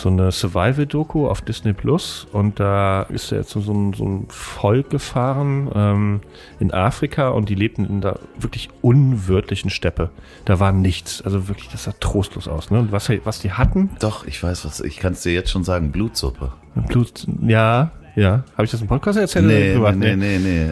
So 0.03 0.09
eine 0.09 0.30
Survival-Doku 0.32 1.26
auf 1.28 1.40
Disney 1.42 1.72
Plus 1.72 2.26
und 2.32 2.59
da 2.61 3.03
ist 3.03 3.32
er 3.32 3.38
jetzt 3.38 3.51
so 3.51 3.61
ein, 3.61 3.92
so 3.92 4.05
ein 4.05 4.26
Volk 4.28 4.90
gefahren 4.90 5.70
ähm, 5.74 6.20
in 6.61 6.72
Afrika 6.72 7.28
und 7.28 7.49
die 7.49 7.55
lebten 7.55 7.84
in 7.84 8.01
der 8.01 8.18
wirklich 8.38 8.68
unwirtlichen 8.82 9.70
Steppe. 9.70 10.11
Da 10.44 10.61
war 10.61 10.72
nichts. 10.72 11.22
Also 11.22 11.49
wirklich, 11.49 11.68
das 11.68 11.84
sah 11.84 11.92
trostlos 12.01 12.49
aus. 12.49 12.70
Ne? 12.70 12.78
Und 12.78 12.92
was, 12.92 13.11
was 13.24 13.40
die 13.40 13.53
hatten, 13.53 13.90
Doch, 14.01 14.26
ich 14.26 14.42
weiß 14.42 14.64
was, 14.64 14.80
ich 14.80 14.99
kann 14.99 15.12
es 15.14 15.22
dir 15.22 15.32
jetzt 15.32 15.51
schon 15.51 15.64
sagen, 15.64 15.92
Blutsuppe. 15.92 16.53
Blut, 16.86 17.26
ja, 17.42 17.90
ja. 18.14 18.44
Habe 18.55 18.64
ich 18.64 18.70
das 18.70 18.80
im 18.80 18.86
Podcast 18.88 19.18
erzählt? 19.18 19.44
oder 19.46 19.55
Nee, 19.55 19.72
privat? 19.74 19.96
nee, 19.96 20.16
nee, 20.16 20.38
nee. 20.38 20.70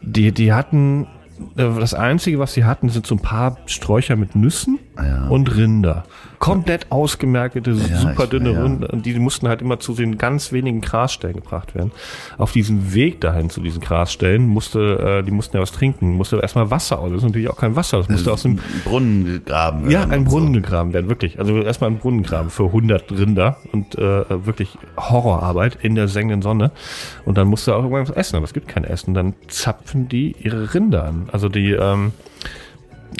Die, 0.00 0.32
die 0.32 0.52
hatten, 0.52 1.06
äh, 1.56 1.68
das 1.78 1.94
Einzige, 1.94 2.38
was 2.38 2.54
sie 2.54 2.64
hatten, 2.64 2.88
sind 2.88 3.06
so 3.06 3.14
ein 3.14 3.20
paar 3.20 3.56
Sträucher 3.66 4.16
mit 4.16 4.34
Nüssen 4.34 4.78
Ja. 4.96 5.28
und 5.28 5.54
Rinder. 5.56 6.04
Komplett 6.42 6.90
ausgemerkte, 6.90 7.62
Ja, 7.70 7.96
super 7.98 8.26
dünne 8.26 8.52
ja. 8.52 8.62
Rinder. 8.62 8.92
Und 8.92 9.06
die 9.06 9.14
mussten 9.18 9.46
halt 9.46 9.62
immer 9.62 9.78
zu 9.78 9.94
den 9.94 10.18
ganz 10.18 10.50
wenigen 10.50 10.80
Grasstellen 10.80 11.36
gebracht 11.36 11.76
werden. 11.76 11.92
Auf 12.36 12.50
diesem 12.50 12.92
Weg 12.94 13.20
dahin 13.20 13.48
zu 13.48 13.60
diesen 13.60 13.80
Grasstellen 13.80 14.48
musste, 14.48 15.20
äh, 15.20 15.22
die 15.22 15.30
mussten 15.30 15.56
ja 15.56 15.62
was 15.62 15.70
trinken, 15.70 16.16
musste 16.16 16.38
erstmal 16.38 16.68
Wasser 16.70 16.98
aus. 16.98 17.10
Das 17.10 17.18
ist 17.18 17.24
natürlich 17.28 17.48
auch 17.48 17.56
kein 17.56 17.76
Wasser, 17.76 17.98
das 17.98 18.08
musste 18.08 18.32
aus 18.32 18.42
dem 18.42 18.58
Brunnen 18.84 19.24
gegraben 19.24 19.84
ja, 19.84 20.00
werden 20.00 20.10
ein 20.10 20.18
und 20.20 20.24
Brunnen 20.24 20.54
So. 20.54 20.60
gegraben 20.60 20.92
werden, 20.92 21.08
wirklich. 21.08 21.38
Also 21.38 21.56
erstmal 21.62 21.90
ein 21.90 21.98
Brunnen 21.98 22.24
graben 22.24 22.50
für 22.50 22.64
100 22.64 23.12
Rinder 23.12 23.58
und 23.72 23.96
äh, 23.96 24.44
wirklich 24.44 24.76
Horrorarbeit 24.96 25.78
in 25.82 25.94
der 25.94 26.08
sengenden 26.08 26.42
Sonne. 26.42 26.72
Und 27.24 27.38
dann 27.38 27.46
musst 27.46 27.68
du 27.68 27.72
auch 27.72 27.84
irgendwas 27.84 28.10
essen, 28.16 28.34
aber 28.34 28.44
es 28.44 28.52
gibt 28.52 28.66
kein 28.66 28.82
Essen. 28.82 29.14
Dann 29.14 29.34
zapfen 29.46 30.08
die 30.08 30.34
ihre 30.40 30.74
Rinder 30.74 31.04
an. 31.04 31.28
Also 31.30 31.48
die, 31.48 31.70
ähm, 31.70 32.10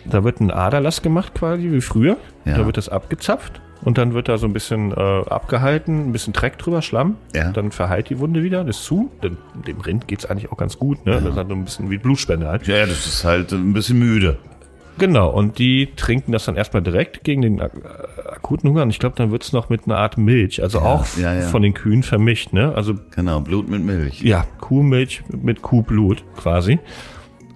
da 0.05 0.25
wird 0.25 0.41
ein 0.41 0.51
Aderlass 0.51 1.03
gemacht 1.03 1.35
quasi, 1.35 1.71
wie 1.71 1.81
früher. 1.81 2.17
Ja. 2.45 2.59
Da 2.59 2.67
wird 2.67 2.77
das 2.77 2.89
abgezapft. 2.89 3.61
Und 3.85 3.99
dann 3.99 4.15
wird 4.15 4.29
da 4.29 4.39
so 4.39 4.47
ein 4.47 4.53
bisschen 4.53 4.93
äh, 4.93 4.95
abgehalten, 4.95 6.09
ein 6.09 6.13
bisschen 6.13 6.33
Dreck 6.33 6.57
drüber, 6.57 6.83
Schlamm. 6.83 7.17
Ja. 7.35 7.51
Dann 7.51 7.73
verheilt 7.73 8.11
die 8.11 8.19
Wunde 8.21 8.45
wieder, 8.45 8.63
das 8.63 8.79
ist 8.79 8.85
zu. 8.85 9.11
Dem, 9.23 9.39
dem 9.67 9.81
Rind 9.81 10.07
geht's 10.07 10.25
eigentlich 10.25 10.53
auch 10.53 10.57
ganz 10.57 10.79
gut. 10.79 11.05
Ne? 11.05 11.15
Das 11.15 11.25
ist 11.25 11.37
halt 11.37 11.49
so 11.49 11.55
ein 11.55 11.65
bisschen 11.65 11.91
wie 11.91 11.99
Blutspende 11.99 12.47
halt. 12.47 12.67
Ja, 12.69 12.87
das 12.87 13.07
ist 13.07 13.25
halt 13.25 13.53
ein 13.53 13.73
bisschen 13.73 13.99
müde. 13.99 14.39
Genau, 14.99 15.31
und 15.31 15.59
die 15.59 15.89
trinken 15.97 16.33
das 16.33 16.45
dann 16.45 16.55
erstmal 16.57 16.83
direkt 16.83 17.25
gegen 17.25 17.43
den 17.43 17.61
ak 17.61 17.73
akuten 18.31 18.71
Hunger. 18.71 18.83
Und 18.83 18.91
ich 18.91 18.99
glaube, 18.99 19.17
dann 19.17 19.31
wird's 19.31 19.53
noch 19.53 19.69
mit 19.69 19.87
einer 19.87 19.97
Art 19.97 20.19
Milch, 20.19 20.63
also 20.63 20.81
auch 20.81 21.07
ja, 21.17 21.35
ja. 21.35 21.41
von 21.43 21.63
den 21.63 21.75
Kühen 21.75 22.03
vermischt. 22.03 22.53
Ne? 22.53 22.73
Also 22.75 22.95
Genau, 23.15 23.41
Blut 23.41 23.69
mit 23.69 23.83
Milch. 23.83 24.23
ja, 24.23 24.45
Kuhmilch 24.61 25.23
mit 25.29 25.63
Kuhblut 25.63 26.23
quasi. 26.37 26.79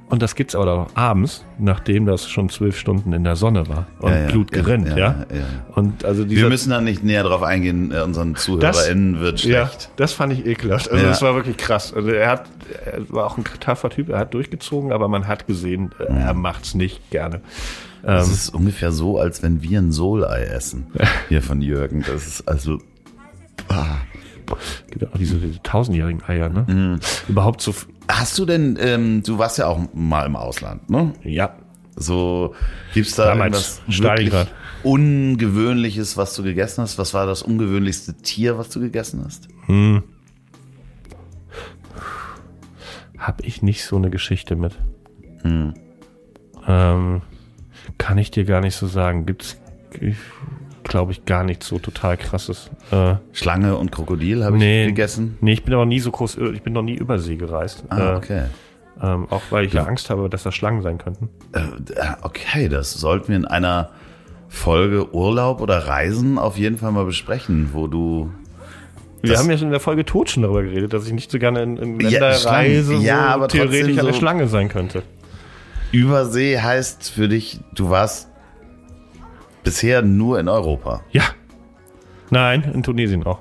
Und 0.08 0.22
das 0.22 0.36
gibt's 0.36 0.54
aber 0.54 0.72
auch 0.72 0.86
abends, 0.94 1.44
nachdem 1.58 2.06
das 2.06 2.28
schon 2.28 2.48
zwölf 2.48 2.78
Stunden 2.78 3.12
in 3.12 3.24
der 3.24 3.34
Sonne 3.34 3.68
war 3.68 3.86
und 3.98 4.12
Ja, 4.12 4.18
ja, 4.20 4.26
Blut 4.28 4.54
ja, 4.54 4.62
gerinnt, 4.62 4.88
ja, 4.90 4.96
ja, 4.96 5.06
ja. 5.06 5.44
Und 5.74 6.04
also 6.04 6.24
dieser, 6.24 6.42
Wir 6.42 6.48
müssen 6.48 6.70
da 6.70 6.80
nicht 6.80 7.02
näher 7.02 7.24
drauf 7.24 7.42
eingehen, 7.42 7.90
äh, 7.92 8.02
unseren 8.02 8.36
ZuhörerInnen 8.36 9.18
wird 9.18 9.42
ja, 9.44 9.66
schlecht. 9.66 9.90
das 9.96 10.12
fand 10.12 10.32
ich 10.32 10.46
ekelhaft. 10.46 10.90
Also 10.92 11.02
Ja. 11.02 11.10
das 11.10 11.22
war 11.22 11.34
wirklich 11.34 11.56
krass. 11.56 11.92
Also 11.92 12.08
er 12.10 12.30
hat, 12.30 12.44
er 12.84 13.00
war 13.08 13.26
auch 13.26 13.36
ein 13.36 13.44
taffer 13.58 13.90
Typ, 13.90 14.08
er 14.10 14.18
hat 14.20 14.32
durchgezogen, 14.32 14.92
aber 14.92 15.08
man 15.08 15.26
hat 15.26 15.48
gesehen, 15.48 15.90
äh, 15.98 16.04
er 16.04 16.34
macht's 16.34 16.74
nicht 16.74 17.10
gerne. 17.10 17.40
Das 18.02 18.28
ist 18.30 18.50
ungefähr 18.50 18.92
so, 18.92 19.18
als 19.18 19.42
wenn 19.42 19.62
wir 19.62 19.80
ein 19.80 19.90
Solei 19.90 20.44
essen. 20.44 20.86
Hier 21.28 21.42
von 21.42 21.60
Jürgen. 21.60 22.04
Das 22.06 22.24
ist 22.24 22.46
also. 22.46 22.78
Ah. 23.68 23.96
Gibt 24.88 25.02
ja 25.02 25.08
auch 25.12 25.18
diese, 25.18 25.38
diese 25.38 25.60
tausendjährigen 25.64 26.22
Eier, 26.28 26.48
ne? 26.48 26.64
Mhm. 26.68 27.00
Überhaupt 27.28 27.60
so, 27.60 27.74
Hast 28.08 28.38
du 28.38 28.46
denn, 28.46 28.78
ähm, 28.80 29.22
du 29.22 29.38
warst 29.38 29.58
ja 29.58 29.66
auch 29.66 29.80
mal 29.92 30.26
im 30.26 30.36
Ausland, 30.36 30.88
ne? 30.88 31.12
ja, 31.24 31.56
So, 31.96 32.54
gibt's 32.94 33.16
da 33.16 33.26
Damals 33.26 33.80
irgendwas 33.88 34.48
Ungewöhnliches, 34.82 36.16
was 36.16 36.34
du 36.36 36.44
gegessen 36.44 36.82
hast? 36.82 36.98
Was 36.98 37.12
war 37.12 37.26
das 37.26 37.42
ungewöhnlichste 37.42 38.14
Tier, 38.14 38.56
was 38.56 38.68
du 38.68 38.78
gegessen 38.80 39.22
hast? 39.24 39.48
habe 43.18 43.42
ich 43.42 43.62
nicht 43.62 43.84
so 43.84 43.96
eine 43.96 44.10
Geschichte 44.10 44.54
mit. 44.54 44.78
Hm. 45.42 45.74
Ähm, 46.66 47.22
kann 47.98 48.18
ich 48.18 48.30
dir 48.30 48.44
gar 48.44 48.60
nicht 48.60 48.76
so 48.76 48.86
sagen. 48.86 49.26
Gibt's, 49.26 49.56
glaube 50.88 51.12
ich, 51.12 51.24
gar 51.24 51.44
nichts 51.44 51.66
so 51.68 51.78
total 51.78 52.16
krasses. 52.16 52.70
Äh, 52.90 53.14
Schlange 53.32 53.76
und 53.76 53.92
Krokodil 53.92 54.44
habe 54.44 54.56
nee, 54.56 54.82
ich 54.82 54.88
gegessen. 54.88 55.36
Nee, 55.40 55.52
ich 55.54 55.64
bin 55.64 55.74
aber 55.74 55.86
nie 55.86 56.00
so 56.00 56.10
groß, 56.10 56.38
ich 56.54 56.62
bin 56.62 56.72
noch 56.72 56.82
nie 56.82 56.94
über 56.94 57.18
See 57.18 57.36
gereist. 57.36 57.84
Ah, 57.88 58.12
Äh, 58.12 58.16
okay. 58.16 58.42
ähm, 59.02 59.26
auch 59.30 59.42
weil 59.50 59.64
ich 59.66 59.72
ja 59.72 59.84
Angst 59.84 60.10
habe, 60.10 60.28
dass 60.30 60.42
da 60.42 60.52
Schlangen 60.52 60.82
sein 60.82 60.98
könnten. 60.98 61.28
Äh, 61.52 61.60
okay, 62.22 62.68
das 62.68 62.92
sollten 62.94 63.28
wir 63.28 63.36
in 63.36 63.44
einer 63.44 63.90
Folge 64.48 65.12
Urlaub 65.14 65.60
oder 65.60 65.86
Reisen 65.88 66.38
auf 66.38 66.56
jeden 66.56 66.78
Fall 66.78 66.92
mal 66.92 67.04
besprechen, 67.04 67.70
wo 67.72 67.86
du 67.88 68.30
Wir 69.22 69.32
Das- 69.32 69.40
haben 69.42 69.50
ja 69.50 69.56
schon 69.58 69.66
in 69.68 69.72
der 69.72 69.80
Folge 69.80 70.04
tot 70.04 70.30
schon 70.30 70.42
darüber 70.44 70.62
geredet, 70.62 70.92
dass 70.92 71.06
ich 71.06 71.12
nicht 71.12 71.30
so 71.30 71.38
gerne 71.38 71.62
in, 71.62 71.76
in 71.78 72.00
Ja, 72.00 72.08
Länder 72.10 72.32
Schlangen. 72.34 72.56
reise, 72.76 72.94
Ja, 72.96 73.16
wo 73.30 73.34
aber 73.34 73.48
theoretisch 73.48 73.98
eine 73.98 74.12
so- 74.12 74.18
Schlange 74.18 74.46
sein 74.46 74.68
könnte. 74.68 75.02
Übersee 75.92 76.58
heißt 76.60 77.10
für 77.10 77.28
dich, 77.28 77.60
du 77.74 77.90
warst 77.90 78.28
bisher 79.66 80.00
nur 80.02 80.38
in 80.40 80.48
Europa. 80.48 81.02
Ja. 81.10 81.24
Nein, 82.30 82.62
in 82.72 82.82
Tunesien 82.82 83.24
auch. 83.26 83.40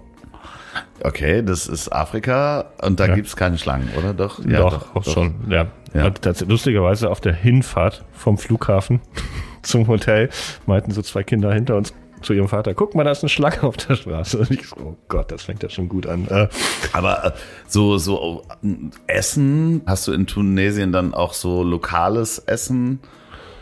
Okay, 1.03 1.43
das 1.43 1.67
ist 1.67 1.89
Afrika 1.89 2.65
und 2.81 2.99
da 2.99 3.05
Ja. 3.07 3.15
gibt's 3.15 3.35
keine 3.35 3.57
Schlangen, 3.57 3.89
oder? 3.97 4.13
Doch, 4.13 4.39
doch, 4.43 4.95
auch 4.95 5.03
schon. 5.03 5.35
Ja. 5.49 5.67
Ja. 5.93 6.11
Lustigerweise 6.47 7.09
auf 7.09 7.21
der 7.21 7.33
Hinfahrt 7.33 8.03
vom 8.11 8.37
Flughafen 8.37 8.99
zum 9.61 9.87
Hotel 9.87 10.29
meinten 10.65 10.91
so 10.91 11.01
zwei 11.01 11.23
Kinder 11.23 11.53
hinter 11.53 11.75
uns 11.77 11.93
zu 12.21 12.33
ihrem 12.33 12.47
Vater, 12.47 12.73
guck 12.73 12.95
mal, 12.95 13.03
da 13.03 13.11
ist 13.11 13.21
eine 13.21 13.29
Schlange 13.29 13.61
auf 13.63 13.77
der 13.77 13.95
Straße. 13.95 14.37
Und 14.39 14.51
ich 14.51 14.67
so, 14.67 14.75
oh 14.77 14.97
Gott, 15.09 15.31
das 15.31 15.43
fängt 15.43 15.61
ja 15.61 15.69
schon 15.69 15.87
gut 15.87 16.07
an. 16.07 16.27
Äh, 16.27 16.47
Aber 16.91 17.23
äh, 17.23 17.31
so, 17.67 17.97
so 17.99 18.41
äh, 18.63 18.67
Essen, 19.07 19.81
hast 19.85 20.07
du 20.07 20.11
in 20.13 20.25
Tunesien 20.25 20.91
dann 20.91 21.13
auch 21.13 21.33
so 21.33 21.61
lokales 21.63 22.39
Essen 22.39 22.99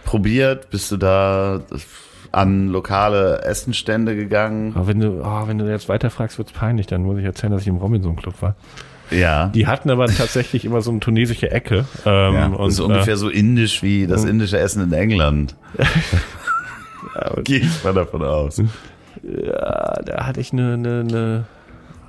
probiert? 0.06 0.70
Bist 0.70 0.92
du 0.92 0.98
da 0.98 1.62
an 2.34 2.68
lokale 2.68 3.42
Essenstände 3.44 4.16
gegangen? 4.16 4.74
aber 4.76 4.88
wenn 4.88 5.00
du, 5.00 5.22
oh, 5.24 5.48
wenn 5.48 5.58
du 5.58 5.70
jetzt 5.70 5.88
weiterfragst, 5.88 6.38
wird's 6.38 6.52
peinlich. 6.52 6.88
Dann 6.88 7.04
muss 7.04 7.18
ich 7.20 7.26
erzählen, 7.26 7.54
dass 7.54 7.62
ich 7.62 7.68
im 7.68 7.78
Robinson 7.78 8.16
Club 8.16 8.42
war. 8.42 8.56
Ja. 9.12 9.48
Die 9.48 9.68
hatten 9.68 9.90
aber 9.90 10.08
tatsächlich 10.08 10.66
immer 10.66 10.82
so 10.82 10.90
eine 10.92 11.00
tunesische 11.00 11.52
Ecke. 11.52 11.86
Ähm, 12.06 12.34
ja. 12.34 12.46
und, 12.48 12.66
das 12.66 12.74
ist 12.74 12.80
ungefähr 12.80 13.18
so 13.18 13.30
indisch 13.30 13.84
wie 13.84 14.08
das 14.08 14.26
indische 14.26 14.58
Essen 14.58 14.84
in 14.84 14.94
England. 14.94 15.56
Gehe 17.44 17.60
ich 17.60 17.84
mal 17.84 17.94
davon 17.94 18.24
aus. 18.24 18.60
äh, 18.60 18.66
ja, 19.24 20.02
da 20.04 20.26
hatte 20.26 20.42
ich 20.42 20.52
eine, 20.52 20.74
eine, 20.74 21.00
eine, 21.02 21.46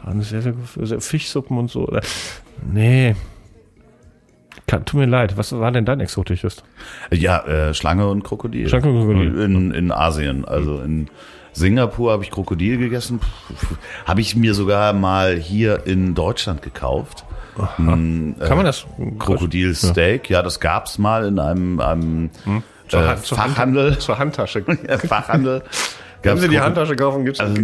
eine 0.07 0.23
sehr, 0.23 0.41
sehr, 0.41 0.55
sehr 0.81 1.01
Fischsuppen 1.01 1.59
und 1.59 1.71
so. 1.71 1.87
Nee. 2.73 3.15
Kann, 4.67 4.85
tut 4.85 4.99
mir 5.01 5.07
leid, 5.07 5.37
was 5.37 5.53
war 5.53 5.71
denn 5.73 5.85
dein 5.85 6.01
exotisches? 6.01 6.63
Ja, 7.13 7.45
äh, 7.47 7.75
Schlange 7.75 8.09
und 8.09 8.25
Krokodil. 8.25 8.69
Schlange 8.69 8.89
und 8.89 9.01
Krokodil. 9.01 9.41
In, 9.43 9.71
in 9.73 9.93
Asien. 9.93 10.45
Also 10.45 10.81
in 10.81 11.09
Singapur 11.53 12.13
habe 12.13 12.25
ich 12.25 12.31
Krokodil 12.31 12.79
gegessen. 12.79 13.21
Habe 14.07 14.21
ich 14.21 14.37
mir 14.37 14.55
sogar 14.55 14.93
mal 14.93 15.37
hier 15.37 15.87
in 15.87 16.15
Deutschland 16.15 16.63
gekauft. 16.63 17.25
Ein, 17.79 18.35
äh, 18.41 18.47
Kann 18.47 18.57
man 18.57 18.67
das? 18.67 18.87
Krokodilsteak, 19.19 20.29
ja. 20.29 20.43
das 20.43 20.59
gab's 20.59 20.99
mal 20.99 21.27
in 21.27 21.39
einem, 21.39 21.81
einem 21.81 22.31
äh, 22.91 23.17
Fachhandel. 23.17 23.99
Zur 23.99 24.19
Handtasche. 24.19 24.65
Ja, 24.89 24.99
Fachhandel. 24.99 25.63
Wenn 26.23 26.39
Sie 26.39 26.49
die 26.49 26.61
Handtasche 26.61 26.97
kaufen, 26.97 27.25
gibt's 27.25 27.41
also, 27.41 27.63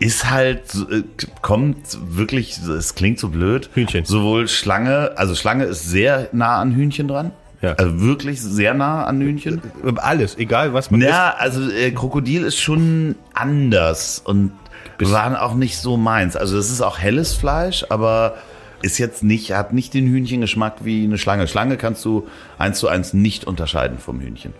ist 0.00 0.30
halt, 0.30 0.74
äh, 0.90 1.02
kommt 1.42 1.76
wirklich, 2.16 2.58
es 2.58 2.94
klingt 2.94 3.18
so 3.18 3.28
blöd. 3.28 3.70
Hühnchen. 3.74 4.04
Sowohl 4.04 4.48
Schlange, 4.48 5.12
also 5.16 5.34
Schlange 5.34 5.64
ist 5.64 5.88
sehr 5.88 6.28
nah 6.32 6.58
an 6.58 6.74
Hühnchen 6.74 7.06
dran. 7.06 7.32
Ja. 7.62 7.74
Also 7.74 8.00
wirklich 8.00 8.40
sehr 8.40 8.72
nah 8.72 9.04
an 9.04 9.20
Hühnchen. 9.20 9.60
alles, 9.96 10.38
egal 10.38 10.72
was 10.72 10.90
man 10.90 11.02
Ja, 11.02 11.34
also 11.38 11.70
äh, 11.70 11.90
Krokodil 11.90 12.44
ist 12.44 12.58
schon 12.58 13.16
anders 13.34 14.22
und 14.24 14.52
waren 14.98 15.36
auch 15.36 15.54
nicht 15.54 15.76
so 15.76 15.96
meins. 15.98 16.36
Also 16.36 16.56
es 16.56 16.70
ist 16.70 16.80
auch 16.80 16.98
helles 16.98 17.34
Fleisch, 17.34 17.84
aber 17.90 18.36
ist 18.82 18.96
jetzt 18.98 19.22
nicht, 19.22 19.52
hat 19.52 19.74
nicht 19.74 19.92
den 19.92 20.06
Hühnchengeschmack 20.06 20.84
wie 20.84 21.04
eine 21.04 21.18
Schlange. 21.18 21.46
Schlange 21.46 21.76
kannst 21.76 22.02
du 22.06 22.26
eins 22.58 22.78
zu 22.78 22.88
eins 22.88 23.12
nicht 23.12 23.44
unterscheiden 23.44 23.98
vom 23.98 24.20
Hühnchen. 24.20 24.54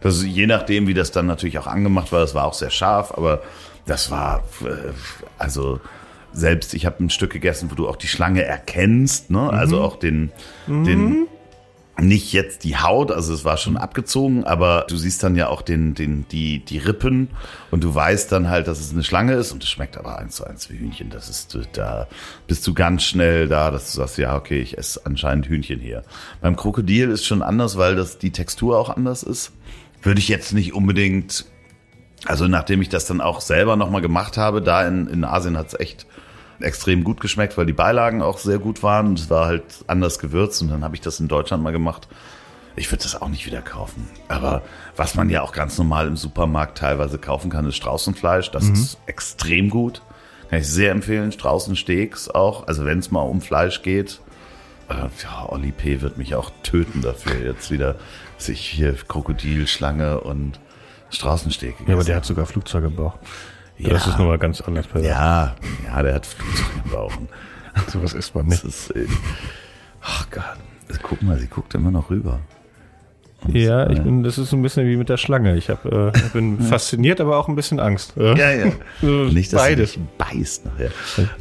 Das 0.00 0.16
ist, 0.16 0.24
je 0.24 0.48
nachdem, 0.48 0.88
wie 0.88 0.94
das 0.94 1.12
dann 1.12 1.26
natürlich 1.26 1.58
auch 1.58 1.68
angemacht 1.68 2.10
war, 2.10 2.20
das 2.20 2.34
war 2.34 2.44
auch 2.44 2.54
sehr 2.54 2.70
scharf, 2.70 3.12
aber 3.16 3.42
das 3.86 4.10
war, 4.10 4.44
äh, 4.62 4.92
also 5.38 5.80
selbst, 6.32 6.74
ich 6.74 6.86
habe 6.86 7.02
ein 7.04 7.10
Stück 7.10 7.32
gegessen, 7.32 7.70
wo 7.70 7.74
du 7.74 7.88
auch 7.88 7.96
die 7.96 8.08
Schlange 8.08 8.42
erkennst, 8.42 9.30
ne? 9.30 9.50
also 9.50 9.80
auch 9.80 9.96
den, 9.96 10.32
den, 10.66 11.26
nicht 11.98 12.32
jetzt 12.32 12.64
die 12.64 12.76
Haut, 12.76 13.10
also 13.10 13.34
es 13.34 13.44
war 13.44 13.58
schon 13.58 13.76
abgezogen, 13.76 14.44
aber 14.44 14.86
du 14.88 14.96
siehst 14.96 15.22
dann 15.22 15.36
ja 15.36 15.48
auch 15.48 15.60
den, 15.60 15.94
den, 15.94 16.26
die, 16.28 16.64
die 16.64 16.78
Rippen 16.78 17.28
und 17.70 17.84
du 17.84 17.94
weißt 17.94 18.32
dann 18.32 18.48
halt, 18.48 18.66
dass 18.66 18.80
es 18.80 18.92
eine 18.92 19.04
Schlange 19.04 19.34
ist 19.34 19.52
und 19.52 19.62
es 19.62 19.68
schmeckt 19.68 19.98
aber 19.98 20.18
eins 20.18 20.36
zu 20.36 20.44
eins 20.44 20.70
wie 20.70 20.78
Hühnchen. 20.78 21.10
Das 21.10 21.28
ist, 21.28 21.58
da 21.74 22.08
bist 22.46 22.66
du 22.66 22.72
ganz 22.72 23.02
schnell 23.02 23.46
da, 23.46 23.70
dass 23.70 23.92
du 23.92 23.98
sagst, 23.98 24.16
ja, 24.16 24.36
okay, 24.36 24.60
ich 24.60 24.78
esse 24.78 25.04
anscheinend 25.04 25.46
Hühnchen 25.46 25.80
hier. 25.80 26.02
Beim 26.40 26.56
Krokodil 26.56 27.10
ist 27.10 27.26
schon 27.26 27.42
anders, 27.42 27.76
weil 27.76 27.94
das 27.94 28.18
die 28.18 28.32
Textur 28.32 28.78
auch 28.78 28.88
anders 28.88 29.22
ist. 29.22 29.52
Würde 30.02 30.18
ich 30.18 30.28
jetzt 30.28 30.52
nicht 30.54 30.72
unbedingt 30.72 31.44
Also 32.26 32.46
nachdem 32.46 32.82
ich 32.82 32.88
das 32.88 33.06
dann 33.06 33.20
auch 33.20 33.40
selber 33.40 33.76
nochmal 33.76 34.00
gemacht 34.00 34.36
habe, 34.36 34.62
da 34.62 34.86
in, 34.86 35.06
in 35.08 35.24
Asien 35.24 35.58
hat's 35.58 35.74
echt 35.74 36.06
extrem 36.60 37.02
gut 37.02 37.20
geschmeckt, 37.20 37.58
weil 37.58 37.66
die 37.66 37.72
Beilagen 37.72 38.22
auch 38.22 38.38
sehr 38.38 38.58
gut 38.58 38.82
waren. 38.82 39.14
Es 39.14 39.28
war 39.30 39.46
halt 39.46 39.64
anders 39.88 40.18
gewürzt 40.18 40.62
und 40.62 40.70
dann 40.70 40.84
habe 40.84 40.94
ich 40.94 41.00
das 41.00 41.18
in 41.18 41.28
Deutschland 41.28 41.62
mal 41.62 41.72
gemacht. 41.72 42.08
Ich 42.76 42.90
würde 42.90 43.02
das 43.02 43.20
auch 43.20 43.28
nicht 43.28 43.44
wieder 43.44 43.60
kaufen. 43.60 44.08
Aber 44.28 44.62
was 44.96 45.14
man 45.14 45.28
ja 45.28 45.42
auch 45.42 45.52
ganz 45.52 45.76
normal 45.76 46.06
im 46.06 46.16
Supermarkt 46.16 46.78
teilweise 46.78 47.18
kaufen 47.18 47.50
kann, 47.50 47.66
ist 47.66 47.76
Straußenfleisch. 47.76 48.50
Das 48.50 48.68
ist 48.68 48.98
extrem 49.06 49.68
gut. 49.68 50.00
Kann 50.48 50.60
ich 50.60 50.68
sehr 50.68 50.90
empfehlen. 50.90 51.32
Straußensteaks 51.32 52.30
auch. 52.30 52.66
Also 52.68 52.84
wenn 52.84 53.00
es 53.00 53.10
mal 53.10 53.22
um 53.22 53.42
Fleisch 53.42 53.82
geht. 53.82 54.20
Äh, 54.88 54.94
ja, 55.22 55.48
Olli 55.48 55.72
P. 55.72 56.00
wird 56.00 56.16
mich 56.16 56.34
auch 56.34 56.50
töten 56.62 57.02
dafür. 57.02 57.44
Jetzt 57.44 57.70
wieder 57.70 57.96
sich 58.38 58.60
hier 58.60 58.94
Krokodil, 59.06 59.66
Schlange 59.66 60.20
und 60.20 60.58
Straußensteak 61.12 61.74
Ja, 61.86 61.94
aber 61.94 62.04
der 62.04 62.16
hat 62.16 62.24
sogar 62.24 62.46
Flugzeuge 62.46 62.88
im 62.88 62.96
Bauch. 62.96 63.18
Ja. 63.78 63.90
Das 63.90 64.06
ist 64.06 64.18
nochmal 64.18 64.38
ganz 64.38 64.60
anders. 64.60 64.86
bei- 64.86 65.00
Ja, 65.00 65.54
ja, 65.86 66.02
der 66.02 66.14
hat 66.14 66.26
Flugzeug 66.26 66.66
im 66.84 66.90
Bauch. 66.90 67.12
Sowas 67.88 68.12
isst 68.12 68.34
man 68.34 68.46
nicht. 68.46 68.64
ist, 68.64 68.90
äh, 68.90 69.06
ach 70.02 70.26
Gott, 70.30 70.98
guck 71.02 71.22
mal, 71.22 71.38
sie 71.38 71.46
guckt 71.46 71.74
immer 71.74 71.90
noch 71.90 72.10
rüber. 72.10 72.40
Ja, 73.48 73.90
ich 73.90 74.00
bin, 74.00 74.22
das 74.22 74.38
ist 74.38 74.50
so 74.50 74.56
ein 74.56 74.62
bisschen 74.62 74.86
wie 74.86 74.96
mit 74.96 75.08
der 75.08 75.16
Schlange. 75.16 75.56
Ich 75.56 75.68
hab, 75.68 75.84
äh, 75.84 76.12
bin 76.32 76.60
fasziniert, 76.60 77.20
aber 77.20 77.38
auch 77.38 77.48
ein 77.48 77.56
bisschen 77.56 77.80
Angst. 77.80 78.12
Ja, 78.16 78.36
Ja. 78.36 78.70
So, 79.00 79.06
Nicht, 79.24 79.52
dass 79.52 79.60
beides. 79.62 79.98
beißt 80.16 80.66
nachher. 80.66 80.90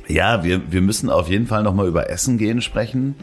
Ja, 0.08 0.44
wir, 0.44 0.72
wir 0.72 0.82
müssen 0.82 1.10
auf 1.12 1.30
jeden 1.30 1.46
Fall 1.46 1.62
nochmal 1.62 1.88
über 1.88 2.10
Essen 2.10 2.40
gehen 2.40 2.62
sprechen. 2.62 3.16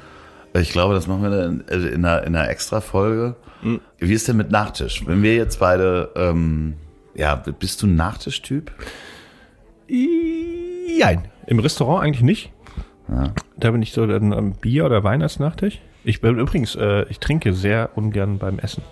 Ich 0.55 0.71
glaube, 0.71 0.95
das 0.95 1.07
machen 1.07 1.23
wir 1.23 1.31
dann 1.31 1.61
in 1.69 2.05
einer, 2.05 2.23
in 2.25 2.35
einer 2.35 2.49
extra 2.49 2.81
Folge. 2.81 3.37
Hm. 3.63 3.81
Wie 3.99 4.13
ist 4.13 4.29
denn 4.29 4.37
mit 4.37 4.51
Nachtisch? 4.51 5.07
Wenn 5.07 5.23
wir 5.23 5.35
jetzt 5.35 5.61
beide, 5.61 6.11
ähm, 6.17 6.75
ja, 7.15 7.37
bist 7.37 7.83
du 7.83 7.87
ein 7.87 7.97
Nachtischtyp? 7.97 8.73
Nein. 9.89 11.29
Im 11.47 11.59
Restaurant 11.59 12.05
eigentlich 12.05 12.23
nicht. 12.23 12.53
Da 13.57 13.71
bin 13.71 13.83
ich 13.83 13.93
so 13.93 14.07
dann 14.07 14.33
am 14.33 14.53
Bier 14.53 14.85
oder 14.85 15.03
Wein 15.03 15.23
als 15.23 15.39
Nachtisch. 15.39 15.81
Ich 16.05 16.21
bin 16.21 16.39
übrigens, 16.39 16.77
äh, 16.77 17.05
ich 17.09 17.19
trinke 17.19 17.53
sehr 17.55 17.91
ungern 17.97 18.39
beim 18.39 18.59
Essen. 18.59 18.83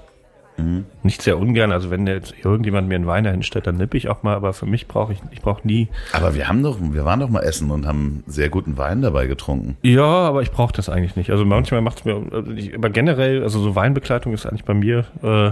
Mhm. 0.59 0.85
Nicht 1.03 1.23
sehr 1.23 1.39
ungern, 1.39 1.71
also 1.73 1.91
wenn 1.91 2.07
jetzt 2.07 2.35
irgendjemand 2.43 2.89
mir 2.89 2.95
einen 2.95 3.07
Wein 3.07 3.25
dahinstellt, 3.25 3.67
dann 3.67 3.77
nippe 3.77 3.97
ich 3.97 4.09
auch 4.09 4.23
mal, 4.23 4.35
aber 4.35 4.53
für 4.53 4.67
mich 4.67 4.89
brauche 4.89 5.13
ich, 5.13 5.19
ich 5.31 5.43
brauche 5.43 5.67
nie. 5.67 5.89
Aber 6.13 6.35
wir 6.35 6.49
haben 6.49 6.63
doch, 6.63 6.79
wir 6.81 7.05
waren 7.05 7.21
doch 7.21 7.29
mal 7.29 7.43
essen 7.43 7.71
und 7.71 7.87
haben 7.87 8.25
sehr 8.27 8.49
guten 8.49 8.79
Wein 8.79 9.03
dabei 9.03 9.27
getrunken. 9.27 9.77
Ja, 9.83 10.03
aber 10.05 10.43
ich 10.43 10.51
brauche 10.51 10.73
das 10.73 10.89
eigentlich 10.89 11.17
nicht. 11.17 11.31
Also 11.31 11.45
manchmal 11.45 11.83
macht 11.83 11.99
es 11.99 12.05
mir, 12.05 12.23
also 12.33 12.51
ich, 12.53 12.75
aber 12.75 12.91
generell, 12.91 13.43
also 13.43 13.61
so 13.61 13.75
Weinbegleitung 13.75 14.33
ist 14.33 14.47
eigentlich 14.47 14.65
bei 14.65 14.75
mir 14.75 15.05
äh, 15.23 15.51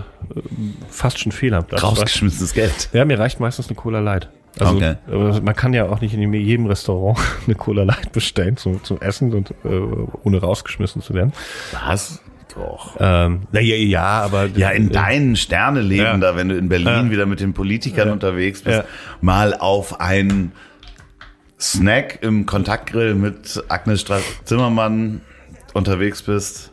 fast 0.89 1.19
schon 1.19 1.33
Fehler. 1.33 1.65
Rausgeschmissenes 1.71 2.55
Geld. 2.55 2.89
Ja, 2.93 3.05
mir 3.05 3.19
reicht 3.19 3.41
meistens 3.41 3.69
eine 3.69 3.77
Cola 3.77 4.01
Light. 4.01 4.29
Also 4.59 4.77
Okay. 4.77 4.95
aber 5.09 5.41
man 5.41 5.57
kann 5.57 5.75
ja 5.75 5.89
auch 5.89 6.01
nicht 6.01 6.15
in 6.15 6.33
jedem 6.33 6.67
Restaurant 6.67 7.19
eine 7.47 7.57
Cola 7.57 7.83
Light 7.83 8.13
bestellen 8.13 8.57
zum, 8.57 8.83
zum 8.85 9.01
Essen 9.01 9.33
und 9.35 9.51
äh, 9.65 9.81
ohne 10.23 10.41
rausgeschmissen 10.41 11.03
zu 11.03 11.13
werden. 11.15 11.33
Was? 11.87 12.23
Doch. 12.55 12.97
Ähm, 13.01 13.43
na 13.51 13.61
ja, 13.61 13.75
ja, 13.77 14.03
aber 14.23 14.47
Ja, 14.47 14.71
in 14.71 14.91
deinen 14.91 15.35
Sterneleben 15.37 16.05
Ja. 16.07 16.17
da, 16.17 16.37
wenn 16.37 16.49
du 16.49 16.57
in 16.57 16.69
Berlin 16.69 16.87
Ja. 17.07 17.11
wieder 17.11 17.27
mit 17.27 17.41
den 17.41 17.53
Politikern 17.53 18.11
unterwegs 18.11 18.63
bist, 18.63 18.85
mal 19.21 19.55
auf 19.55 20.01
einen 20.01 20.53
Snack 21.61 22.19
im 22.23 22.47
Kontaktgrill 22.47 23.15
mit 23.15 23.63
Agnes 23.69 24.03
Strack-Zimmermann 24.03 25.21
unterwegs 25.73 26.23
bist. 26.23 26.71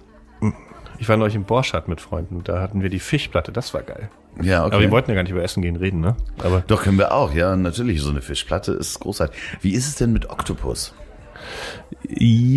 ich 0.99 1.09
war 1.09 1.17
neulich 1.17 1.33
im 1.35 1.45
Borschat 1.45 1.87
mit 1.87 1.99
Freunden, 1.99 2.43
da 2.43 2.61
hatten 2.61 2.83
wir 2.83 2.89
die 2.89 2.99
Fischplatte, 2.99 3.51
das 3.51 3.73
war 3.73 3.81
geil. 3.81 4.09
Ja, 4.41 4.63
okay. 4.65 4.75
Aber 4.75 4.81
wir 4.83 4.91
wollten 4.91 5.09
ja 5.11 5.15
gar 5.15 5.23
nicht 5.23 5.31
über 5.31 5.43
Essen 5.43 5.61
gehen 5.63 5.75
reden, 5.75 5.99
ne? 5.99 6.15
Aber 6.43 6.63
Doch, 6.67 6.83
können 6.83 6.97
wir 6.97 7.11
auch, 7.13 7.33
ja, 7.33 7.55
natürlich. 7.55 8.01
So 8.01 8.11
eine 8.11 8.21
Fischplatte 8.21 8.71
ist 8.71 8.99
großartig. 8.99 9.35
Wie 9.61 9.71
ist 9.73 9.87
es 9.87 9.95
denn 9.95 10.13
mit 10.13 10.29
Oktopus? 10.29 10.93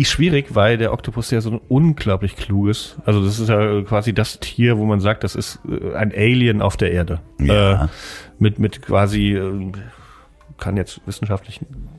Schwierig, 0.03 0.55
weil 0.55 0.77
der 0.77 0.91
Oktopus 0.91 1.31
ja 1.31 1.41
so 1.41 1.51
ein 1.51 1.61
unglaublich 1.67 2.35
kluges, 2.35 2.97
also 3.05 3.23
das 3.23 3.39
ist 3.39 3.49
ja 3.49 3.81
quasi 3.83 4.13
das 4.13 4.39
Tier, 4.39 4.77
wo 4.77 4.85
man 4.85 4.99
sagt, 4.99 5.23
das 5.23 5.35
ist 5.35 5.59
äh, 5.69 5.95
ein 5.95 6.11
Alien 6.11 6.61
auf 6.61 6.77
der 6.77 6.91
Erde. 6.91 7.21
Ja. 7.39 7.85
Äh, 7.85 7.87
mit, 8.39 8.59
mit 8.59 8.81
quasi, 8.81 9.33
äh, 9.33 9.71
kann 10.57 10.77
jetzt 10.77 11.01
wissenschaftlich 11.05 11.61
ein 11.61 11.89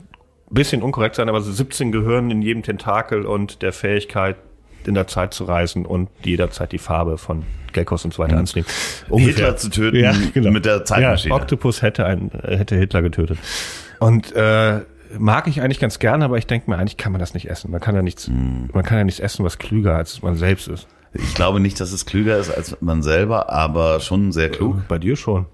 bisschen 0.49 0.81
unkorrekt 0.81 1.15
sein, 1.15 1.29
aber 1.29 1.41
so 1.41 1.51
17 1.51 1.91
Gehirnen 1.91 2.31
in 2.31 2.41
jedem 2.41 2.63
Tentakel 2.63 3.25
und 3.25 3.61
der 3.61 3.73
Fähigkeit, 3.73 4.37
in 4.85 4.93
der 4.93 5.07
Zeit 5.07 5.33
zu 5.33 5.43
reisen 5.43 5.85
und 5.85 6.09
jederzeit 6.23 6.71
die 6.71 6.77
Farbe 6.77 7.17
von 7.17 7.43
Geckos 7.73 8.05
und 8.05 8.13
so 8.13 8.23
weiter 8.23 8.37
anzunehmen. 8.37 8.69
Hitler 9.11 9.57
zu 9.57 9.69
töten 9.69 10.31
mit 10.51 10.65
der 10.65 10.85
Zeitmaschine. 10.85 11.35
Ja, 11.35 11.41
Oktopus 11.41 11.81
hätte, 11.81 12.05
ein, 12.05 12.31
hätte 12.43 12.75
Hitler 12.75 13.01
getötet. 13.01 13.37
Und 13.99 14.33
äh, 14.33 14.81
mag 15.17 15.47
ich 15.47 15.61
eigentlich 15.61 15.79
ganz 15.79 15.99
gerne, 15.99 16.25
aber 16.25 16.37
ich 16.37 16.47
denke 16.47 16.69
mir, 16.69 16.77
eigentlich 16.77 16.97
kann 16.97 17.11
man 17.11 17.19
das 17.19 17.33
nicht 17.33 17.49
essen. 17.49 17.71
Man 17.71 17.79
kann 17.81 17.95
ja 17.95 18.01
nichts, 18.01 18.27
Hm. 18.27 18.69
man 18.73 18.83
kann 18.83 18.97
ja 18.97 19.03
nichts 19.03 19.19
essen, 19.19 19.45
was 19.45 19.57
klüger 19.57 19.95
als 19.95 20.21
man 20.21 20.35
selbst 20.35 20.67
ist. 20.67 20.87
Ich 21.13 21.33
glaube 21.35 21.59
nicht, 21.59 21.79
dass 21.79 21.91
es 21.93 22.05
klüger 22.05 22.37
ist 22.37 22.49
als 22.51 22.77
man 22.81 23.01
selber, 23.01 23.49
aber 23.51 23.99
schon 24.01 24.31
sehr 24.31 24.49
klug. 24.49 24.87
Bei 24.87 24.99
dir 24.99 25.15
schon. 25.15 25.45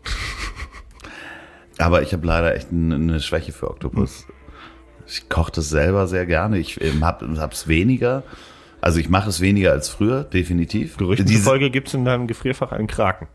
Aber 1.77 2.01
ich 2.01 2.13
habe 2.13 2.25
leider 2.25 2.55
echt 2.55 2.71
eine 2.71 3.19
Schwäche 3.19 3.51
für 3.51 3.69
Oktopus. 3.69 4.25
Ich 5.07 5.27
koche 5.29 5.51
das 5.53 5.69
selber 5.69 6.07
sehr 6.07 6.25
gerne. 6.25 6.57
Ich 6.57 6.79
ähm, 6.81 7.03
hab, 7.05 7.21
hab's 7.21 7.67
weniger. 7.67 8.23
Also 8.81 8.99
ich 8.99 9.09
mache 9.09 9.29
es 9.29 9.41
weniger 9.41 9.71
als 9.71 9.89
früher, 9.89 10.23
definitiv. 10.23 10.97
Gerüchten 10.97 11.25
Diese- 11.27 11.43
zufolge 11.43 11.69
gibt's 11.69 11.93
in 11.93 12.05
deinem 12.05 12.27
Gefrierfach 12.27 12.71
einen 12.71 12.87
Kraken. 12.87 13.27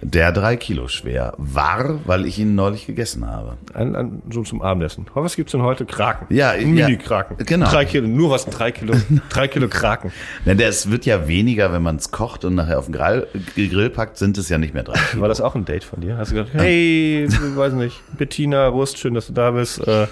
Der 0.00 0.32
drei 0.32 0.56
Kilo 0.56 0.88
schwer 0.88 1.34
war, 1.38 2.00
weil 2.06 2.26
ich 2.26 2.38
ihn 2.38 2.54
neulich 2.54 2.86
gegessen 2.86 3.26
habe. 3.26 3.56
Ein, 3.74 3.96
ein, 3.96 4.22
so 4.30 4.42
zum 4.42 4.62
Abendessen. 4.62 5.06
Was 5.14 5.36
gibt's 5.36 5.52
denn 5.52 5.62
heute? 5.62 5.86
Kraken. 5.86 6.32
Ja, 6.34 6.50
ein 6.50 6.76
ja. 6.76 6.86
Mini-Kraken. 6.86 7.36
Genau. 7.44 7.68
Drei 7.68 7.84
Kilo, 7.84 8.06
nur 8.06 8.30
was, 8.30 8.46
drei 8.46 8.70
Kilo, 8.70 8.94
drei 9.28 9.48
Kilo 9.48 9.68
Kraken. 9.68 10.12
Denn 10.44 10.58
es 10.60 10.90
wird 10.90 11.06
ja 11.06 11.26
weniger, 11.26 11.72
wenn 11.72 11.82
man 11.82 11.96
es 11.96 12.10
kocht 12.10 12.44
und 12.44 12.54
nachher 12.54 12.78
auf 12.78 12.86
den 12.86 12.94
Grill, 12.94 13.26
Grill 13.56 13.90
packt, 13.90 14.18
sind 14.18 14.38
es 14.38 14.48
ja 14.48 14.58
nicht 14.58 14.74
mehr 14.74 14.84
drei. 14.84 14.98
Kilo. 15.10 15.22
War 15.22 15.28
das 15.28 15.40
auch 15.40 15.54
ein 15.54 15.64
Date 15.64 15.84
von 15.84 16.00
dir? 16.00 16.16
Hast 16.16 16.30
du 16.30 16.36
gesagt, 16.36 16.54
hey, 16.54 17.26
weiß 17.28 17.72
nicht, 17.72 18.00
Bettina, 18.16 18.72
Wurst, 18.72 18.98
schön, 18.98 19.14
dass 19.14 19.26
du 19.26 19.32
da 19.32 19.50
bist. 19.50 19.86
Äh, 19.86 20.06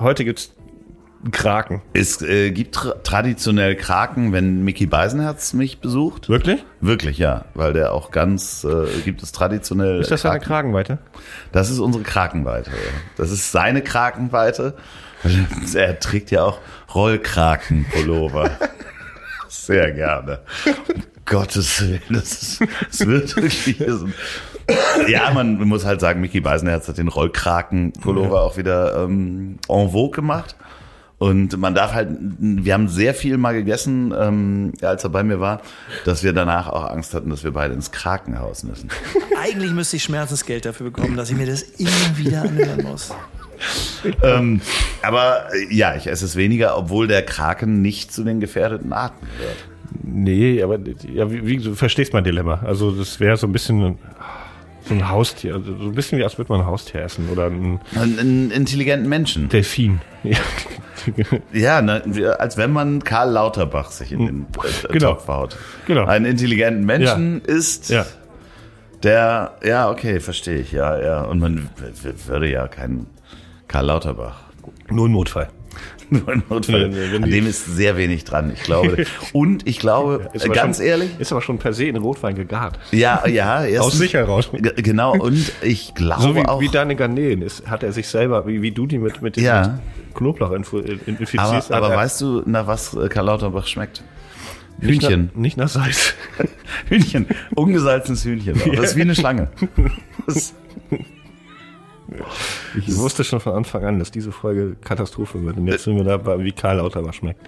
heute 0.00 0.24
gibt's 0.24 0.52
Kraken. 1.30 1.82
Es 1.92 2.22
äh, 2.22 2.50
gibt 2.50 2.74
tra 2.74 2.92
traditionell 3.02 3.76
Kraken, 3.76 4.32
wenn 4.32 4.64
Mickey 4.64 4.86
Beisenherz 4.86 5.52
mich 5.52 5.80
besucht. 5.80 6.28
Wirklich? 6.28 6.64
Wirklich, 6.80 7.18
ja, 7.18 7.46
weil 7.54 7.72
der 7.72 7.92
auch 7.92 8.10
ganz, 8.10 8.64
äh, 8.64 8.86
gibt 9.04 9.22
es 9.22 9.32
traditionell 9.32 10.00
Ist 10.00 10.10
das 10.10 10.22
Kraken. 10.22 10.44
Kragenweite? 10.44 10.98
Das 11.52 11.70
ist 11.70 11.78
unsere 11.78 12.04
Krakenweite. 12.04 12.70
ja. 12.70 12.76
Das 13.16 13.30
ist 13.30 13.52
seine 13.52 13.82
Krakenweite. 13.82 14.74
Er 15.74 15.98
trägt 15.98 16.30
ja 16.30 16.44
auch 16.44 16.58
Rollkrakenpullover. 16.94 18.50
Sehr 19.48 19.90
gerne. 19.92 20.40
Um 20.66 21.02
Gottes 21.24 21.82
Willen, 21.82 22.02
das, 22.10 22.32
ist, 22.42 22.60
das 22.86 23.06
wird 23.06 23.34
wirklich. 23.36 23.82
Ja, 25.08 25.30
man 25.32 25.56
muss 25.66 25.84
halt 25.84 26.00
sagen, 26.00 26.20
Mickey 26.20 26.40
Beisenherz 26.40 26.86
hat 26.88 26.98
den 26.98 27.08
Rollkrakenpullover 27.08 28.42
auch 28.42 28.56
wieder 28.56 29.04
ähm, 29.04 29.58
en 29.68 29.90
vogue 29.90 30.10
gemacht. 30.14 30.54
Und 31.18 31.56
man 31.56 31.74
darf 31.74 31.94
halt, 31.94 32.10
wir 32.38 32.74
haben 32.74 32.88
sehr 32.88 33.14
viel 33.14 33.38
mal 33.38 33.54
gegessen, 33.54 34.12
ähm, 34.18 34.72
als 34.82 35.02
er 35.02 35.10
bei 35.10 35.22
mir 35.22 35.40
war, 35.40 35.62
dass 36.04 36.22
wir 36.22 36.34
danach 36.34 36.68
auch 36.68 36.90
Angst 36.90 37.14
hatten, 37.14 37.30
dass 37.30 37.42
wir 37.42 37.52
beide 37.52 37.72
ins 37.72 37.90
Krankenhaus 37.90 38.64
müssen. 38.64 38.90
Eigentlich 39.42 39.72
müsste 39.72 39.96
ich 39.96 40.04
Schmerzensgeld 40.04 40.66
dafür 40.66 40.90
bekommen, 40.90 41.16
dass 41.16 41.30
ich 41.30 41.36
mir 41.36 41.46
das 41.46 41.62
immer 41.62 42.16
wieder 42.16 42.42
anhören 42.42 42.82
muss. 42.82 43.14
ähm, 44.22 44.60
aber 45.02 45.46
äh, 45.54 45.74
ja, 45.74 45.96
ich 45.96 46.06
esse 46.06 46.26
es 46.26 46.36
weniger, 46.36 46.76
obwohl 46.76 47.06
der 47.06 47.22
Kraken 47.22 47.80
nicht 47.80 48.12
zu 48.12 48.22
den 48.22 48.38
gefährdeten 48.40 48.92
Arten 48.92 49.26
gehört. 49.38 49.56
Nee, 50.02 50.62
aber 50.62 50.78
ja, 51.12 51.30
wie, 51.32 51.46
wie, 51.46 51.56
du 51.56 51.74
verstehst 51.74 52.12
mein 52.12 52.24
Dilemma. 52.24 52.60
Also 52.64 52.90
das 52.90 53.18
wäre 53.20 53.38
so 53.38 53.46
ein 53.46 53.52
bisschen 53.52 53.98
so 54.88 54.94
ein 54.94 55.08
Haustier, 55.08 55.60
so 55.64 55.72
ein 55.72 55.92
bisschen 55.94 56.18
wie 56.18 56.24
als 56.24 56.38
würde 56.38 56.52
man 56.52 56.60
ein 56.62 56.66
Haustier 56.66 57.02
essen 57.02 57.28
oder 57.30 57.46
ein 57.46 57.80
Einen, 57.94 58.50
intelligenten 58.50 59.08
Menschen. 59.08 59.48
Delfin. 59.48 60.00
Ja. 60.22 60.38
Ja, 61.52 61.82
ne, 61.82 62.02
als 62.40 62.56
wenn 62.56 62.72
man 62.72 63.04
Karl 63.04 63.30
Lauterbach 63.30 63.92
sich 63.92 64.10
in 64.10 64.26
den 64.26 64.46
äh, 64.64 64.92
Genau. 64.92 65.10
Topf 65.12 65.28
haut. 65.28 65.56
Genau. 65.86 66.04
Einen 66.06 66.24
intelligenten 66.24 66.84
Menschen 66.84 67.42
ist 67.42 67.90
ja. 67.90 68.06
der, 69.04 69.56
ja, 69.62 69.88
okay, 69.90 70.18
verstehe 70.18 70.58
ich, 70.58 70.72
ja, 70.72 70.98
ja. 71.00 71.22
Und 71.22 71.38
man 71.38 71.68
würde 72.26 72.50
ja 72.50 72.66
keinen 72.66 73.06
Karl 73.68 73.86
Lauterbach. 73.86 74.40
Nur 74.90 75.06
ein 75.08 75.12
Notfall. 75.12 75.48
Notfall. 76.10 76.88
Nee, 76.88 76.96
nee, 77.10 77.16
An 77.24 77.30
dem 77.30 77.46
ist 77.46 77.64
sehr 77.66 77.96
wenig 77.96 78.24
dran, 78.24 78.52
ich 78.54 78.62
glaube. 78.62 79.04
Und 79.32 79.66
ich 79.66 79.78
glaube, 79.78 80.30
ganz 80.52 80.76
schon, 80.78 80.86
ehrlich, 80.86 81.10
Ist 81.18 81.32
aber 81.32 81.42
schon 81.42 81.58
per 81.58 81.72
se 81.72 81.84
in 81.86 81.96
Rotwein 81.96 82.34
gegart. 82.36 82.78
ja, 82.92 83.26
ja, 83.26 83.64
erstens, 83.64 83.94
Aus 83.94 83.98
sich 83.98 84.14
heraus. 84.14 84.50
Genau, 84.76 85.12
und 85.18 85.52
ich 85.62 85.94
glaube 85.94 86.22
So 86.22 86.34
wie, 86.36 86.44
auch. 86.46 86.60
wie 86.60 86.68
deine 86.68 86.94
Garnelen 86.96 87.42
ist, 87.42 87.68
hat 87.68 87.82
er 87.82 87.92
sich 87.92 88.06
selber, 88.08 88.46
wie, 88.46 88.62
wie 88.62 88.70
du 88.70 88.86
die 88.86 88.98
mit, 88.98 89.20
mit 89.22 89.36
Ja. 89.36 89.80
Knoblauch 90.14 90.52
infu- 90.52 90.80
infizierst. 91.06 91.72
aber 91.72 91.86
aber 91.86 91.94
er- 91.94 91.98
weißt 92.00 92.20
du, 92.20 92.42
nach 92.46 92.66
was 92.66 92.94
äh, 92.94 93.08
Karl 93.08 93.26
Lauterbach 93.26 93.66
schmeckt? 93.66 94.02
nicht 94.78 95.02
Hühnchen. 95.02 95.30
Nach, 95.34 95.40
nicht 95.40 95.56
nach 95.56 95.68
Salz. 95.68 96.14
Hühnchen. 96.88 97.26
Ungesalzenes 97.54 98.24
Hühnchen. 98.24 98.60
Das 98.76 98.90
ist 98.90 98.96
wie 98.96 99.02
eine 99.02 99.14
Schlange. 99.14 99.48
Das, 100.26 100.54
Ich 102.76 102.96
wusste 102.96 103.24
schon 103.24 103.40
von 103.40 103.54
Anfang 103.54 103.84
an, 103.84 103.98
dass 103.98 104.10
diese 104.10 104.32
Folge 104.32 104.76
Katastrophe 104.82 105.44
wird. 105.44 105.56
Und 105.56 105.66
jetzt 105.66 105.84
sind 105.84 105.96
wir 105.96 106.04
dabei, 106.04 106.38
wie 106.42 106.52
Karl 106.52 106.76
Lauterbach 106.76 107.14
schmeckt. 107.14 107.40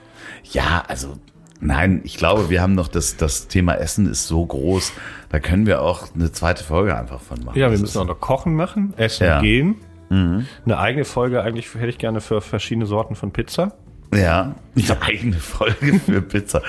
Ja, 0.53 0.83
also 0.89 1.17
nein, 1.61 2.01
ich 2.05 2.17
glaube, 2.17 2.51
wir 2.51 2.61
haben 2.63 2.75
noch 2.75 2.89
das, 2.89 3.17
das 3.17 3.49
Thema 3.49 3.75
Essen 3.75 4.07
ist 4.11 4.27
so 4.27 4.45
groß, 4.45 4.93
da 5.31 5.41
können 5.41 5.67
wir 5.67 5.83
auch 5.83 6.09
eine 6.15 6.33
zweite 6.33 6.65
Folge 6.65 6.97
einfach 6.97 7.21
von 7.21 7.45
machen. 7.45 7.59
Ja, 7.59 7.71
wir 7.71 7.79
müssen 7.79 7.99
auch 7.99 8.07
noch 8.07 8.21
kochen 8.21 8.55
machen, 8.55 8.95
essen 8.97 9.27
Ja. 9.27 9.41
gehen. 9.41 9.77
Eine 10.11 10.79
eigene 10.79 11.05
Folge 11.05 11.43
eigentlich 11.43 11.75
hätte 11.75 11.89
ich 11.89 11.99
gerne 11.99 12.23
für 12.23 12.41
verschiedene 12.41 12.87
Sorten 12.87 13.15
von 13.15 13.31
Pizza. 13.31 13.73
Ja, 14.15 14.55
eine 14.75 15.03
eigene 15.03 15.37
Folge 15.37 16.01
für 16.01 16.23
Pizza. 16.23 16.63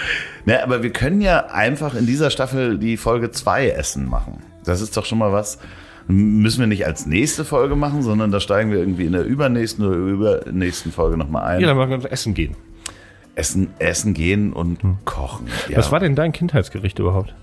Na, 0.44 0.62
aber 0.62 0.84
wir 0.84 0.92
können 0.92 1.22
ja 1.22 1.46
einfach 1.46 1.96
in 1.96 2.06
dieser 2.06 2.32
Staffel 2.32 2.78
die 2.78 2.98
Folge 2.98 3.32
2 3.32 3.70
Essen 3.70 4.10
machen. 4.10 4.44
Das 4.66 4.82
ist 4.82 4.98
doch 4.98 5.06
schon 5.06 5.20
mal 5.20 5.32
was. 5.32 5.58
Müssen 6.12 6.62
wir 6.62 6.66
nicht 6.66 6.88
als 6.88 7.06
nächste 7.06 7.46
Folge 7.46 7.76
machen, 7.76 8.02
sondern 8.02 8.32
da 8.32 8.40
steigen 8.40 8.72
wir 8.72 8.80
irgendwie 8.80 9.06
in 9.06 9.12
der 9.12 9.24
übernächsten 9.24 9.86
oder 9.86 9.96
übernächsten 9.96 10.92
Folge 10.92 11.18
nochmal 11.18 11.44
ein. 11.44 11.62
Ja, 11.62 11.68
dann 11.68 11.78
machen 11.78 11.92
wir 11.92 11.98
uns 11.98 12.06
essen 12.06 12.34
gehen. 12.34 12.56
Essen, 13.36 13.68
essen 13.78 14.16
gehen 14.16 14.52
und 14.52 14.80
kochen. 15.06 15.46
Ja. 15.70 15.78
Was 15.78 15.92
war 15.92 16.00
denn 16.00 16.16
dein 16.16 16.32
Kindheitsgericht 16.32 16.98
überhaupt? 16.98 17.36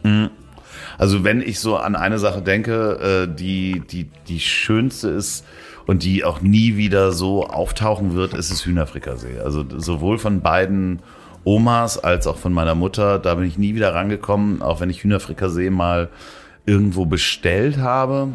Also 0.99 1.23
wenn 1.23 1.43
ich 1.43 1.61
so 1.61 1.77
an 1.77 1.95
eine 1.95 2.19
Sache 2.19 2.43
denke, 2.43 3.29
äh, 3.29 3.33
die, 3.33 3.83
die, 3.89 4.11
die 4.27 4.41
schönste 4.41 5.11
ist 5.11 5.45
und 5.87 6.03
die 6.03 6.25
auch 6.25 6.41
nie 6.41 6.77
wieder 6.77 7.13
so 7.13 7.47
auftauchen 7.47 8.15
wird, 8.15 8.35
ist 8.35 8.51
es 8.51 8.67
Hühnerfrikassee. 8.67 9.39
Also 9.45 9.65
sowohl 9.77 10.19
von 10.19 10.41
beiden 10.41 11.03
Omas 11.45 12.03
als 12.03 12.27
auch 12.27 12.37
von 12.37 12.53
meiner 12.53 12.75
Mutter, 12.75 13.21
da 13.21 13.37
bin 13.37 13.47
ich 13.47 13.59
nie 13.59 13.77
wieder 13.77 13.95
rangekommen, 13.95 14.61
auch 14.61 14.81
wenn 14.81 14.91
ich 14.91 15.05
Hühnerfrikassee 15.05 15.71
mal 15.71 16.09
irgendwo 16.67 17.07
bestellt 17.07 17.79
habe. 17.79 18.31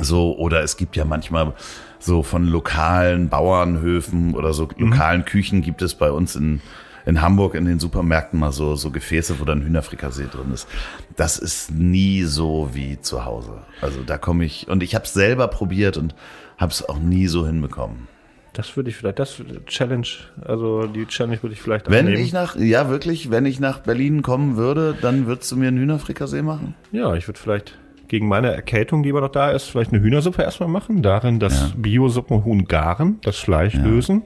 So, 0.00 0.36
oder 0.36 0.62
es 0.62 0.76
gibt 0.76 0.96
ja 0.96 1.04
manchmal 1.04 1.54
so 1.98 2.22
von 2.22 2.46
lokalen 2.46 3.28
Bauernhöfen 3.28 4.34
oder 4.34 4.52
so 4.52 4.68
lokalen 4.76 5.24
Küchen 5.24 5.62
gibt 5.62 5.82
es 5.82 5.94
bei 5.94 6.10
uns 6.10 6.36
in, 6.36 6.60
in 7.06 7.22
Hamburg 7.22 7.54
in 7.54 7.64
den 7.64 7.78
Supermärkten 7.78 8.38
mal 8.38 8.52
so, 8.52 8.76
so 8.76 8.90
Gefäße, 8.90 9.40
wo 9.40 9.44
dann 9.44 9.62
Hühnerfrikassee 9.62 10.26
drin 10.30 10.52
ist. 10.52 10.68
Das 11.16 11.38
ist 11.38 11.70
nie 11.70 12.24
so 12.24 12.70
wie 12.74 13.00
zu 13.00 13.24
Hause. 13.24 13.62
Also 13.80 14.02
da 14.02 14.18
komme 14.18 14.44
ich, 14.44 14.68
und 14.68 14.82
ich 14.82 14.94
habe 14.94 15.04
es 15.04 15.14
selber 15.14 15.48
probiert 15.48 15.96
und 15.96 16.14
habe 16.58 16.72
es 16.72 16.86
auch 16.86 16.98
nie 16.98 17.26
so 17.26 17.46
hinbekommen. 17.46 18.08
Das 18.52 18.74
würde 18.74 18.88
ich 18.88 18.96
vielleicht, 18.96 19.18
das 19.18 19.42
Challenge, 19.66 20.06
also 20.42 20.86
die 20.86 21.04
Challenge 21.06 21.42
würde 21.42 21.52
ich 21.52 21.60
vielleicht 21.60 21.90
Wenn 21.90 22.06
annehmen. 22.06 22.22
ich 22.22 22.32
nach, 22.32 22.56
ja 22.56 22.88
wirklich, 22.88 23.30
wenn 23.30 23.44
ich 23.44 23.60
nach 23.60 23.80
Berlin 23.80 24.22
kommen 24.22 24.56
würde, 24.56 24.96
dann 24.98 25.26
würdest 25.26 25.52
du 25.52 25.56
mir 25.56 25.68
einen 25.68 25.78
Hühnerfrikassee 25.78 26.40
machen? 26.40 26.74
Ja, 26.90 27.14
ich 27.14 27.28
würde 27.28 27.38
vielleicht 27.38 27.78
gegen 28.08 28.28
meine 28.28 28.52
Erkältung, 28.52 29.02
die 29.02 29.10
aber 29.10 29.20
noch 29.20 29.30
da 29.30 29.50
ist, 29.50 29.64
vielleicht 29.64 29.92
eine 29.92 30.02
Hühnersuppe 30.02 30.42
erstmal 30.42 30.68
machen, 30.68 31.02
darin 31.02 31.40
das 31.40 31.72
Bio-Suppenhuhn 31.76 32.66
garen, 32.66 33.18
das 33.22 33.36
Fleisch 33.36 33.74
lösen. 33.74 34.22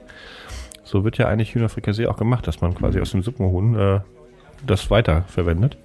So 0.84 1.04
wird 1.04 1.18
ja 1.18 1.28
eigentlich 1.28 1.54
Hühnerfrikassee 1.54 2.06
auch 2.06 2.16
gemacht, 2.16 2.46
dass 2.46 2.60
man 2.60 2.74
quasi 2.74 3.00
aus 3.00 3.12
dem 3.12 3.22
Suppenhuhn 3.22 3.78
äh, 3.78 4.00
das 4.66 4.90
weiter 4.90 5.22
verwendet. 5.28 5.78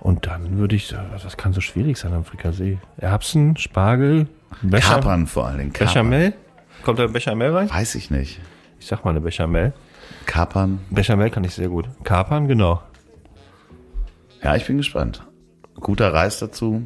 Und 0.00 0.26
dann 0.26 0.58
würde 0.58 0.76
ich, 0.76 0.88
sagen, 0.88 1.08
was 1.12 1.36
kann 1.36 1.52
so 1.52 1.60
schwierig 1.60 1.96
sein 1.96 2.12
am 2.12 2.24
Frikassee? 2.24 2.78
Erbsen, 2.98 3.56
Spargel, 3.56 4.26
Becher, 4.62 4.94
Kapern 4.94 5.26
vor 5.26 5.46
allen 5.46 5.58
Dingen. 5.58 5.72
Kapern. 5.72 6.10
Bechamel? 6.10 6.34
Kommt 6.84 6.98
da 6.98 7.06
Bechamel 7.06 7.52
rein? 7.52 7.70
Weiß 7.70 7.94
ich 7.94 8.10
nicht. 8.10 8.40
Ich 8.78 8.86
sag 8.86 9.04
mal 9.04 9.10
eine 9.10 9.20
Bechamel. 9.20 9.72
Kapern. 10.26 10.80
Bechamel 10.90 11.30
kann 11.30 11.44
ich 11.44 11.54
sehr 11.54 11.68
gut. 11.68 11.86
Kapern, 12.04 12.46
genau. 12.48 12.82
Ja, 14.42 14.54
ich 14.54 14.66
bin 14.66 14.76
gespannt. 14.76 15.24
Guter 15.80 16.12
Reis 16.12 16.38
dazu. 16.38 16.82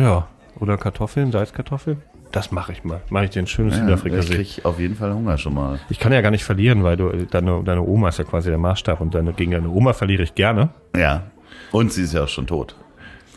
Ja. 0.00 0.28
Oder 0.58 0.76
Kartoffeln, 0.76 1.32
Salzkartoffeln. 1.32 2.02
Das 2.32 2.52
mache 2.52 2.72
ich 2.72 2.84
mal. 2.84 3.00
Mache 3.10 3.24
ich 3.24 3.30
dir 3.30 3.42
ein 3.42 3.46
schönes 3.46 3.74
Ja, 3.74 3.80
ich 3.80 3.86
Hühnerfrikassee. 3.86 4.34
krieg 4.34 4.64
auf 4.64 4.78
jeden 4.78 4.94
Fall 4.94 5.12
Hunger 5.12 5.36
schon 5.36 5.54
mal. 5.54 5.80
Ich 5.88 5.98
kann 5.98 6.12
ja 6.12 6.20
gar 6.20 6.30
nicht 6.30 6.44
verlieren, 6.44 6.84
weil 6.84 6.96
du 6.96 7.26
deine, 7.26 7.62
deine 7.64 7.82
Oma 7.82 8.10
ist 8.10 8.18
ja 8.18 8.24
quasi 8.24 8.50
der 8.50 8.58
Maßstab 8.58 9.00
und 9.00 9.14
deine, 9.14 9.32
gegen 9.32 9.50
deine 9.50 9.68
Oma 9.68 9.92
verliere 9.92 10.22
ich 10.22 10.34
gerne. 10.34 10.68
Ja. 10.96 11.24
Und 11.72 11.92
sie 11.92 12.02
ist 12.02 12.14
ja 12.14 12.24
auch 12.24 12.28
schon 12.28 12.46
tot. 12.46 12.76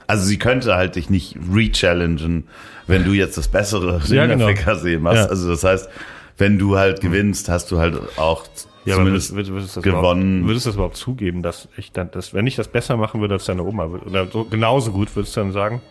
Also 0.05 0.25
sie 0.25 0.37
könnte 0.37 0.75
halt 0.75 0.95
dich 0.95 1.09
nicht 1.09 1.37
re-challengen, 1.51 2.47
wenn 2.87 3.03
du 3.03 3.13
jetzt 3.13 3.37
das 3.37 3.47
bessere 3.47 3.99
Ja, 4.07 4.27
genau. 4.27 4.47
Machst. 4.47 5.23
Ja. 5.23 5.25
Also 5.25 5.49
das 5.49 5.63
heißt, 5.63 5.89
wenn 6.37 6.59
du 6.59 6.77
halt 6.77 7.01
gewinnst, 7.01 7.49
hast 7.49 7.71
du 7.71 7.79
halt 7.79 7.97
auch 8.17 8.45
zumindest 8.85 9.33
würdest, 9.33 9.51
würdest, 9.51 9.77
das 9.77 9.83
gewonnen. 9.83 10.45
Würdest 10.45 10.65
du 10.65 10.69
das 10.69 10.75
überhaupt 10.75 10.97
zugeben, 10.97 11.41
dass 11.41 11.67
ich 11.77 11.91
dann, 11.91 12.11
dass, 12.11 12.33
wenn 12.33 12.45
ich 12.47 12.55
das 12.55 12.67
besser 12.67 12.97
machen 12.97 13.21
würde 13.21 13.35
als 13.35 13.45
deine 13.45 13.63
Oma, 13.63 13.85
oder 13.85 14.27
so 14.27 14.43
genauso 14.43 14.91
gut, 14.91 15.15
würdest 15.15 15.35
du 15.35 15.41
dann 15.41 15.51
sagen, 15.51 15.81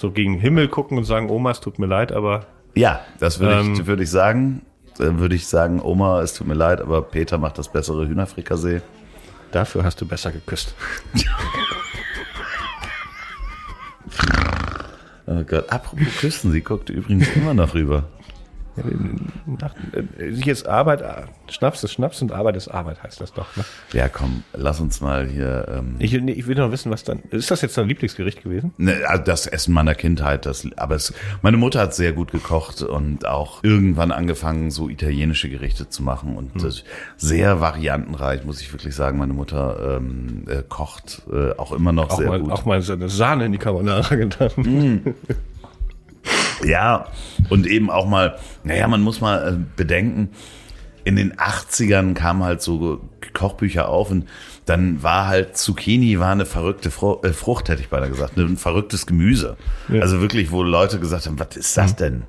so 0.00 0.10
gegen 0.10 0.34
den 0.34 0.40
Himmel 0.40 0.68
gucken 0.68 0.96
und 0.98 1.04
sagen, 1.04 1.28
Oma, 1.30 1.50
es 1.50 1.60
tut 1.60 1.78
mir 1.78 1.86
leid, 1.86 2.10
aber 2.12 2.46
Ja, 2.74 3.00
das 3.18 3.38
würde 3.38 3.60
Ähm, 3.60 3.74
ich, 3.74 3.86
würde 3.86 4.02
ich 4.02 4.10
sagen. 4.10 4.62
Dann 4.98 5.18
würde 5.18 5.34
ich 5.34 5.46
sagen, 5.46 5.80
Oma, 5.80 6.20
es 6.20 6.34
tut 6.34 6.46
mir 6.46 6.54
leid, 6.54 6.80
aber 6.80 7.02
Peter 7.02 7.38
macht 7.38 7.58
das 7.58 7.70
bessere 7.70 8.06
Hühnerfrikassee. 8.08 8.80
dafür 9.52 9.84
hast 9.84 10.00
du 10.00 10.06
besser 10.06 10.30
geküsst. 10.32 10.74
Oh 15.26 15.44
Gott, 15.44 15.70
apropos 15.70 16.06
küssen, 16.18 16.50
sie 16.50 16.60
guckt 16.60 16.90
übrigens 16.90 17.28
immer 17.36 17.54
noch 17.54 17.74
rüber. 17.74 18.04
Nach, 19.46 19.74
äh, 20.18 20.32
sich 20.32 20.44
jetzt 20.46 20.66
Arbeit, 20.66 21.02
Schnaps 21.48 21.82
ist 21.84 21.92
Schnaps 21.92 22.22
und 22.22 22.32
Arbeit 22.32 22.56
ist 22.56 22.68
Arbeit, 22.68 23.02
heißt 23.02 23.20
das 23.20 23.32
doch. 23.32 23.46
Ne? 23.56 23.64
Ja, 23.92 24.08
komm, 24.08 24.44
lass 24.52 24.80
uns 24.80 25.00
mal 25.00 25.26
hier. 25.26 25.66
Ähm, 25.68 25.96
Ich, 25.98 26.12
nee, 26.12 26.32
ich 26.32 26.46
will 26.46 26.56
noch 26.56 26.70
wissen, 26.70 26.90
was 26.90 27.04
dann. 27.04 27.20
Ist 27.30 27.50
das 27.50 27.62
jetzt 27.62 27.76
dein 27.76 27.88
Lieblingsgericht 27.88 28.42
gewesen? 28.42 28.72
Ne, 28.78 28.96
also 29.06 29.22
das 29.24 29.46
Essen 29.46 29.74
meiner 29.74 29.94
Kindheit, 29.94 30.46
das, 30.46 30.66
aber 30.76 30.94
es, 30.94 31.12
meine 31.42 31.56
Mutter 31.56 31.80
hat 31.80 31.94
sehr 31.94 32.12
gut 32.12 32.32
gekocht 32.32 32.82
und 32.82 33.26
auch 33.26 33.62
irgendwann 33.64 34.12
angefangen, 34.12 34.70
so 34.70 34.88
italienische 34.88 35.48
Gerichte 35.50 35.88
zu 35.88 36.02
machen 36.02 36.36
und 36.36 36.50
Hm. 36.62 36.70
sehr 37.16 37.60
variantenreich, 37.60 38.44
muss 38.44 38.60
ich 38.60 38.72
wirklich 38.72 38.94
sagen. 38.94 39.18
Meine 39.18 39.32
Mutter 39.32 39.96
ähm, 39.98 40.44
äh, 40.48 40.62
kocht 40.68 41.22
äh, 41.32 41.52
auch 41.56 41.72
immer 41.72 41.92
noch 41.92 42.10
Auch 42.10 42.18
sehr 42.18 42.28
mal, 42.28 42.40
gut. 42.40 42.50
auch 42.52 42.64
mal 42.64 42.80
so 42.82 42.92
eine 42.92 43.08
Sahne 43.08 43.46
in 43.46 43.52
die 43.52 43.58
Carbonara 43.58 44.14
getan. 44.16 45.14
Ja, 46.64 47.06
und 47.48 47.66
eben 47.66 47.90
auch 47.90 48.06
mal, 48.06 48.36
naja, 48.64 48.86
man 48.88 49.00
muss 49.02 49.20
mal 49.20 49.54
äh, 49.54 49.56
bedenken, 49.76 50.30
in 51.04 51.16
den 51.16 51.32
80ern 51.34 52.12
kamen 52.14 52.42
halt 52.44 52.60
so 52.60 53.00
Kochbücher 53.32 53.88
auf 53.88 54.10
und 54.10 54.26
dann 54.66 55.02
war 55.02 55.26
halt 55.26 55.56
Zucchini 55.56 56.18
war 56.20 56.30
eine 56.32 56.44
verrückte 56.46 56.90
Fru 56.90 57.16
äh, 57.22 57.32
Frucht, 57.32 57.68
hätte 57.70 57.80
ich 57.80 57.88
beinahe 57.88 58.10
gesagt, 58.10 58.36
ein 58.36 58.56
verrücktes 58.58 59.06
Gemüse. 59.06 59.56
Also 59.88 60.20
wirklich, 60.20 60.50
wo 60.52 60.62
Leute 60.62 61.00
gesagt 61.00 61.26
haben, 61.26 61.38
was 61.40 61.56
ist 61.56 61.76
das 61.76 61.96
denn? 61.96 62.24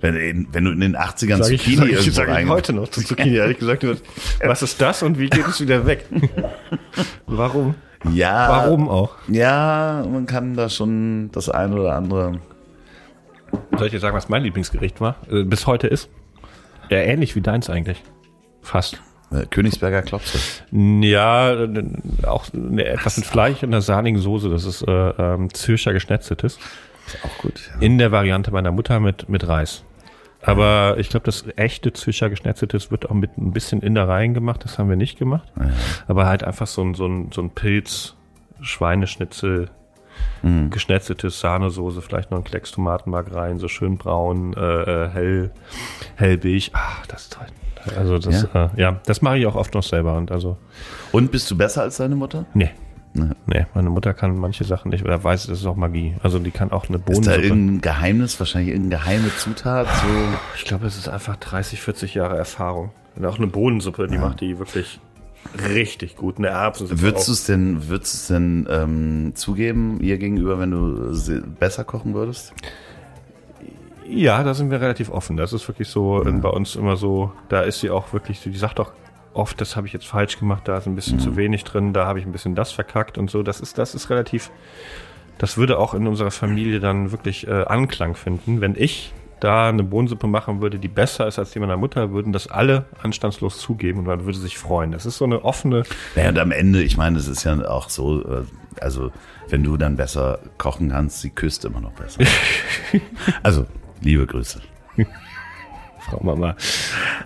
Wenn, 0.00 0.16
in- 0.16 0.48
wenn 0.52 0.64
du 0.64 0.72
in 0.72 0.80
den 0.80 0.96
80ern 0.96 1.36
Mhm. 1.38 1.42
Sag 1.44 1.52
ich, 1.52 1.62
Zucchini 1.62 1.76
sag 1.94 2.06
ich, 2.06 2.14
sag 2.14 2.40
ich 2.42 2.48
heute 2.48 2.72
noch 2.72 2.88
zu 2.88 3.02
Zucchini, 3.02 3.36
ehrlich 3.36 3.58
gesagt. 3.58 3.86
Was 4.44 4.62
ist 4.62 4.80
das 4.80 5.02
und 5.04 5.18
wie 5.18 5.30
geht 5.30 5.46
es 5.46 5.60
wieder 5.60 5.86
weg? 5.86 6.04
Warum? 7.26 7.76
Ja, 8.12 8.48
Warum 8.48 8.88
auch? 8.88 9.14
Ja, 9.28 10.04
man 10.10 10.26
kann 10.26 10.54
da 10.54 10.68
schon 10.68 11.30
das 11.32 11.48
eine 11.48 11.76
oder 11.80 11.94
andere... 11.94 12.40
Soll 13.76 13.86
ich 13.86 13.92
dir 13.92 14.00
sagen, 14.00 14.16
was 14.16 14.28
mein 14.28 14.42
Lieblingsgericht 14.42 15.00
war? 15.00 15.16
Äh, 15.30 15.44
bis 15.44 15.66
heute 15.66 15.86
ist? 15.86 16.08
Ja, 16.88 16.98
ähnlich 16.98 17.36
wie 17.36 17.40
deins 17.40 17.68
eigentlich. 17.68 18.02
Fast. 18.62 19.00
Äh, 19.30 19.46
Königsberger 19.46 20.02
Klopse. 20.02 20.38
Ja, 20.70 21.52
äh, 21.52 21.84
auch 22.26 22.46
eine, 22.52 22.84
etwas 22.84 23.16
mit 23.16 23.26
Fleisch 23.26 23.62
und 23.62 23.70
einer 23.70 23.82
sahnigen 23.82 24.20
Soße. 24.20 24.48
Das 24.50 24.64
ist 24.64 24.82
äh, 24.82 24.92
ähm, 24.92 25.52
Zürcher 25.52 25.92
Geschnetzeltes. 25.92 26.58
Ist 27.06 27.24
auch 27.24 27.38
gut. 27.38 27.70
Ja. 27.74 27.80
In 27.80 27.98
der 27.98 28.12
Variante 28.12 28.50
meiner 28.50 28.72
Mutter 28.72 29.00
mit, 29.00 29.28
mit 29.28 29.46
Reis. 29.46 29.84
Aber 30.42 30.96
ich 30.98 31.08
glaube, 31.08 31.24
das 31.24 31.44
echte 31.56 31.92
Zürcher 31.92 32.30
Geschnetzeltes 32.30 32.90
wird 32.90 33.10
auch 33.10 33.14
mit 33.14 33.36
ein 33.36 33.52
bisschen 33.52 33.82
Innereien 33.82 34.32
gemacht. 34.32 34.64
Das 34.64 34.78
haben 34.78 34.88
wir 34.88 34.96
nicht 34.96 35.18
gemacht. 35.18 35.52
Aber 36.06 36.26
halt 36.26 36.44
einfach 36.44 36.68
so 36.68 36.82
ein, 36.82 36.94
so 36.94 37.06
ein, 37.06 37.30
so 37.32 37.42
ein 37.42 37.50
Pilz, 37.50 38.14
Schweineschnitzel, 38.60 39.70
geschnetzeltes 40.70 41.40
Sahnesoße, 41.40 42.02
vielleicht 42.02 42.30
noch 42.30 42.38
ein 42.38 42.44
Klecks 42.44 42.70
Tomatenmark 42.70 43.34
rein, 43.34 43.58
so 43.58 43.68
schön 43.68 43.98
braun, 43.98 44.54
äh, 44.54 44.60
äh, 44.60 45.08
hell, 45.08 45.50
hellbeig. 46.14 46.70
Ah, 46.72 47.02
das 47.08 47.22
ist 47.22 47.32
toll. 47.32 47.46
Also 47.96 48.18
das, 48.18 48.48
ja, 48.52 48.66
äh, 48.76 48.80
ja 48.80 49.00
das 49.06 49.22
mache 49.22 49.38
ich 49.38 49.46
auch 49.46 49.54
oft 49.54 49.74
noch 49.74 49.82
selber. 49.82 50.16
Und 50.16 50.30
also, 50.30 50.56
Und 51.12 51.30
bist 51.30 51.50
du 51.50 51.56
besser 51.56 51.82
als 51.82 51.96
deine 51.96 52.16
Mutter? 52.16 52.46
nee. 52.54 52.70
Nee. 53.14 53.30
Nee, 53.46 53.66
meine 53.72 53.88
Mutter 53.88 54.12
kann 54.12 54.36
manche 54.36 54.64
Sachen 54.64 54.90
nicht, 54.90 55.02
oder 55.02 55.24
weiß, 55.24 55.46
das 55.46 55.60
ist 55.60 55.66
auch 55.66 55.76
Magie. 55.76 56.16
Also 56.22 56.38
die 56.38 56.50
kann 56.50 56.70
auch 56.70 56.90
eine 56.90 57.00
Ist 57.08 57.26
da 57.26 57.36
irgendein 57.36 57.80
Geheimnis, 57.80 58.38
wahrscheinlich 58.38 58.74
irgendeine 58.74 59.02
geheime 59.02 59.34
Zutat? 59.38 59.86
So? 59.86 60.08
Ich 60.54 60.64
glaube, 60.64 60.86
es 60.86 60.98
ist 60.98 61.08
einfach 61.08 61.36
30, 61.36 61.80
40 61.80 62.12
Jahre 62.12 62.36
Erfahrung. 62.36 62.90
Und 63.14 63.24
auch 63.24 63.38
eine 63.38 63.46
Bohnensuppe, 63.46 64.06
die 64.08 64.18
macht 64.18 64.42
die 64.42 64.58
wirklich 64.58 65.00
richtig 65.68 66.16
gut. 66.16 66.38
Eine 66.38 66.48
Erbsensuppe 66.48 67.00
Würdest 67.00 67.28
du 67.28 67.32
es 67.32 67.44
denn, 67.44 67.88
würdest 67.88 68.14
es 68.14 68.26
denn 68.28 68.66
ähm, 68.70 69.32
zugeben 69.34 70.00
ihr 70.00 70.18
gegenüber, 70.18 70.58
wenn 70.58 70.70
du 70.70 71.12
se- 71.14 71.42
besser 71.42 71.84
kochen 71.84 72.14
würdest? 72.14 72.52
Ja, 74.08 74.42
da 74.44 74.54
sind 74.54 74.70
wir 74.70 74.80
relativ 74.80 75.10
offen. 75.10 75.36
Das 75.36 75.52
ist 75.52 75.66
wirklich 75.68 75.88
so 75.88 76.24
äh, 76.24 76.30
bei 76.30 76.48
uns 76.48 76.76
immer 76.76 76.96
so, 76.96 77.32
da 77.48 77.62
ist 77.62 77.80
sie 77.80 77.90
auch 77.90 78.12
wirklich, 78.12 78.38
so, 78.40 78.50
die 78.50 78.56
sagt 78.58 78.78
auch 78.78 78.92
oft, 79.34 79.60
das 79.60 79.76
habe 79.76 79.86
ich 79.86 79.92
jetzt 79.92 80.06
falsch 80.06 80.38
gemacht, 80.38 80.62
da 80.66 80.78
ist 80.78 80.86
ein 80.86 80.94
bisschen 80.94 81.18
zu 81.18 81.36
wenig 81.36 81.64
drin, 81.64 81.92
da 81.92 82.06
habe 82.06 82.18
ich 82.18 82.24
ein 82.24 82.32
bisschen 82.32 82.54
das 82.54 82.72
verkackt 82.72 83.18
und 83.18 83.30
so. 83.30 83.42
Das 83.42 83.60
ist, 83.60 83.76
das 83.78 83.94
ist 83.94 84.08
relativ, 84.08 84.50
das 85.38 85.58
würde 85.58 85.78
auch 85.78 85.92
in 85.92 86.06
unserer 86.06 86.30
Familie 86.30 86.80
dann 86.80 87.10
wirklich 87.12 87.46
äh, 87.46 87.64
Anklang 87.64 88.14
finden, 88.14 88.60
wenn 88.60 88.74
ich 88.76 89.12
da 89.40 89.68
eine 89.68 89.82
Bohnensuppe 89.82 90.26
machen 90.26 90.60
würde, 90.60 90.78
die 90.78 90.88
besser 90.88 91.26
ist 91.26 91.38
als 91.38 91.50
die 91.50 91.58
meiner 91.58 91.76
Mutter, 91.76 92.10
würden 92.12 92.32
das 92.32 92.46
alle 92.48 92.86
anstandslos 93.02 93.58
zugeben 93.58 94.00
und 94.00 94.06
man 94.06 94.24
würde 94.24 94.38
sich 94.38 94.56
freuen. 94.56 94.92
Das 94.92 95.06
ist 95.06 95.18
so 95.18 95.24
eine 95.24 95.44
offene. 95.44 95.82
Naja, 96.14 96.30
und 96.30 96.38
am 96.38 96.52
Ende, 96.52 96.82
ich 96.82 96.96
meine, 96.96 97.18
es 97.18 97.28
ist 97.28 97.44
ja 97.44 97.54
auch 97.68 97.90
so, 97.90 98.22
äh, 98.22 98.44
also 98.80 99.12
wenn 99.48 99.62
du 99.62 99.76
dann 99.76 99.96
besser 99.96 100.38
kochen 100.58 100.90
kannst, 100.90 101.20
sie 101.20 101.30
küsst 101.30 101.64
immer 101.64 101.80
noch 101.80 101.92
besser. 101.92 102.20
also, 103.42 103.66
liebe 104.00 104.26
Grüße. 104.26 104.60
Frau 106.00 106.20
Mama. 106.22 106.56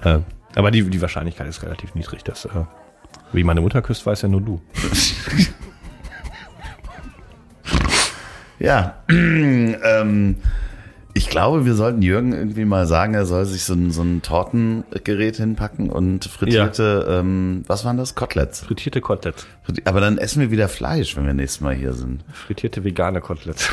Äh, 0.02 0.18
aber 0.56 0.70
die, 0.70 0.82
die 0.82 1.00
Wahrscheinlichkeit 1.00 1.46
ist 1.46 1.62
relativ 1.62 1.94
niedrig, 1.94 2.24
dass 2.24 2.44
äh, 2.46 2.64
wie 3.32 3.44
meine 3.44 3.60
Mutter 3.60 3.82
küsst, 3.82 4.04
weiß 4.04 4.22
ja 4.22 4.28
nur 4.28 4.40
du. 4.40 4.60
Ja, 8.60 9.02
ähm, 9.08 10.36
ich 11.14 11.28
glaube, 11.28 11.64
wir 11.66 11.74
sollten 11.74 12.02
Jürgen 12.02 12.32
irgendwie 12.32 12.64
mal 12.64 12.86
sagen, 12.86 13.14
er 13.14 13.26
soll 13.26 13.44
sich 13.44 13.64
so 13.64 13.74
ein, 13.74 13.90
so 13.90 14.02
ein 14.02 14.22
Tortengerät 14.22 15.36
hinpacken 15.36 15.90
und 15.90 16.24
frittierte, 16.24 17.06
ähm, 17.08 17.64
was 17.66 17.84
waren 17.84 17.96
das? 17.96 18.14
Koteletts. 18.14 18.60
Frittierte 18.60 19.00
Koteletts. 19.00 19.46
Aber 19.84 20.00
dann 20.00 20.18
essen 20.18 20.40
wir 20.40 20.50
wieder 20.50 20.68
Fleisch, 20.68 21.16
wenn 21.16 21.26
wir 21.26 21.34
nächstes 21.34 21.60
Mal 21.60 21.74
hier 21.74 21.92
sind. 21.92 22.24
Frittierte 22.32 22.84
vegane 22.84 23.20
Koteletts. 23.20 23.68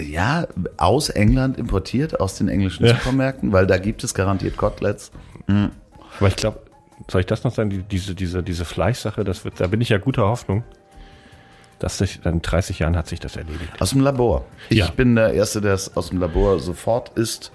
Ja, 0.00 0.46
aus 0.76 1.08
England 1.08 1.58
importiert, 1.58 2.20
aus 2.20 2.36
den 2.36 2.48
englischen 2.48 2.84
Ja. 2.86 2.94
Supermärkten, 2.96 3.52
weil 3.52 3.66
da 3.66 3.78
gibt 3.78 4.04
es 4.04 4.14
garantiert 4.14 4.56
Koteletts. 4.56 5.10
Aber 5.46 6.28
ich 6.28 6.36
glaube, 6.36 6.60
soll 7.10 7.20
ich 7.22 7.26
das 7.26 7.44
noch 7.44 7.54
sagen? 7.54 7.70
Die, 7.70 7.82
diese, 7.82 8.14
diese, 8.14 8.42
diese 8.42 8.64
Fleischsache, 8.64 9.24
das 9.24 9.44
wird, 9.44 9.60
da 9.60 9.66
bin 9.66 9.80
ich 9.80 9.88
ja 9.88 9.98
guter 9.98 10.22
Hoffnung. 10.28 10.62
Dass 11.82 11.98
sich, 11.98 12.20
in 12.24 12.40
30 12.42 12.78
Jahren 12.78 12.96
hat 12.96 13.08
sich 13.08 13.18
das 13.20 13.36
erledigt. 13.36 13.70
Aus 13.80 13.90
dem 13.90 14.00
Labor. 14.00 14.44
Ich 14.70 14.78
Ja. 14.78 14.90
bin 14.90 15.16
der 15.16 15.34
Erste, 15.34 15.60
der 15.60 15.74
es 15.74 15.96
aus 15.96 16.10
dem 16.10 16.20
Labor 16.20 16.58
sofort 16.60 17.10
isst. 17.18 17.50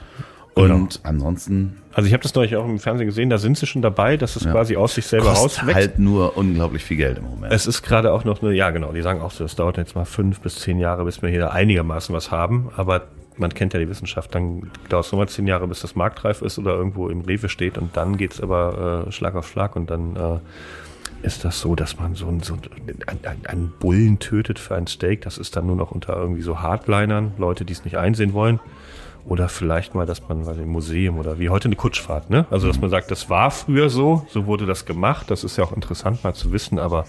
Und 0.54 0.66
Genau. 0.68 0.88
ansonsten 1.04 1.82
Also 1.94 2.08
ich 2.08 2.14
habe 2.14 2.24
das 2.24 2.34
neulich 2.36 2.56
auch 2.56 2.66
im 2.66 2.80
Fernsehen 2.80 3.08
gesehen, 3.08 3.30
da 3.30 3.38
sind 3.38 3.58
sie 3.58 3.66
schon 3.68 3.82
dabei, 3.82 4.18
dass 4.18 4.36
es 4.36 4.44
quasi 4.44 4.76
aus 4.76 4.96
sich 4.96 5.06
selber 5.06 5.28
kostet 5.30 5.60
rauswächst. 5.62 5.76
halt 5.76 6.00
nur 6.00 6.36
unglaublich 6.36 6.84
viel 6.84 6.98
Geld 6.98 7.18
im 7.20 7.24
Moment. 7.26 7.54
Es 7.54 7.68
ist 7.68 7.84
gerade 7.84 8.12
auch 8.12 8.24
noch 8.26 8.42
eine, 8.42 8.54
ja 8.54 8.70
genau, 8.72 8.92
die 8.92 9.02
sagen 9.02 9.22
auch 9.22 9.32
so, 9.32 9.44
es 9.46 9.56
dauert 9.56 9.78
jetzt 9.78 9.96
mal 9.96 10.06
fünf 10.06 10.40
bis 10.42 10.56
zehn 10.60 10.78
Jahre, 10.80 11.06
bis 11.06 11.22
wir 11.22 11.30
hier 11.30 11.52
einigermaßen 11.54 12.14
was 12.14 12.30
haben, 12.32 12.70
aber 12.76 13.04
man 13.38 13.54
kennt 13.54 13.74
ja 13.74 13.80
die 13.80 13.88
Wissenschaft, 13.90 14.34
dann 14.36 14.72
dauert 14.90 15.06
es 15.06 15.12
nochmal 15.12 15.30
zehn 15.30 15.46
Jahre, 15.48 15.68
bis 15.68 15.82
das 15.82 15.96
marktreif 15.96 16.42
ist 16.42 16.58
oder 16.60 16.74
irgendwo 16.76 17.08
im 17.10 17.22
Rewe 17.22 17.50
steht 17.50 17.78
und 17.78 17.96
dann 17.96 18.18
geht's 18.18 18.42
aber 18.42 19.06
äh, 19.08 19.12
Schlag 19.12 19.36
auf 19.36 19.48
Schlag 19.48 19.76
und 19.76 19.90
dann 19.92 20.16
äh, 20.16 20.40
ist 21.28 21.46
das 21.46 21.60
so, 21.60 21.76
dass 21.76 22.00
man 22.00 22.16
so, 22.16 22.28
ein- 22.28 22.42
so 22.42 22.54
ein- 22.56 22.62
ein- 23.26 23.46
einen 23.46 23.74
Bullen 23.80 24.18
tötet 24.20 24.58
für 24.58 24.76
ein 24.76 24.88
Steak, 24.88 25.22
das 25.22 25.38
ist 25.38 25.56
dann 25.56 25.68
nur 25.68 25.76
noch 25.76 25.92
unter 25.92 26.16
irgendwie 26.18 26.42
so 26.42 26.60
Hardlinern, 26.62 27.34
Leute, 27.38 27.66
die 27.66 27.74
es 27.74 27.84
nicht 27.86 27.98
einsehen 27.98 28.34
wollen. 28.34 28.60
Oder 29.26 29.50
vielleicht 29.50 29.94
mal, 29.94 30.06
dass 30.06 30.28
man 30.30 30.42
ich, 30.42 30.48
im 30.58 30.70
Museum 30.70 31.20
oder 31.20 31.38
wie 31.38 31.50
heute 31.50 31.68
eine 31.68 31.76
Kutschfahrt, 31.76 32.30
ne? 32.30 32.46
Also 32.50 32.66
dass 32.68 32.80
man 32.80 32.90
sagt, 32.90 33.12
das 33.12 33.30
war 33.30 33.52
früher 33.52 33.90
so, 33.90 34.26
so 34.30 34.46
wurde 34.46 34.66
das 34.66 34.86
gemacht. 34.86 35.30
Das 35.30 35.44
ist 35.44 35.58
ja 35.58 35.66
auch 35.66 35.74
interessant 35.74 36.24
mal 36.24 36.34
zu 36.34 36.54
wissen, 36.54 36.80
aber 36.80 37.04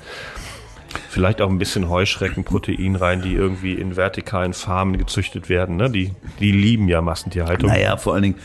vielleicht 1.09 1.41
auch 1.41 1.49
ein 1.49 1.59
bisschen 1.59 1.89
Heuschreckenprotein 1.89 2.97
rein, 2.97 3.23
die 3.23 3.35
irgendwie 3.35 3.75
in 3.75 3.95
vertikalen 3.97 4.53
Farmen 4.53 4.99
gezüchtet 4.99 5.49
werden. 5.49 5.77
Ne? 5.77 5.91
Die, 5.91 6.11
die 6.41 6.51
lieben 6.51 6.89
ja 6.89 7.01
Massentierhaltung. 7.03 7.71
Naja, 7.71 7.97
vor 7.97 8.15
allen 8.15 8.23
Dingen 8.25 8.37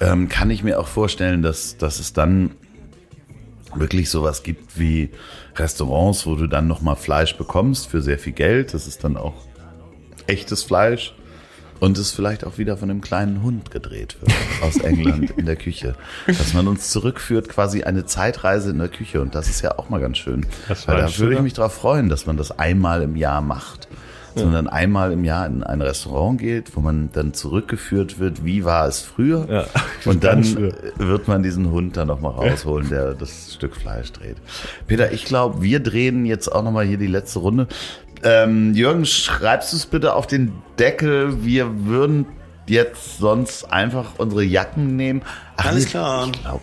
ähm, 0.00 0.28
kann 0.28 0.50
ich 0.50 0.64
mir 0.64 0.80
auch 0.80 0.88
vorstellen, 0.88 1.42
dass, 1.42 1.76
dass 1.76 2.00
es 2.00 2.12
dann 2.12 2.50
wirklich 3.74 4.10
sowas 4.10 4.42
gibt 4.42 4.78
wie 4.78 5.10
Restaurants, 5.56 6.26
wo 6.26 6.34
du 6.34 6.46
dann 6.46 6.66
nochmal 6.66 6.96
Fleisch 6.96 7.36
bekommst 7.36 7.88
für 7.88 8.02
sehr 8.02 8.18
viel 8.18 8.32
Geld. 8.32 8.74
Das 8.74 8.86
ist 8.86 9.04
dann 9.04 9.16
auch 9.16 9.34
echtes 10.26 10.62
Fleisch. 10.62 11.14
Und 11.80 11.96
es 11.96 12.12
vielleicht 12.12 12.44
auch 12.44 12.58
wieder 12.58 12.76
von 12.76 12.90
einem 12.90 13.00
kleinen 13.00 13.42
Hund 13.42 13.70
gedreht 13.70 14.18
wird 14.20 14.32
aus 14.62 14.76
England 14.76 15.30
in 15.30 15.46
der 15.46 15.56
Küche. 15.56 15.94
Dass 16.26 16.52
man 16.52 16.68
uns 16.68 16.90
zurückführt, 16.90 17.48
quasi 17.48 17.84
eine 17.84 18.04
Zeitreise 18.04 18.70
in 18.70 18.78
der 18.78 18.90
Küche. 18.90 19.22
Und 19.22 19.34
das 19.34 19.48
ist 19.48 19.62
ja 19.62 19.78
auch 19.78 19.88
mal 19.88 19.98
ganz 19.98 20.18
schön. 20.18 20.44
Das 20.68 20.86
Weil 20.86 20.98
da 20.98 21.18
würde 21.18 21.36
ich 21.36 21.40
mich 21.40 21.54
drauf 21.54 21.72
freuen, 21.72 22.10
dass 22.10 22.26
man 22.26 22.36
das 22.36 22.50
einmal 22.58 23.00
im 23.02 23.16
Jahr 23.16 23.40
macht. 23.40 23.88
Sondern 24.34 24.68
einmal 24.68 25.12
im 25.12 25.24
Jahr 25.24 25.46
in 25.46 25.62
ein 25.62 25.82
Restaurant 25.82 26.40
geht, 26.40 26.76
wo 26.76 26.80
man 26.80 27.10
dann 27.12 27.34
zurückgeführt 27.34 28.18
wird, 28.18 28.44
wie 28.44 28.64
war 28.64 28.86
es 28.86 29.00
früher. 29.00 29.46
Ja, 29.50 29.66
Und 30.10 30.24
dann 30.24 30.44
früher. 30.44 30.72
wird 30.96 31.28
man 31.28 31.42
diesen 31.42 31.70
Hund 31.70 31.96
dann 31.96 32.08
nochmal 32.08 32.32
rausholen, 32.32 32.88
der 32.88 33.14
das 33.14 33.54
Stück 33.54 33.76
Fleisch 33.76 34.12
dreht. 34.12 34.36
Peter, 34.86 35.12
ich 35.12 35.24
glaube, 35.24 35.62
wir 35.62 35.80
drehen 35.80 36.26
jetzt 36.26 36.48
auch 36.50 36.62
nochmal 36.62 36.86
hier 36.86 36.98
die 36.98 37.06
letzte 37.06 37.40
Runde. 37.40 37.66
Ähm, 38.22 38.74
Jürgen, 38.74 39.06
schreibst 39.06 39.72
du 39.72 39.76
es 39.76 39.86
bitte 39.86 40.14
auf 40.14 40.26
den 40.26 40.52
Deckel? 40.78 41.44
Wir 41.44 41.86
würden 41.86 42.26
jetzt 42.66 43.18
sonst 43.18 43.72
einfach 43.72 44.18
unsere 44.18 44.44
Jacken 44.44 44.94
nehmen. 44.96 45.22
Ach, 45.56 45.66
Alles 45.66 45.86
klar. 45.86 46.28
Ich 46.30 46.40
glaub, 46.42 46.60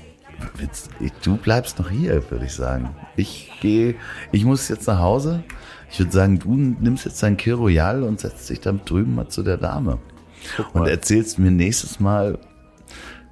du 1.23 1.37
bleibst 1.37 1.79
noch 1.79 1.89
hier, 1.89 2.29
würde 2.29 2.45
ich 2.45 2.53
sagen. 2.53 2.95
Ich 3.15 3.51
gehe, 3.61 3.95
ich 4.31 4.45
muss 4.45 4.69
jetzt 4.69 4.87
nach 4.87 4.99
Hause. 4.99 5.43
Ich 5.89 5.99
würde 5.99 6.11
sagen, 6.11 6.39
du 6.39 6.53
nimmst 6.55 7.05
jetzt 7.05 7.21
dein 7.23 7.37
Kir 7.37 7.55
Royal 7.55 8.03
und 8.03 8.19
setzt 8.19 8.49
dich 8.49 8.59
dann 8.59 8.81
drüben 8.85 9.15
mal 9.15 9.27
zu 9.29 9.41
der 9.43 9.57
Dame. 9.57 9.99
Und 10.73 10.87
erzählst 10.87 11.39
mir 11.39 11.51
nächstes 11.51 11.99
Mal, 11.99 12.37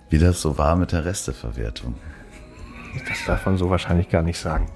wie 0.09 0.17
das 0.17 0.41
so 0.41 0.57
war 0.57 0.75
mit 0.75 0.91
der 0.91 1.05
Resteverwertung. 1.05 1.95
Das 3.09 3.17
darf 3.27 3.45
man 3.45 3.57
so 3.57 3.69
wahrscheinlich 3.69 4.09
gar 4.09 4.21
nicht 4.21 4.39
sagen. 4.39 4.67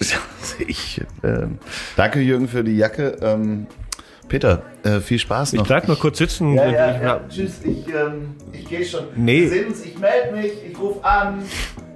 Ich, 0.66 1.00
ähm, 1.24 1.58
danke 1.96 2.20
Jürgen 2.20 2.48
für 2.48 2.62
die 2.64 2.76
Jacke. 2.76 3.16
Ähm, 3.20 3.66
Peter, 4.28 4.62
äh, 4.84 5.00
viel 5.00 5.18
Spaß 5.18 5.52
Ich 5.52 5.58
noch. 5.58 5.66
bleib 5.66 5.88
noch 5.88 5.98
kurz 6.00 6.18
sitzen. 6.18 6.54
Ja, 6.54 6.66
Ich 6.66 6.72
ja, 6.72 7.02
ja. 7.02 7.08
hab- 7.10 7.28
Tschüss, 7.28 7.60
ich, 7.64 7.86
ähm, 7.88 8.34
ich 8.52 8.66
gehe 8.68 8.84
schon. 8.84 9.04
Nee. 9.16 9.42
Wir 9.42 9.48
sehen 9.50 9.66
uns, 9.68 9.84
ich 9.84 9.98
melde 9.98 10.36
mich, 10.36 10.52
ich 10.70 10.78
rufe 10.78 11.04
an. 11.04 11.42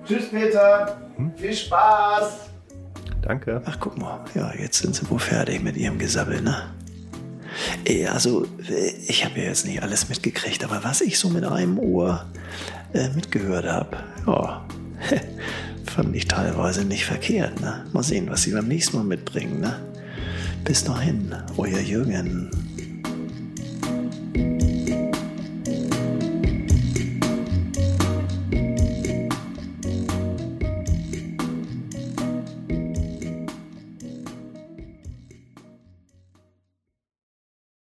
Tschüss, 0.07 0.29
Peter. 0.31 1.01
Hm? 1.17 1.33
Viel 1.37 1.55
Spaß. 1.55 2.51
Danke. 3.33 3.63
Ach, 3.65 3.79
guck 3.81 3.97
mal. 3.97 4.21
Ja, 4.35 4.53
jetzt 4.55 4.83
sind 4.83 4.95
sie 4.95 5.09
wohl 5.09 5.19
fertig 5.19 5.63
mit 5.63 5.79
ihrem 5.79 5.99
Gesabbel, 5.99 6.43
ne? 6.43 6.69
Also, 8.13 8.47
ich 9.07 9.25
habe 9.25 9.41
ja 9.41 9.47
jetzt 9.47 9.65
nicht 9.65 9.83
alles 9.83 10.11
mitgekriegt, 10.11 10.63
aber 10.65 10.85
was 10.85 11.01
ich 11.01 11.19
so 11.19 11.31
mit 11.31 11.43
einem 11.43 11.79
Ohr 11.79 12.27
äh, 12.93 13.09
mitgehört 13.09 13.65
habe, 13.65 13.97
ja, 14.27 14.67
fand 15.87 16.15
ich 16.15 16.29
teilweise 16.29 16.85
nicht 16.85 17.07
verkehrt, 17.07 17.59
ne? 17.63 17.87
Mal 17.95 18.03
sehen, 18.03 18.29
was 18.29 18.43
sie 18.43 18.53
beim 18.53 18.69
nächsten 18.69 18.99
Mal 18.99 19.05
mitbringen, 19.05 19.61
ne? 19.61 19.81
Bis 20.65 20.85
dahin, 20.85 21.35
euer 21.57 21.81
Jürgen. 21.81 22.51